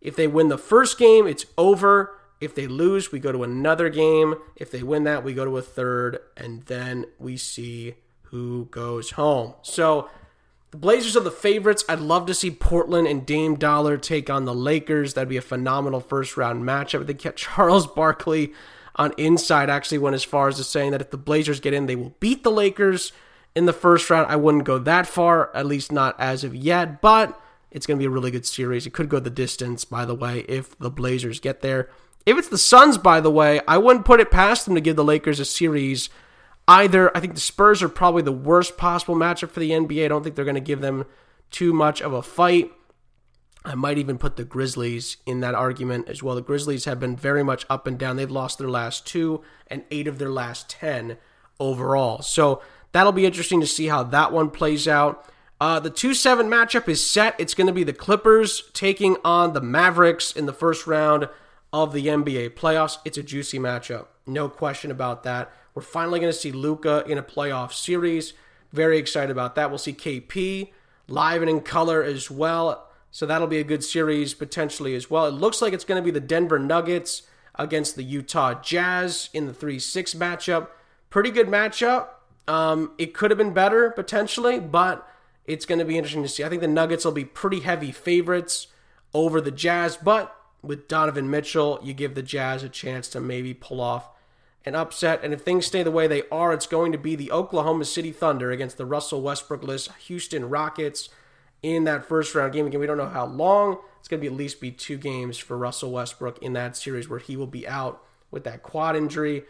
if 0.00 0.16
they 0.16 0.26
win 0.26 0.48
the 0.48 0.58
first 0.58 0.98
game, 0.98 1.26
it's 1.26 1.46
over. 1.56 2.14
If 2.40 2.54
they 2.54 2.66
lose, 2.66 3.10
we 3.10 3.18
go 3.18 3.32
to 3.32 3.42
another 3.42 3.88
game. 3.88 4.36
If 4.56 4.70
they 4.70 4.82
win 4.82 5.04
that, 5.04 5.24
we 5.24 5.34
go 5.34 5.44
to 5.44 5.56
a 5.56 5.62
third, 5.62 6.20
and 6.36 6.62
then 6.62 7.06
we 7.18 7.36
see 7.36 7.94
who 8.24 8.66
goes 8.66 9.12
home. 9.12 9.54
So 9.62 10.08
the 10.70 10.76
Blazers 10.76 11.16
are 11.16 11.20
the 11.20 11.30
favorites. 11.30 11.84
I'd 11.88 12.00
love 12.00 12.26
to 12.26 12.34
see 12.34 12.50
Portland 12.50 13.08
and 13.08 13.24
Dame 13.24 13.56
Dollar 13.56 13.96
take 13.96 14.28
on 14.28 14.44
the 14.44 14.54
Lakers. 14.54 15.14
That'd 15.14 15.28
be 15.28 15.36
a 15.36 15.42
phenomenal 15.42 16.00
first 16.00 16.36
round 16.36 16.62
matchup. 16.62 17.06
They 17.06 17.14
get 17.14 17.36
Charles 17.36 17.86
Barkley 17.86 18.52
on 18.96 19.14
inside 19.16 19.70
actually 19.70 19.98
went 19.98 20.14
as 20.14 20.24
far 20.24 20.48
as 20.48 20.56
to 20.56 20.64
saying 20.64 20.90
that 20.90 21.00
if 21.00 21.10
the 21.10 21.16
Blazers 21.16 21.60
get 21.60 21.72
in, 21.72 21.86
they 21.86 21.96
will 21.96 22.14
beat 22.20 22.42
the 22.42 22.50
Lakers 22.50 23.12
in 23.54 23.64
the 23.64 23.72
first 23.72 24.10
round. 24.10 24.30
I 24.30 24.36
wouldn't 24.36 24.64
go 24.64 24.78
that 24.78 25.06
far, 25.06 25.54
at 25.56 25.66
least 25.66 25.90
not 25.90 26.18
as 26.20 26.44
of 26.44 26.54
yet, 26.54 27.00
but 27.00 27.40
it's 27.70 27.86
going 27.86 27.98
to 27.98 28.02
be 28.02 28.06
a 28.06 28.10
really 28.10 28.30
good 28.30 28.46
series. 28.46 28.86
It 28.86 28.92
could 28.92 29.08
go 29.08 29.20
the 29.20 29.30
distance, 29.30 29.84
by 29.84 30.04
the 30.04 30.14
way, 30.14 30.40
if 30.48 30.78
the 30.78 30.90
Blazers 30.90 31.40
get 31.40 31.60
there. 31.60 31.90
If 32.24 32.36
it's 32.36 32.48
the 32.48 32.58
Suns, 32.58 32.98
by 32.98 33.20
the 33.20 33.30
way, 33.30 33.60
I 33.66 33.78
wouldn't 33.78 34.04
put 34.04 34.20
it 34.20 34.30
past 34.30 34.64
them 34.64 34.74
to 34.74 34.80
give 34.80 34.96
the 34.96 35.04
Lakers 35.04 35.40
a 35.40 35.44
series 35.44 36.10
either. 36.66 37.14
I 37.16 37.20
think 37.20 37.34
the 37.34 37.40
Spurs 37.40 37.82
are 37.82 37.88
probably 37.88 38.22
the 38.22 38.32
worst 38.32 38.76
possible 38.76 39.14
matchup 39.14 39.50
for 39.50 39.60
the 39.60 39.70
NBA. 39.70 40.04
I 40.04 40.08
don't 40.08 40.22
think 40.22 40.36
they're 40.36 40.44
going 40.44 40.54
to 40.54 40.60
give 40.60 40.80
them 40.80 41.04
too 41.50 41.72
much 41.72 42.02
of 42.02 42.12
a 42.12 42.22
fight. 42.22 42.72
I 43.64 43.74
might 43.74 43.98
even 43.98 44.18
put 44.18 44.36
the 44.36 44.44
Grizzlies 44.44 45.16
in 45.26 45.40
that 45.40 45.54
argument 45.54 46.08
as 46.08 46.22
well. 46.22 46.34
The 46.34 46.42
Grizzlies 46.42 46.84
have 46.84 47.00
been 47.00 47.16
very 47.16 47.42
much 47.42 47.66
up 47.68 47.86
and 47.86 47.98
down. 47.98 48.16
They've 48.16 48.30
lost 48.30 48.58
their 48.58 48.68
last 48.68 49.06
two 49.06 49.42
and 49.66 49.84
eight 49.90 50.06
of 50.06 50.18
their 50.18 50.30
last 50.30 50.70
10 50.70 51.18
overall. 51.58 52.22
So 52.22 52.62
that'll 52.92 53.12
be 53.12 53.26
interesting 53.26 53.60
to 53.60 53.66
see 53.66 53.88
how 53.88 54.04
that 54.04 54.32
one 54.32 54.50
plays 54.50 54.86
out. 54.86 55.28
Uh, 55.60 55.80
the 55.80 55.90
2 55.90 56.14
7 56.14 56.48
matchup 56.48 56.88
is 56.88 57.04
set. 57.04 57.34
It's 57.38 57.54
going 57.54 57.66
to 57.66 57.72
be 57.72 57.84
the 57.84 57.92
Clippers 57.92 58.70
taking 58.72 59.16
on 59.24 59.52
the 59.52 59.60
Mavericks 59.60 60.32
in 60.32 60.46
the 60.46 60.52
first 60.52 60.86
round 60.86 61.28
of 61.72 61.92
the 61.92 62.06
NBA 62.06 62.50
playoffs. 62.50 62.98
It's 63.04 63.18
a 63.18 63.22
juicy 63.22 63.58
matchup. 63.58 64.06
No 64.26 64.48
question 64.48 64.90
about 64.90 65.24
that. 65.24 65.50
We're 65.74 65.82
finally 65.82 66.20
going 66.20 66.32
to 66.32 66.38
see 66.38 66.52
Luka 66.52 67.04
in 67.06 67.18
a 67.18 67.22
playoff 67.22 67.72
series. 67.72 68.34
Very 68.72 68.98
excited 68.98 69.30
about 69.30 69.54
that. 69.56 69.70
We'll 69.70 69.78
see 69.78 69.92
KP 69.92 70.70
live 71.08 71.40
and 71.40 71.50
in 71.50 71.60
color 71.60 72.02
as 72.02 72.30
well. 72.30 72.88
So 73.10 73.26
that'll 73.26 73.46
be 73.46 73.58
a 73.58 73.64
good 73.64 73.82
series 73.82 74.34
potentially 74.34 74.94
as 74.94 75.10
well. 75.10 75.26
It 75.26 75.32
looks 75.32 75.62
like 75.62 75.72
it's 75.72 75.84
going 75.84 76.00
to 76.00 76.04
be 76.04 76.10
the 76.10 76.20
Denver 76.20 76.58
Nuggets 76.58 77.22
against 77.54 77.96
the 77.96 78.04
Utah 78.04 78.54
Jazz 78.60 79.30
in 79.32 79.46
the 79.46 79.54
3 79.54 79.78
6 79.78 80.14
matchup. 80.14 80.68
Pretty 81.10 81.30
good 81.30 81.48
matchup. 81.48 82.08
Um, 82.46 82.92
it 82.98 83.14
could 83.14 83.30
have 83.30 83.38
been 83.38 83.52
better 83.52 83.90
potentially, 83.90 84.60
but 84.60 85.06
it's 85.48 85.64
going 85.64 85.78
to 85.78 85.84
be 85.84 85.96
interesting 85.96 86.22
to 86.22 86.28
see. 86.28 86.44
I 86.44 86.48
think 86.48 86.60
the 86.60 86.68
Nuggets 86.68 87.04
will 87.04 87.12
be 87.12 87.24
pretty 87.24 87.60
heavy 87.60 87.90
favorites 87.90 88.68
over 89.14 89.40
the 89.40 89.50
Jazz, 89.50 89.96
but 89.96 90.36
with 90.62 90.88
Donovan 90.88 91.30
Mitchell, 91.30 91.80
you 91.82 91.94
give 91.94 92.14
the 92.14 92.22
Jazz 92.22 92.62
a 92.62 92.68
chance 92.68 93.08
to 93.08 93.20
maybe 93.20 93.54
pull 93.54 93.80
off 93.80 94.10
an 94.66 94.74
upset. 94.74 95.20
And 95.24 95.32
if 95.32 95.40
things 95.40 95.64
stay 95.64 95.82
the 95.82 95.90
way 95.90 96.06
they 96.06 96.24
are, 96.30 96.52
it's 96.52 96.66
going 96.66 96.92
to 96.92 96.98
be 96.98 97.16
the 97.16 97.32
Oklahoma 97.32 97.86
City 97.86 98.12
Thunder 98.12 98.50
against 98.50 98.76
the 98.76 98.84
Russell 98.84 99.22
Westbrookless 99.22 99.94
Houston 100.02 100.50
Rockets 100.50 101.08
in 101.62 101.84
that 101.84 102.04
first 102.04 102.34
round 102.34 102.52
game. 102.52 102.66
Again, 102.66 102.80
we 102.80 102.86
don't 102.86 102.98
know 102.98 103.08
how 103.08 103.24
long. 103.24 103.78
It's 103.98 104.08
going 104.08 104.20
to 104.20 104.28
be 104.28 104.32
at 104.32 104.38
least 104.38 104.60
be 104.60 104.70
two 104.70 104.98
games 104.98 105.38
for 105.38 105.56
Russell 105.56 105.92
Westbrook 105.92 106.42
in 106.42 106.52
that 106.52 106.76
series 106.76 107.08
where 107.08 107.18
he 107.18 107.36
will 107.36 107.46
be 107.46 107.66
out 107.66 108.02
with 108.30 108.44
that 108.44 108.62
quad 108.62 108.96
injury. 108.96 109.44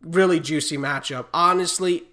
Really 0.00 0.40
juicy 0.40 0.78
matchup. 0.78 1.26
Honestly, 1.34 2.04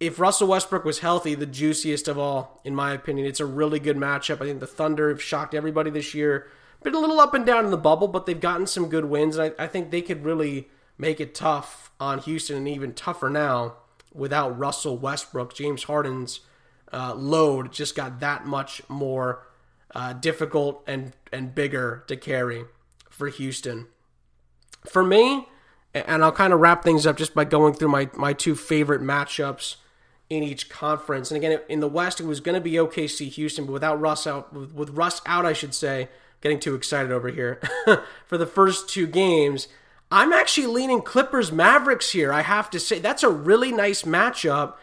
if 0.00 0.20
Russell 0.20 0.48
Westbrook 0.48 0.84
was 0.84 1.00
healthy, 1.00 1.34
the 1.34 1.46
juiciest 1.46 2.06
of 2.06 2.18
all, 2.18 2.60
in 2.64 2.74
my 2.74 2.92
opinion. 2.92 3.26
It's 3.26 3.40
a 3.40 3.46
really 3.46 3.80
good 3.80 3.96
matchup. 3.96 4.40
I 4.40 4.46
think 4.46 4.60
the 4.60 4.66
Thunder 4.66 5.08
have 5.08 5.22
shocked 5.22 5.54
everybody 5.54 5.90
this 5.90 6.14
year. 6.14 6.46
Been 6.82 6.94
a 6.94 7.00
little 7.00 7.18
up 7.18 7.34
and 7.34 7.44
down 7.44 7.64
in 7.64 7.72
the 7.72 7.76
bubble, 7.76 8.06
but 8.06 8.26
they've 8.26 8.38
gotten 8.38 8.66
some 8.66 8.88
good 8.88 9.06
wins, 9.06 9.36
and 9.36 9.52
I, 9.58 9.64
I 9.64 9.66
think 9.66 9.90
they 9.90 10.02
could 10.02 10.24
really 10.24 10.68
make 10.96 11.20
it 11.20 11.34
tough 11.34 11.90
on 11.98 12.20
Houston, 12.20 12.56
and 12.56 12.68
even 12.68 12.94
tougher 12.94 13.28
now 13.28 13.74
without 14.14 14.56
Russell 14.56 14.96
Westbrook. 14.96 15.54
James 15.54 15.84
Harden's 15.84 16.40
uh, 16.92 17.14
load 17.14 17.72
just 17.72 17.96
got 17.96 18.20
that 18.20 18.46
much 18.46 18.80
more 18.88 19.46
uh, 19.94 20.12
difficult 20.12 20.82
and 20.86 21.14
and 21.32 21.54
bigger 21.54 22.04
to 22.06 22.16
carry 22.16 22.64
for 23.10 23.28
Houston. 23.28 23.88
For 24.86 25.02
me, 25.02 25.48
and 25.92 26.22
I'll 26.22 26.30
kind 26.30 26.52
of 26.52 26.60
wrap 26.60 26.84
things 26.84 27.04
up 27.04 27.16
just 27.16 27.34
by 27.34 27.44
going 27.44 27.74
through 27.74 27.88
my 27.88 28.08
my 28.14 28.32
two 28.32 28.54
favorite 28.54 29.02
matchups 29.02 29.76
in 30.30 30.42
each 30.42 30.68
conference. 30.68 31.30
And 31.30 31.42
again, 31.42 31.60
in 31.68 31.80
the 31.80 31.88
West, 31.88 32.20
it 32.20 32.26
was 32.26 32.40
going 32.40 32.54
to 32.54 32.60
be 32.60 32.72
OKC 32.72 33.28
Houston, 33.30 33.66
but 33.66 33.72
without 33.72 34.00
Russ 34.00 34.26
out, 34.26 34.52
with, 34.52 34.90
Russ 34.90 35.22
out, 35.26 35.46
I 35.46 35.52
should 35.52 35.74
say, 35.74 36.08
getting 36.40 36.60
too 36.60 36.74
excited 36.74 37.10
over 37.10 37.28
here. 37.28 37.60
for 38.26 38.36
the 38.36 38.46
first 38.46 38.88
two 38.88 39.06
games, 39.06 39.68
I'm 40.10 40.32
actually 40.32 40.66
leaning 40.66 41.02
Clippers 41.02 41.50
Mavericks 41.50 42.12
here. 42.12 42.32
I 42.32 42.42
have 42.42 42.70
to 42.70 42.80
say 42.80 42.98
that's 42.98 43.22
a 43.22 43.30
really 43.30 43.72
nice 43.72 44.02
matchup. 44.02 44.74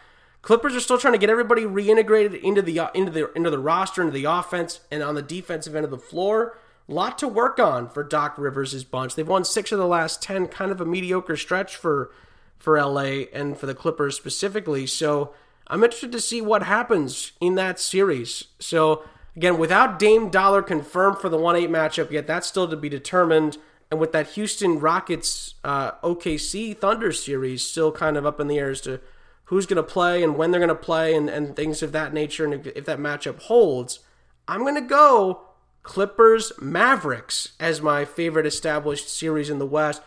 Clippers 0.41 0.75
are 0.75 0.79
still 0.79 0.97
trying 0.97 1.13
to 1.13 1.19
get 1.19 1.29
everybody 1.29 1.63
reintegrated 1.63 2.39
into 2.41 2.61
the 2.61 2.79
into 2.93 3.11
the 3.11 3.31
into 3.33 3.49
the 3.49 3.57
roster, 3.57 4.01
into 4.01 4.13
the 4.13 4.25
offense, 4.25 4.81
and 4.91 5.01
on 5.01 5.15
the 5.15 5.23
defensive 5.23 5.75
end 5.75 5.85
of 5.85 5.91
the 5.91 5.97
floor. 5.97 6.57
Lot 6.87 7.17
to 7.17 7.27
work 7.27 7.57
on 7.57 7.89
for 7.89 8.03
Doc 8.03 8.35
Rivers' 8.37 8.83
bunch. 8.83 9.15
They've 9.15 9.27
won 9.27 9.43
six 9.43 9.71
of 9.71 9.79
the 9.79 9.87
last 9.87 10.21
ten, 10.21 10.47
kind 10.47 10.71
of 10.71 10.79
a 10.79 10.85
mediocre 10.85 11.35
stretch 11.35 11.75
for 11.75 12.11
for 12.57 12.79
LA 12.81 13.25
and 13.33 13.57
for 13.57 13.65
the 13.65 13.75
Clippers 13.75 14.15
specifically. 14.15 14.87
So 14.87 15.33
I'm 15.67 15.83
interested 15.83 16.11
to 16.11 16.21
see 16.21 16.41
what 16.41 16.63
happens 16.63 17.31
in 17.39 17.55
that 17.55 17.79
series. 17.79 18.45
So 18.59 19.03
again, 19.35 19.57
without 19.57 19.99
Dame 19.99 20.29
Dollar 20.29 20.61
confirmed 20.61 21.19
for 21.19 21.29
the 21.29 21.37
one 21.37 21.55
eight 21.55 21.69
matchup 21.69 22.11
yet, 22.11 22.27
that's 22.27 22.47
still 22.47 22.67
to 22.67 22.75
be 22.75 22.89
determined. 22.89 23.57
And 23.91 23.99
with 23.99 24.11
that 24.13 24.29
Houston 24.31 24.79
Rockets 24.79 25.55
uh, 25.63 25.91
OKC 26.03 26.77
Thunder 26.77 27.11
series 27.11 27.65
still 27.65 27.91
kind 27.91 28.17
of 28.17 28.25
up 28.25 28.39
in 28.39 28.47
the 28.47 28.57
air 28.57 28.71
as 28.71 28.81
to 28.81 28.99
who's 29.45 29.65
going 29.65 29.77
to 29.77 29.83
play 29.83 30.23
and 30.23 30.35
when 30.37 30.51
they're 30.51 30.59
going 30.59 30.69
to 30.69 30.75
play 30.75 31.15
and, 31.15 31.29
and 31.29 31.55
things 31.55 31.83
of 31.83 31.91
that 31.91 32.13
nature, 32.13 32.45
and 32.45 32.53
if, 32.53 32.67
if 32.75 32.85
that 32.85 32.99
matchup 32.99 33.39
holds, 33.43 33.99
I'm 34.47 34.61
going 34.61 34.75
to 34.75 34.81
go 34.81 35.41
Clippers 35.83 36.51
Mavericks 36.59 37.53
as 37.59 37.81
my 37.81 38.05
favorite 38.05 38.47
established 38.47 39.07
series 39.07 39.51
in 39.51 39.59
the 39.59 39.67
West. 39.67 40.01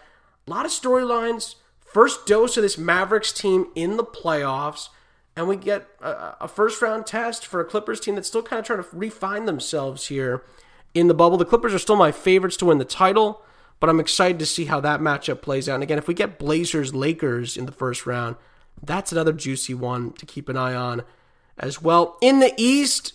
A 0.46 0.50
lot 0.50 0.66
of 0.66 0.72
storylines. 0.72 1.54
First 1.92 2.26
dose 2.26 2.56
of 2.56 2.62
this 2.62 2.78
Mavericks 2.78 3.32
team 3.32 3.68
in 3.74 3.96
the 3.96 4.04
playoffs, 4.04 4.88
and 5.34 5.48
we 5.48 5.56
get 5.56 5.88
a, 6.00 6.36
a 6.42 6.48
first 6.48 6.82
round 6.82 7.06
test 7.06 7.46
for 7.46 7.60
a 7.60 7.64
Clippers 7.64 8.00
team 8.00 8.14
that's 8.14 8.28
still 8.28 8.42
kind 8.42 8.60
of 8.60 8.66
trying 8.66 8.82
to 8.82 8.88
refine 8.92 9.46
themselves 9.46 10.08
here 10.08 10.44
in 10.94 11.08
the 11.08 11.14
bubble. 11.14 11.38
The 11.38 11.44
Clippers 11.44 11.74
are 11.74 11.78
still 11.78 11.96
my 11.96 12.12
favorites 12.12 12.56
to 12.58 12.66
win 12.66 12.78
the 12.78 12.84
title, 12.84 13.42
but 13.80 13.88
I'm 13.88 14.00
excited 14.00 14.38
to 14.40 14.46
see 14.46 14.66
how 14.66 14.80
that 14.80 15.00
matchup 15.00 15.40
plays 15.40 15.68
out. 15.68 15.74
And 15.74 15.82
again, 15.82 15.98
if 15.98 16.08
we 16.08 16.14
get 16.14 16.38
Blazers 16.38 16.94
Lakers 16.94 17.56
in 17.56 17.66
the 17.66 17.72
first 17.72 18.06
round, 18.06 18.36
that's 18.82 19.12
another 19.12 19.32
juicy 19.32 19.74
one 19.74 20.12
to 20.12 20.26
keep 20.26 20.48
an 20.48 20.56
eye 20.56 20.74
on 20.74 21.02
as 21.58 21.80
well. 21.80 22.16
In 22.20 22.40
the 22.40 22.52
East, 22.56 23.14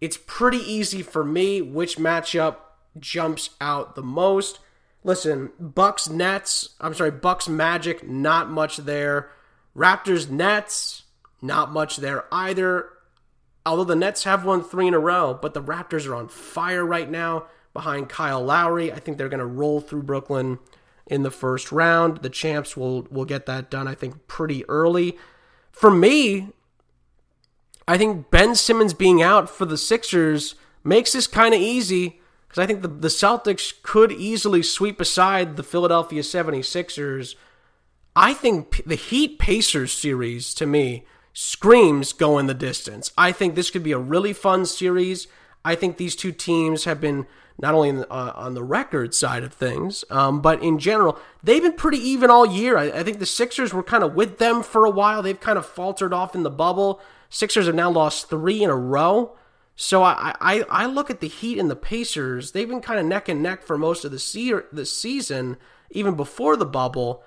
it's 0.00 0.18
pretty 0.26 0.58
easy 0.58 1.02
for 1.02 1.24
me 1.24 1.60
which 1.60 1.96
matchup 1.96 2.56
jumps 2.98 3.50
out 3.60 3.94
the 3.94 4.02
most. 4.02 4.58
Listen, 5.04 5.50
Bucks 5.60 6.08
Nets, 6.08 6.70
I'm 6.80 6.94
sorry, 6.94 7.10
Bucks 7.10 7.46
Magic, 7.46 8.08
not 8.08 8.50
much 8.50 8.78
there. 8.78 9.30
Raptors 9.76 10.30
Nets, 10.30 11.02
not 11.42 11.70
much 11.70 11.98
there 11.98 12.24
either. 12.32 12.88
Although 13.66 13.84
the 13.84 13.96
Nets 13.96 14.24
have 14.24 14.44
won 14.44 14.64
three 14.64 14.86
in 14.86 14.94
a 14.94 14.98
row, 14.98 15.38
but 15.40 15.52
the 15.52 15.62
Raptors 15.62 16.06
are 16.06 16.14
on 16.14 16.28
fire 16.28 16.84
right 16.84 17.10
now 17.10 17.46
behind 17.74 18.08
Kyle 18.08 18.42
Lowry. 18.42 18.92
I 18.92 18.98
think 18.98 19.18
they're 19.18 19.28
going 19.28 19.40
to 19.40 19.46
roll 19.46 19.80
through 19.82 20.04
Brooklyn 20.04 20.58
in 21.06 21.22
the 21.22 21.30
first 21.30 21.70
round. 21.70 22.18
The 22.18 22.30
champs 22.30 22.76
will 22.76 23.02
will 23.10 23.26
get 23.26 23.44
that 23.46 23.70
done, 23.70 23.86
I 23.86 23.94
think, 23.94 24.26
pretty 24.26 24.66
early. 24.68 25.18
For 25.70 25.90
me, 25.90 26.48
I 27.86 27.98
think 27.98 28.30
Ben 28.30 28.54
Simmons 28.54 28.94
being 28.94 29.20
out 29.20 29.50
for 29.50 29.66
the 29.66 29.76
Sixers 29.76 30.54
makes 30.82 31.12
this 31.12 31.26
kind 31.26 31.54
of 31.54 31.60
easy 31.60 32.20
because 32.54 32.62
I 32.62 32.66
think 32.68 32.82
the, 32.82 32.88
the 32.88 33.08
Celtics 33.08 33.72
could 33.82 34.12
easily 34.12 34.62
sweep 34.62 35.00
aside 35.00 35.56
the 35.56 35.64
Philadelphia 35.64 36.22
76ers. 36.22 37.34
I 38.14 38.32
think 38.32 38.80
the 38.86 38.94
Heat 38.94 39.40
Pacers 39.40 39.90
series, 39.90 40.54
to 40.54 40.64
me, 40.64 41.04
screams 41.32 42.12
going 42.12 42.46
the 42.46 42.54
distance. 42.54 43.10
I 43.18 43.32
think 43.32 43.56
this 43.56 43.70
could 43.70 43.82
be 43.82 43.90
a 43.90 43.98
really 43.98 44.32
fun 44.32 44.66
series. 44.66 45.26
I 45.64 45.74
think 45.74 45.96
these 45.96 46.14
two 46.14 46.30
teams 46.30 46.84
have 46.84 47.00
been 47.00 47.26
not 47.58 47.74
only 47.74 48.04
uh, 48.08 48.32
on 48.36 48.54
the 48.54 48.62
record 48.62 49.14
side 49.14 49.42
of 49.42 49.52
things, 49.52 50.04
um, 50.08 50.40
but 50.40 50.62
in 50.62 50.78
general, 50.78 51.18
they've 51.42 51.62
been 51.62 51.72
pretty 51.72 51.98
even 51.98 52.30
all 52.30 52.46
year. 52.46 52.78
I, 52.78 52.84
I, 52.84 53.02
think 53.02 53.18
the 53.18 53.26
Sixers 53.26 53.74
were 53.74 53.82
kind 53.82 54.04
of 54.04 54.14
with 54.14 54.38
them 54.38 54.62
for 54.62 54.84
a 54.84 54.90
while. 54.90 55.22
They've 55.22 55.40
kind 55.40 55.58
of 55.58 55.66
faltered 55.66 56.12
off 56.12 56.36
in 56.36 56.44
the 56.44 56.50
bubble. 56.50 57.00
Sixers 57.30 57.66
have 57.66 57.74
now 57.74 57.90
lost 57.90 58.30
three 58.30 58.62
in 58.62 58.70
a 58.70 58.76
row. 58.76 59.36
So 59.76 60.02
I, 60.02 60.34
I, 60.40 60.64
I 60.70 60.86
look 60.86 61.10
at 61.10 61.20
the 61.20 61.28
Heat 61.28 61.58
and 61.58 61.70
the 61.70 61.76
Pacers. 61.76 62.52
They've 62.52 62.68
been 62.68 62.80
kind 62.80 63.00
of 63.00 63.06
neck 63.06 63.28
and 63.28 63.42
neck 63.42 63.62
for 63.62 63.76
most 63.76 64.04
of 64.04 64.12
the, 64.12 64.18
se- 64.18 64.66
the 64.72 64.86
season, 64.86 65.56
even 65.90 66.14
before 66.14 66.56
the 66.56 66.66
bubble. 66.66 67.22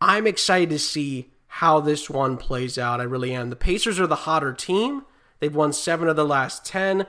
I'm 0.00 0.26
excited 0.26 0.70
to 0.70 0.78
see 0.78 1.30
how 1.46 1.80
this 1.80 2.10
one 2.10 2.36
plays 2.36 2.76
out. 2.76 3.00
I 3.00 3.04
really 3.04 3.32
am. 3.32 3.50
The 3.50 3.56
Pacers 3.56 4.00
are 4.00 4.06
the 4.06 4.16
hotter 4.16 4.52
team. 4.52 5.04
They've 5.38 5.54
won 5.54 5.72
seven 5.72 6.08
of 6.08 6.16
the 6.16 6.24
last 6.24 6.64
10. 6.64 7.06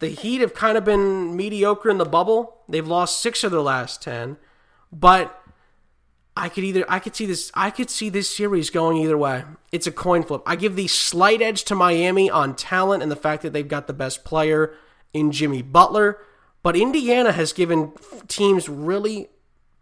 The 0.00 0.08
Heat 0.08 0.40
have 0.40 0.54
kind 0.54 0.76
of 0.76 0.84
been 0.84 1.36
mediocre 1.36 1.88
in 1.88 1.98
the 1.98 2.04
bubble. 2.04 2.58
They've 2.68 2.86
lost 2.86 3.20
six 3.20 3.44
of 3.44 3.52
their 3.52 3.60
last 3.60 4.02
ten, 4.02 4.36
but 4.92 5.40
I 6.36 6.48
could 6.48 6.64
either 6.64 6.84
I 6.88 6.98
could 6.98 7.14
see 7.14 7.26
this 7.26 7.52
I 7.54 7.70
could 7.70 7.90
see 7.90 8.08
this 8.08 8.28
series 8.28 8.70
going 8.70 8.96
either 8.96 9.16
way. 9.16 9.44
It's 9.70 9.86
a 9.86 9.92
coin 9.92 10.24
flip. 10.24 10.42
I 10.46 10.56
give 10.56 10.74
the 10.74 10.88
slight 10.88 11.40
edge 11.40 11.64
to 11.64 11.74
Miami 11.74 12.28
on 12.28 12.56
talent 12.56 13.02
and 13.02 13.12
the 13.12 13.16
fact 13.16 13.42
that 13.42 13.52
they've 13.52 13.66
got 13.66 13.86
the 13.86 13.92
best 13.92 14.24
player 14.24 14.74
in 15.12 15.30
Jimmy 15.30 15.62
Butler, 15.62 16.18
but 16.62 16.76
Indiana 16.76 17.30
has 17.30 17.52
given 17.52 17.92
teams 18.26 18.68
really 18.68 19.28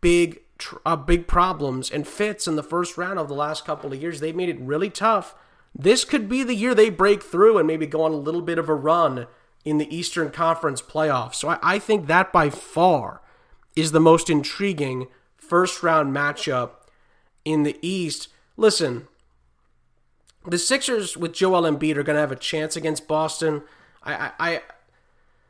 big 0.02 0.42
uh, 0.84 0.96
big 0.96 1.26
problems 1.26 1.90
and 1.90 2.06
fits 2.06 2.46
in 2.46 2.56
the 2.56 2.62
first 2.62 2.98
round 2.98 3.18
of 3.18 3.28
the 3.28 3.34
last 3.34 3.64
couple 3.64 3.92
of 3.92 4.00
years. 4.00 4.20
They've 4.20 4.36
made 4.36 4.50
it 4.50 4.60
really 4.60 4.90
tough. 4.90 5.34
This 5.74 6.04
could 6.04 6.28
be 6.28 6.42
the 6.42 6.54
year 6.54 6.74
they 6.74 6.90
break 6.90 7.22
through 7.22 7.56
and 7.56 7.66
maybe 7.66 7.86
go 7.86 8.02
on 8.02 8.12
a 8.12 8.16
little 8.16 8.42
bit 8.42 8.58
of 8.58 8.68
a 8.68 8.74
run 8.74 9.26
in 9.64 9.78
the 9.78 9.94
Eastern 9.94 10.30
Conference 10.30 10.82
playoffs. 10.82 11.36
So 11.36 11.48
I, 11.48 11.58
I 11.62 11.78
think 11.78 12.06
that 12.06 12.32
by 12.32 12.50
far 12.50 13.22
is 13.74 13.92
the 13.92 14.00
most 14.00 14.28
intriguing 14.28 15.08
first 15.52 15.82
round 15.82 16.16
matchup 16.16 16.70
in 17.44 17.62
the 17.62 17.76
East. 17.82 18.28
Listen, 18.56 19.06
the 20.46 20.56
Sixers 20.56 21.14
with 21.14 21.34
Joel 21.34 21.70
Embiid 21.70 21.96
are 21.96 22.02
going 22.02 22.16
to 22.16 22.22
have 22.22 22.32
a 22.32 22.36
chance 22.36 22.74
against 22.74 23.06
Boston. 23.06 23.62
I, 24.02 24.14
I, 24.14 24.32
I, 24.38 24.60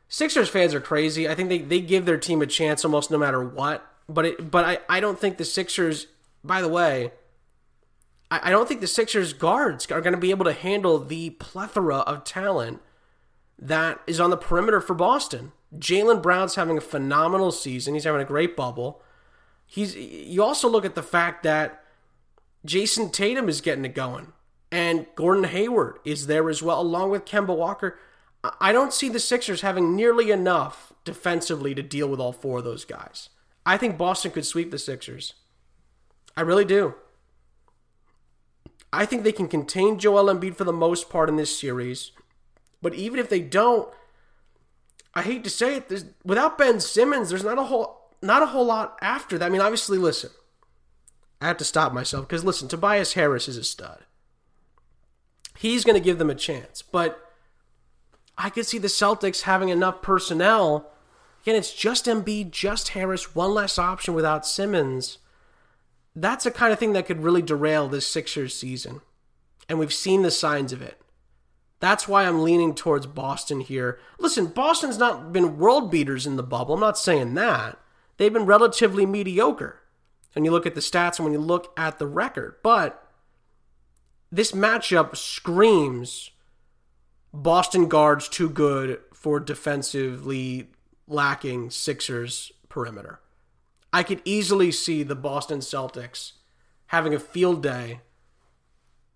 Sixers 0.09 0.49
fans 0.49 0.73
are 0.73 0.81
crazy. 0.81 1.29
I 1.29 1.35
think 1.35 1.47
they, 1.47 1.59
they 1.59 1.79
give 1.79 2.05
their 2.05 2.17
team 2.17 2.41
a 2.41 2.45
chance 2.45 2.83
almost 2.83 3.11
no 3.11 3.17
matter 3.17 3.41
what. 3.41 3.89
But 4.09 4.25
it, 4.25 4.51
but 4.51 4.65
I, 4.65 4.79
I 4.89 4.99
don't 4.99 5.17
think 5.17 5.37
the 5.37 5.45
Sixers. 5.45 6.07
By 6.43 6.61
the 6.61 6.67
way, 6.67 7.13
I, 8.29 8.49
I 8.49 8.51
don't 8.51 8.67
think 8.67 8.81
the 8.81 8.87
Sixers 8.87 9.31
guards 9.31 9.89
are 9.89 10.01
going 10.01 10.15
to 10.15 10.19
be 10.19 10.31
able 10.31 10.43
to 10.43 10.51
handle 10.51 10.99
the 10.99 11.29
plethora 11.29 11.99
of 11.99 12.25
talent 12.25 12.81
that 13.57 14.01
is 14.05 14.19
on 14.19 14.31
the 14.31 14.37
perimeter 14.37 14.81
for 14.81 14.95
Boston. 14.95 15.53
Jaylen 15.77 16.21
Brown's 16.21 16.55
having 16.55 16.77
a 16.77 16.81
phenomenal 16.81 17.53
season. 17.53 17.93
He's 17.93 18.03
having 18.03 18.19
a 18.19 18.25
great 18.25 18.57
bubble. 18.57 19.01
He's 19.73 19.95
you 19.95 20.43
also 20.43 20.69
look 20.69 20.85
at 20.85 20.93
the 20.93 21.01
fact 21.01 21.41
that 21.41 21.83
Jayson 22.63 23.09
Tatum 23.09 23.49
is 23.49 23.59
getting 23.59 23.85
it 23.85 23.95
going. 23.95 24.31
And 24.71 25.07
Gordon 25.15 25.45
Hayward 25.45 25.97
is 26.05 26.27
there 26.27 26.47
as 26.47 26.61
well, 26.61 26.79
along 26.79 27.09
with 27.09 27.25
Kemba 27.25 27.57
Walker. 27.57 27.97
I 28.61 28.71
don't 28.71 28.93
see 28.93 29.09
the 29.09 29.19
Sixers 29.19 29.61
having 29.61 29.95
nearly 29.95 30.29
enough 30.29 30.93
defensively 31.03 31.73
to 31.73 31.81
deal 31.81 32.07
with 32.07 32.19
all 32.19 32.31
four 32.31 32.59
of 32.59 32.65
those 32.65 32.85
guys. 32.85 33.29
I 33.65 33.77
think 33.77 33.97
Boston 33.97 34.29
could 34.29 34.45
sweep 34.45 34.69
the 34.69 34.77
Sixers. 34.77 35.33
I 36.37 36.41
really 36.41 36.65
do. 36.65 36.93
I 38.91 39.07
think 39.07 39.23
they 39.23 39.31
can 39.31 39.47
contain 39.47 39.97
Joel 39.97 40.31
Embiid 40.31 40.55
for 40.55 40.65
the 40.65 40.71
most 40.71 41.09
part 41.09 41.29
in 41.29 41.35
this 41.35 41.59
series. 41.59 42.11
But 42.79 42.93
even 42.93 43.17
if 43.17 43.27
they 43.27 43.41
don't, 43.41 43.91
I 45.15 45.23
hate 45.23 45.43
to 45.45 45.49
say 45.49 45.77
it, 45.77 46.05
without 46.23 46.59
Ben 46.59 46.79
Simmons, 46.79 47.29
there's 47.29 47.43
not 47.43 47.57
a 47.57 47.63
whole 47.63 48.02
not 48.23 48.41
a 48.41 48.47
whole 48.47 48.65
lot 48.65 48.97
after 49.01 49.37
that. 49.37 49.45
I 49.45 49.49
mean, 49.49 49.61
obviously, 49.61 49.97
listen, 49.97 50.31
I 51.41 51.47
have 51.47 51.57
to 51.57 51.65
stop 51.65 51.93
myself 51.93 52.27
because 52.27 52.43
listen, 52.43 52.67
Tobias 52.67 53.13
Harris 53.13 53.47
is 53.47 53.57
a 53.57 53.63
stud. 53.63 54.05
He's 55.57 55.83
going 55.83 55.95
to 55.95 56.03
give 56.03 56.17
them 56.17 56.29
a 56.29 56.35
chance, 56.35 56.81
but 56.81 57.19
I 58.37 58.49
could 58.49 58.65
see 58.65 58.77
the 58.77 58.87
Celtics 58.87 59.41
having 59.41 59.69
enough 59.69 60.01
personnel. 60.01 60.91
Again, 61.43 61.55
it's 61.55 61.73
just 61.73 62.05
Embiid, 62.05 62.51
just 62.51 62.89
Harris, 62.89 63.35
one 63.35 63.53
less 63.53 63.77
option 63.77 64.13
without 64.13 64.47
Simmons. 64.47 65.19
That's 66.15 66.45
the 66.45 66.51
kind 66.51 66.71
of 66.73 66.79
thing 66.79 66.93
that 66.93 67.05
could 67.05 67.23
really 67.23 67.41
derail 67.41 67.87
this 67.87 68.07
Sixers 68.07 68.55
season. 68.55 69.01
And 69.69 69.77
we've 69.79 69.93
seen 69.93 70.21
the 70.21 70.31
signs 70.31 70.73
of 70.73 70.81
it. 70.81 70.99
That's 71.79 72.07
why 72.07 72.23
I'm 72.23 72.43
leaning 72.43 72.73
towards 72.73 73.05
Boston 73.05 73.59
here. 73.59 73.99
Listen, 74.17 74.47
Boston's 74.47 74.97
not 74.97 75.33
been 75.33 75.57
world 75.57 75.91
beaters 75.91 76.25
in 76.25 76.37
the 76.37 76.43
bubble. 76.43 76.75
I'm 76.75 76.79
not 76.79 76.97
saying 76.97 77.33
that. 77.33 77.77
They've 78.17 78.33
been 78.33 78.45
relatively 78.45 79.05
mediocre. 79.05 79.81
And 80.35 80.45
you 80.45 80.51
look 80.51 80.65
at 80.65 80.75
the 80.75 80.81
stats 80.81 81.17
and 81.17 81.25
when 81.25 81.33
you 81.33 81.39
look 81.39 81.73
at 81.77 81.99
the 81.99 82.07
record. 82.07 82.55
But 82.63 83.07
this 84.31 84.51
matchup 84.51 85.15
screams 85.15 86.31
Boston 87.33 87.87
guards 87.87 88.29
too 88.29 88.49
good 88.49 88.99
for 89.13 89.39
defensively 89.39 90.69
lacking 91.07 91.71
Sixers 91.71 92.51
perimeter. 92.69 93.19
I 93.91 94.03
could 94.03 94.21
easily 94.23 94.71
see 94.71 95.03
the 95.03 95.15
Boston 95.15 95.59
Celtics 95.59 96.33
having 96.87 97.13
a 97.13 97.19
field 97.19 97.63
day 97.63 98.01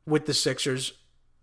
with 0.06 0.26
the 0.26 0.34
Sixers 0.34 0.94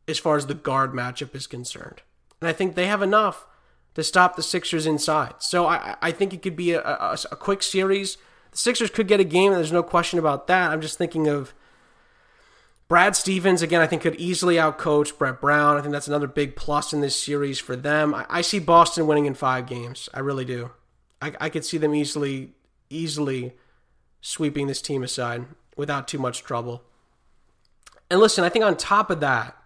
as 0.09 0.19
far 0.19 0.37
as 0.37 0.47
the 0.47 0.55
guard 0.55 0.93
matchup 0.93 1.35
is 1.35 1.47
concerned. 1.47 2.03
And 2.41 2.49
I 2.49 2.53
think 2.53 2.75
they 2.75 2.87
have 2.87 3.03
enough 3.03 3.47
to 3.95 4.03
stop 4.03 4.36
the 4.36 4.42
Sixers 4.42 4.86
inside. 4.86 5.34
So 5.38 5.66
I, 5.66 5.97
I 6.03 6.11
think 6.11 6.32
it 6.32 6.42
could 6.42 6.57
be 6.57 6.72
a, 6.72 6.80
a, 6.80 7.18
a 7.32 7.36
quick 7.36 7.62
series. 7.62 8.16
The 8.51 8.59
Sixers 8.59 8.90
could 8.90 9.09
get 9.09 9.20
a 9.20 9.24
game, 9.24 9.53
and 9.53 9.59
there's 9.59 9.72
no 9.72 9.82
question 9.82 10.18
about 10.18 10.47
that. 10.49 10.70
I'm 10.70 10.80
just 10.80 10.99
thinking 10.99 11.28
of 11.28 11.55
Brad 12.88 13.16
Stevens, 13.16 13.62
again, 13.62 13.80
I 13.80 13.86
think 13.86 14.03
could 14.03 14.16
easily 14.16 14.57
outcoach 14.57 15.16
Brett 15.16 15.40
Brown. 15.40 15.76
I 15.76 15.80
think 15.80 15.92
that's 15.92 16.09
another 16.09 16.26
big 16.26 16.55
plus 16.55 16.92
in 16.92 17.01
this 17.01 17.20
series 17.20 17.59
for 17.59 17.76
them. 17.76 18.14
I, 18.14 18.26
I 18.28 18.40
see 18.42 18.59
Boston 18.59 19.07
winning 19.07 19.26
in 19.26 19.34
five 19.34 19.66
games. 19.66 20.09
I 20.12 20.20
really 20.20 20.45
do. 20.45 20.70
I, 21.22 21.32
I 21.40 21.49
could 21.49 21.64
see 21.64 21.78
them 21.78 21.95
easily, 21.95 22.53
easily 22.90 23.55
sweeping 24.20 24.66
this 24.66 24.82
team 24.82 25.03
aside 25.03 25.47
without 25.76 26.07
too 26.07 26.18
much 26.18 26.42
trouble. 26.42 26.82
And 28.11 28.20
listen, 28.20 28.45
I 28.45 28.49
think 28.49 28.64
on 28.64 28.76
top 28.76 29.11
of 29.11 29.20
that, 29.20 29.57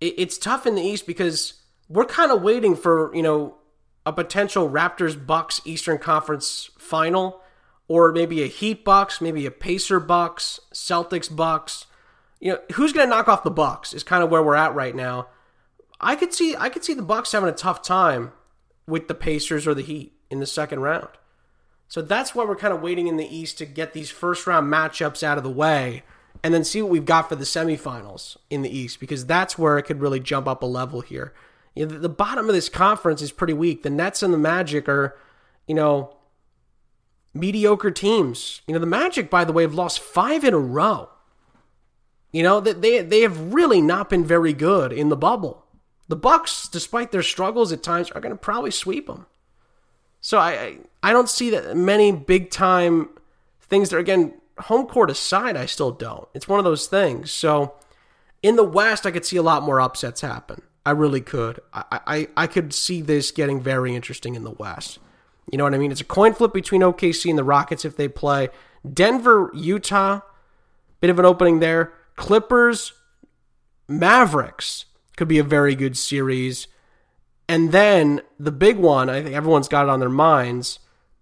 it, 0.00 0.14
it's 0.18 0.38
tough 0.38 0.66
in 0.66 0.74
the 0.74 0.82
East 0.82 1.06
because 1.06 1.54
we're 1.90 2.06
kind 2.06 2.30
of 2.30 2.40
waiting 2.40 2.76
for, 2.76 3.14
you 3.14 3.22
know, 3.22 3.56
a 4.06 4.12
potential 4.12 4.70
Raptors 4.70 5.26
Bucks 5.26 5.60
Eastern 5.64 5.98
Conference 5.98 6.70
final 6.78 7.42
or 7.88 8.12
maybe 8.12 8.42
a 8.42 8.46
Heat 8.46 8.84
Bucks, 8.84 9.20
maybe 9.20 9.44
a 9.44 9.50
Pacer 9.50 9.98
Bucks, 9.98 10.60
Celtics 10.72 11.34
Bucks. 11.34 11.86
You 12.38 12.52
know, 12.52 12.60
who's 12.74 12.92
going 12.92 13.06
to 13.06 13.10
knock 13.10 13.28
off 13.28 13.42
the 13.42 13.50
Bucks 13.50 13.92
is 13.92 14.04
kind 14.04 14.22
of 14.22 14.30
where 14.30 14.42
we're 14.42 14.54
at 14.54 14.74
right 14.74 14.94
now. 14.94 15.26
I 16.00 16.16
could 16.16 16.32
see 16.32 16.56
I 16.56 16.70
could 16.70 16.84
see 16.84 16.94
the 16.94 17.02
Bucks 17.02 17.32
having 17.32 17.50
a 17.50 17.52
tough 17.52 17.82
time 17.82 18.32
with 18.86 19.08
the 19.08 19.14
Pacers 19.14 19.66
or 19.66 19.74
the 19.74 19.82
Heat 19.82 20.14
in 20.30 20.40
the 20.40 20.46
second 20.46 20.80
round. 20.80 21.08
So 21.88 22.00
that's 22.00 22.34
why 22.34 22.44
we're 22.44 22.56
kind 22.56 22.72
of 22.72 22.80
waiting 22.80 23.08
in 23.08 23.16
the 23.16 23.36
East 23.36 23.58
to 23.58 23.66
get 23.66 23.92
these 23.92 24.10
first 24.10 24.46
round 24.46 24.72
matchups 24.72 25.24
out 25.24 25.36
of 25.36 25.44
the 25.44 25.50
way 25.50 26.04
and 26.42 26.54
then 26.54 26.62
see 26.62 26.80
what 26.80 26.90
we've 26.90 27.04
got 27.04 27.28
for 27.28 27.34
the 27.34 27.44
semifinals 27.44 28.36
in 28.48 28.62
the 28.62 28.74
East 28.74 29.00
because 29.00 29.26
that's 29.26 29.58
where 29.58 29.76
it 29.76 29.82
could 29.82 30.00
really 30.00 30.20
jump 30.20 30.46
up 30.46 30.62
a 30.62 30.66
level 30.66 31.00
here. 31.00 31.34
You 31.74 31.86
know, 31.86 31.98
the 31.98 32.08
bottom 32.08 32.48
of 32.48 32.54
this 32.54 32.68
conference 32.68 33.22
is 33.22 33.32
pretty 33.32 33.52
weak. 33.52 33.82
The 33.82 33.90
Nets 33.90 34.22
and 34.22 34.34
the 34.34 34.38
Magic 34.38 34.88
are, 34.88 35.16
you 35.66 35.74
know, 35.74 36.16
mediocre 37.32 37.90
teams. 37.90 38.62
You 38.66 38.74
know, 38.74 38.80
the 38.80 38.86
Magic, 38.86 39.30
by 39.30 39.44
the 39.44 39.52
way, 39.52 39.62
have 39.62 39.74
lost 39.74 40.00
five 40.00 40.44
in 40.44 40.54
a 40.54 40.58
row. 40.58 41.08
You 42.32 42.42
know, 42.42 42.60
that 42.60 42.82
they 42.82 43.02
they 43.02 43.20
have 43.22 43.52
really 43.52 43.80
not 43.80 44.10
been 44.10 44.24
very 44.24 44.52
good 44.52 44.92
in 44.92 45.08
the 45.08 45.16
bubble. 45.16 45.64
The 46.08 46.16
Bucks, 46.16 46.68
despite 46.68 47.12
their 47.12 47.22
struggles 47.22 47.72
at 47.72 47.82
times, 47.82 48.10
are 48.10 48.20
going 48.20 48.34
to 48.34 48.38
probably 48.38 48.70
sweep 48.70 49.06
them. 49.06 49.26
So 50.20 50.38
I 50.38 50.78
I 51.02 51.12
don't 51.12 51.28
see 51.28 51.50
that 51.50 51.76
many 51.76 52.12
big 52.12 52.50
time 52.50 53.10
things 53.60 53.90
that 53.90 53.96
are, 53.96 54.00
again 54.00 54.34
home 54.62 54.86
court 54.86 55.10
aside, 55.10 55.56
I 55.56 55.66
still 55.66 55.90
don't. 55.90 56.28
It's 56.34 56.48
one 56.48 56.58
of 56.58 56.64
those 56.64 56.86
things. 56.86 57.30
So 57.32 57.74
in 58.42 58.56
the 58.56 58.64
West, 58.64 59.06
I 59.06 59.10
could 59.10 59.24
see 59.24 59.36
a 59.36 59.42
lot 59.42 59.62
more 59.62 59.80
upsets 59.80 60.20
happen. 60.20 60.62
I 60.84 60.92
really 60.92 61.20
could. 61.20 61.60
I, 61.72 62.00
I, 62.06 62.28
I 62.36 62.46
could 62.46 62.72
see 62.72 63.00
this 63.02 63.30
getting 63.30 63.60
very 63.60 63.94
interesting 63.94 64.34
in 64.34 64.44
the 64.44 64.52
West. 64.52 64.98
You 65.50 65.58
know 65.58 65.64
what 65.64 65.74
I 65.74 65.78
mean? 65.78 65.92
It's 65.92 66.00
a 66.00 66.04
coin 66.04 66.32
flip 66.32 66.52
between 66.52 66.80
OKC 66.80 67.28
and 67.28 67.38
the 67.38 67.44
Rockets 67.44 67.84
if 67.84 67.96
they 67.96 68.08
play. 68.08 68.48
Denver, 68.90 69.50
Utah, 69.54 70.20
bit 71.00 71.10
of 71.10 71.18
an 71.18 71.24
opening 71.24 71.58
there. 71.58 71.92
Clippers, 72.16 72.92
Mavericks 73.88 74.86
could 75.16 75.28
be 75.28 75.38
a 75.38 75.44
very 75.44 75.74
good 75.74 75.96
series. 75.96 76.68
And 77.48 77.72
then 77.72 78.22
the 78.38 78.52
big 78.52 78.78
one, 78.78 79.10
I 79.10 79.22
think 79.22 79.34
everyone's 79.34 79.68
got 79.68 79.84
it 79.84 79.90
on 79.90 80.00
their 80.00 80.08
minds 80.08 80.78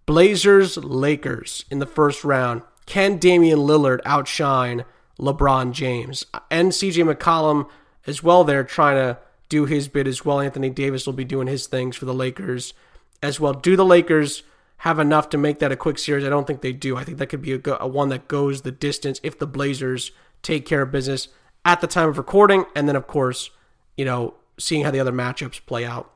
Blazers, 0.06 0.78
Lakers 0.78 1.66
in 1.70 1.80
the 1.80 1.86
first 1.86 2.24
round. 2.24 2.62
Can 2.86 3.18
Damian 3.18 3.58
Lillard 3.58 4.00
outshine 4.06 4.86
LeBron 5.18 5.72
James? 5.72 6.24
And 6.50 6.72
CJ 6.72 7.12
McCollum 7.12 7.68
as 8.06 8.22
well 8.22 8.42
there 8.42 8.64
trying 8.64 8.96
to 8.96 9.18
do 9.48 9.64
his 9.64 9.88
bit 9.88 10.06
as 10.06 10.24
well. 10.24 10.40
Anthony 10.40 10.70
Davis 10.70 11.06
will 11.06 11.12
be 11.12 11.24
doing 11.24 11.46
his 11.46 11.66
things 11.66 11.96
for 11.96 12.04
the 12.04 12.14
Lakers 12.14 12.74
as 13.22 13.40
well. 13.40 13.52
Do 13.52 13.76
the 13.76 13.84
Lakers 13.84 14.42
have 14.78 14.98
enough 14.98 15.28
to 15.30 15.38
make 15.38 15.58
that 15.58 15.72
a 15.72 15.76
quick 15.76 15.98
series? 15.98 16.24
I 16.24 16.28
don't 16.28 16.46
think 16.46 16.60
they 16.60 16.72
do. 16.72 16.96
I 16.96 17.04
think 17.04 17.18
that 17.18 17.28
could 17.28 17.42
be 17.42 17.54
a, 17.54 17.60
a 17.80 17.88
one 17.88 18.10
that 18.10 18.28
goes 18.28 18.62
the 18.62 18.70
distance 18.70 19.20
if 19.22 19.38
the 19.38 19.46
Blazers 19.46 20.12
take 20.42 20.66
care 20.66 20.82
of 20.82 20.92
business 20.92 21.28
at 21.64 21.80
the 21.80 21.86
time 21.86 22.08
of 22.08 22.18
recording, 22.18 22.64
and 22.74 22.88
then 22.88 22.96
of 22.96 23.06
course, 23.06 23.50
you 23.96 24.04
know, 24.04 24.34
seeing 24.58 24.84
how 24.84 24.90
the 24.90 25.00
other 25.00 25.12
matchups 25.12 25.64
play 25.66 25.84
out 25.84 26.10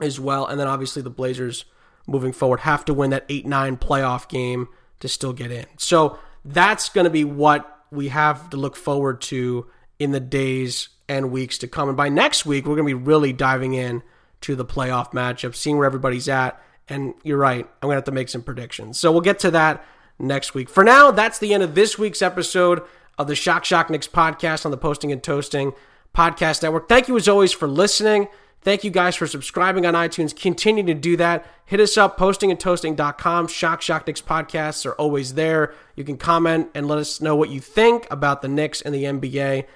as 0.00 0.18
well. 0.18 0.46
And 0.46 0.58
then 0.58 0.66
obviously 0.66 1.02
the 1.02 1.10
Blazers 1.10 1.64
moving 2.06 2.32
forward 2.32 2.60
have 2.60 2.84
to 2.86 2.94
win 2.94 3.10
that 3.10 3.24
8 3.28 3.46
9 3.46 3.76
playoff 3.76 4.28
game 4.28 4.68
to 5.00 5.08
still 5.08 5.32
get 5.32 5.50
in. 5.50 5.66
So 5.76 6.18
that's 6.44 6.88
going 6.88 7.04
to 7.04 7.10
be 7.10 7.24
what 7.24 7.84
we 7.90 8.08
have 8.08 8.50
to 8.50 8.56
look 8.56 8.76
forward 8.76 9.20
to 9.22 9.66
in 9.98 10.10
the 10.10 10.20
days 10.20 10.88
and 11.12 11.30
weeks 11.30 11.58
to 11.58 11.68
come. 11.68 11.88
And 11.88 11.96
by 11.96 12.08
next 12.08 12.46
week, 12.46 12.64
we're 12.64 12.76
going 12.76 12.88
to 12.88 12.96
be 12.96 13.02
really 13.02 13.32
diving 13.32 13.74
in 13.74 14.02
to 14.42 14.56
the 14.56 14.64
playoff 14.64 15.12
matchup, 15.12 15.54
seeing 15.54 15.76
where 15.76 15.86
everybody's 15.86 16.28
at. 16.28 16.60
And 16.88 17.14
you're 17.22 17.38
right, 17.38 17.64
I'm 17.64 17.86
going 17.86 17.92
to 17.92 17.98
have 17.98 18.04
to 18.04 18.12
make 18.12 18.28
some 18.28 18.42
predictions. 18.42 18.98
So 18.98 19.12
we'll 19.12 19.20
get 19.20 19.38
to 19.40 19.50
that 19.52 19.84
next 20.18 20.54
week. 20.54 20.68
For 20.68 20.82
now, 20.82 21.10
that's 21.10 21.38
the 21.38 21.54
end 21.54 21.62
of 21.62 21.74
this 21.74 21.98
week's 21.98 22.22
episode 22.22 22.82
of 23.18 23.26
the 23.26 23.34
Shock 23.34 23.64
Shock 23.64 23.90
Knicks 23.90 24.08
podcast 24.08 24.64
on 24.64 24.70
the 24.70 24.76
Posting 24.76 25.12
and 25.12 25.22
Toasting 25.22 25.72
Podcast 26.14 26.62
Network. 26.62 26.88
Thank 26.88 27.08
you 27.08 27.16
as 27.16 27.28
always 27.28 27.52
for 27.52 27.68
listening. 27.68 28.28
Thank 28.62 28.84
you 28.84 28.90
guys 28.90 29.16
for 29.16 29.26
subscribing 29.26 29.86
on 29.86 29.94
iTunes. 29.94 30.34
Continue 30.34 30.84
to 30.84 30.94
do 30.94 31.16
that. 31.16 31.46
Hit 31.66 31.80
us 31.80 31.96
up, 31.96 32.16
postingandtoasting.com. 32.18 33.48
Shock 33.48 33.82
Shock 33.82 34.06
Knicks 34.06 34.22
podcasts 34.22 34.86
are 34.86 34.92
always 34.92 35.34
there. 35.34 35.74
You 35.96 36.04
can 36.04 36.16
comment 36.16 36.70
and 36.74 36.86
let 36.86 36.98
us 36.98 37.20
know 37.20 37.34
what 37.34 37.50
you 37.50 37.60
think 37.60 38.06
about 38.10 38.40
the 38.40 38.48
Knicks 38.48 38.80
and 38.80 38.94
the 38.94 39.04
NBA 39.04 39.66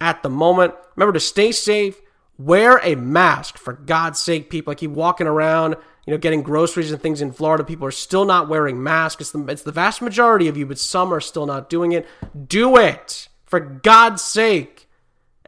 at 0.00 0.22
the 0.22 0.30
moment. 0.30 0.74
Remember 0.94 1.12
to 1.12 1.20
stay 1.20 1.52
safe, 1.52 2.00
wear 2.38 2.78
a 2.82 2.94
mask 2.94 3.58
for 3.58 3.72
God's 3.72 4.18
sake, 4.18 4.50
people. 4.50 4.72
I 4.72 4.74
keep 4.74 4.90
walking 4.90 5.26
around, 5.26 5.76
you 6.06 6.12
know, 6.12 6.18
getting 6.18 6.42
groceries 6.42 6.92
and 6.92 7.00
things 7.00 7.20
in 7.20 7.32
Florida. 7.32 7.64
People 7.64 7.86
are 7.86 7.92
still 7.92 8.24
not 8.24 8.48
wearing 8.48 8.82
masks. 8.82 9.20
It's 9.20 9.30
the, 9.30 9.44
it's 9.46 9.62
the 9.62 9.72
vast 9.72 10.02
majority 10.02 10.48
of 10.48 10.56
you, 10.56 10.66
but 10.66 10.78
some 10.78 11.12
are 11.12 11.20
still 11.20 11.46
not 11.46 11.68
doing 11.68 11.92
it. 11.92 12.06
Do 12.48 12.76
it 12.76 13.28
for 13.44 13.60
God's 13.60 14.22
sake. 14.22 14.88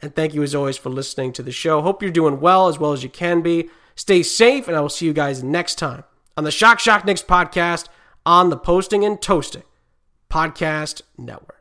And 0.00 0.14
thank 0.14 0.34
you 0.34 0.42
as 0.42 0.54
always 0.54 0.76
for 0.76 0.90
listening 0.90 1.32
to 1.34 1.42
the 1.42 1.52
show. 1.52 1.82
Hope 1.82 2.02
you're 2.02 2.12
doing 2.12 2.40
well 2.40 2.68
as 2.68 2.78
well 2.78 2.92
as 2.92 3.02
you 3.02 3.08
can 3.08 3.42
be. 3.42 3.68
Stay 3.96 4.22
safe, 4.22 4.68
and 4.68 4.76
I 4.76 4.80
will 4.80 4.88
see 4.88 5.06
you 5.06 5.12
guys 5.12 5.42
next 5.42 5.74
time 5.74 6.04
on 6.36 6.44
the 6.44 6.52
Shock 6.52 6.78
Shock 6.78 7.04
Knicks 7.04 7.22
podcast 7.22 7.88
on 8.24 8.48
the 8.48 8.56
Posting 8.56 9.04
and 9.04 9.20
Toasting 9.20 9.64
Podcast 10.30 11.02
Network. 11.16 11.57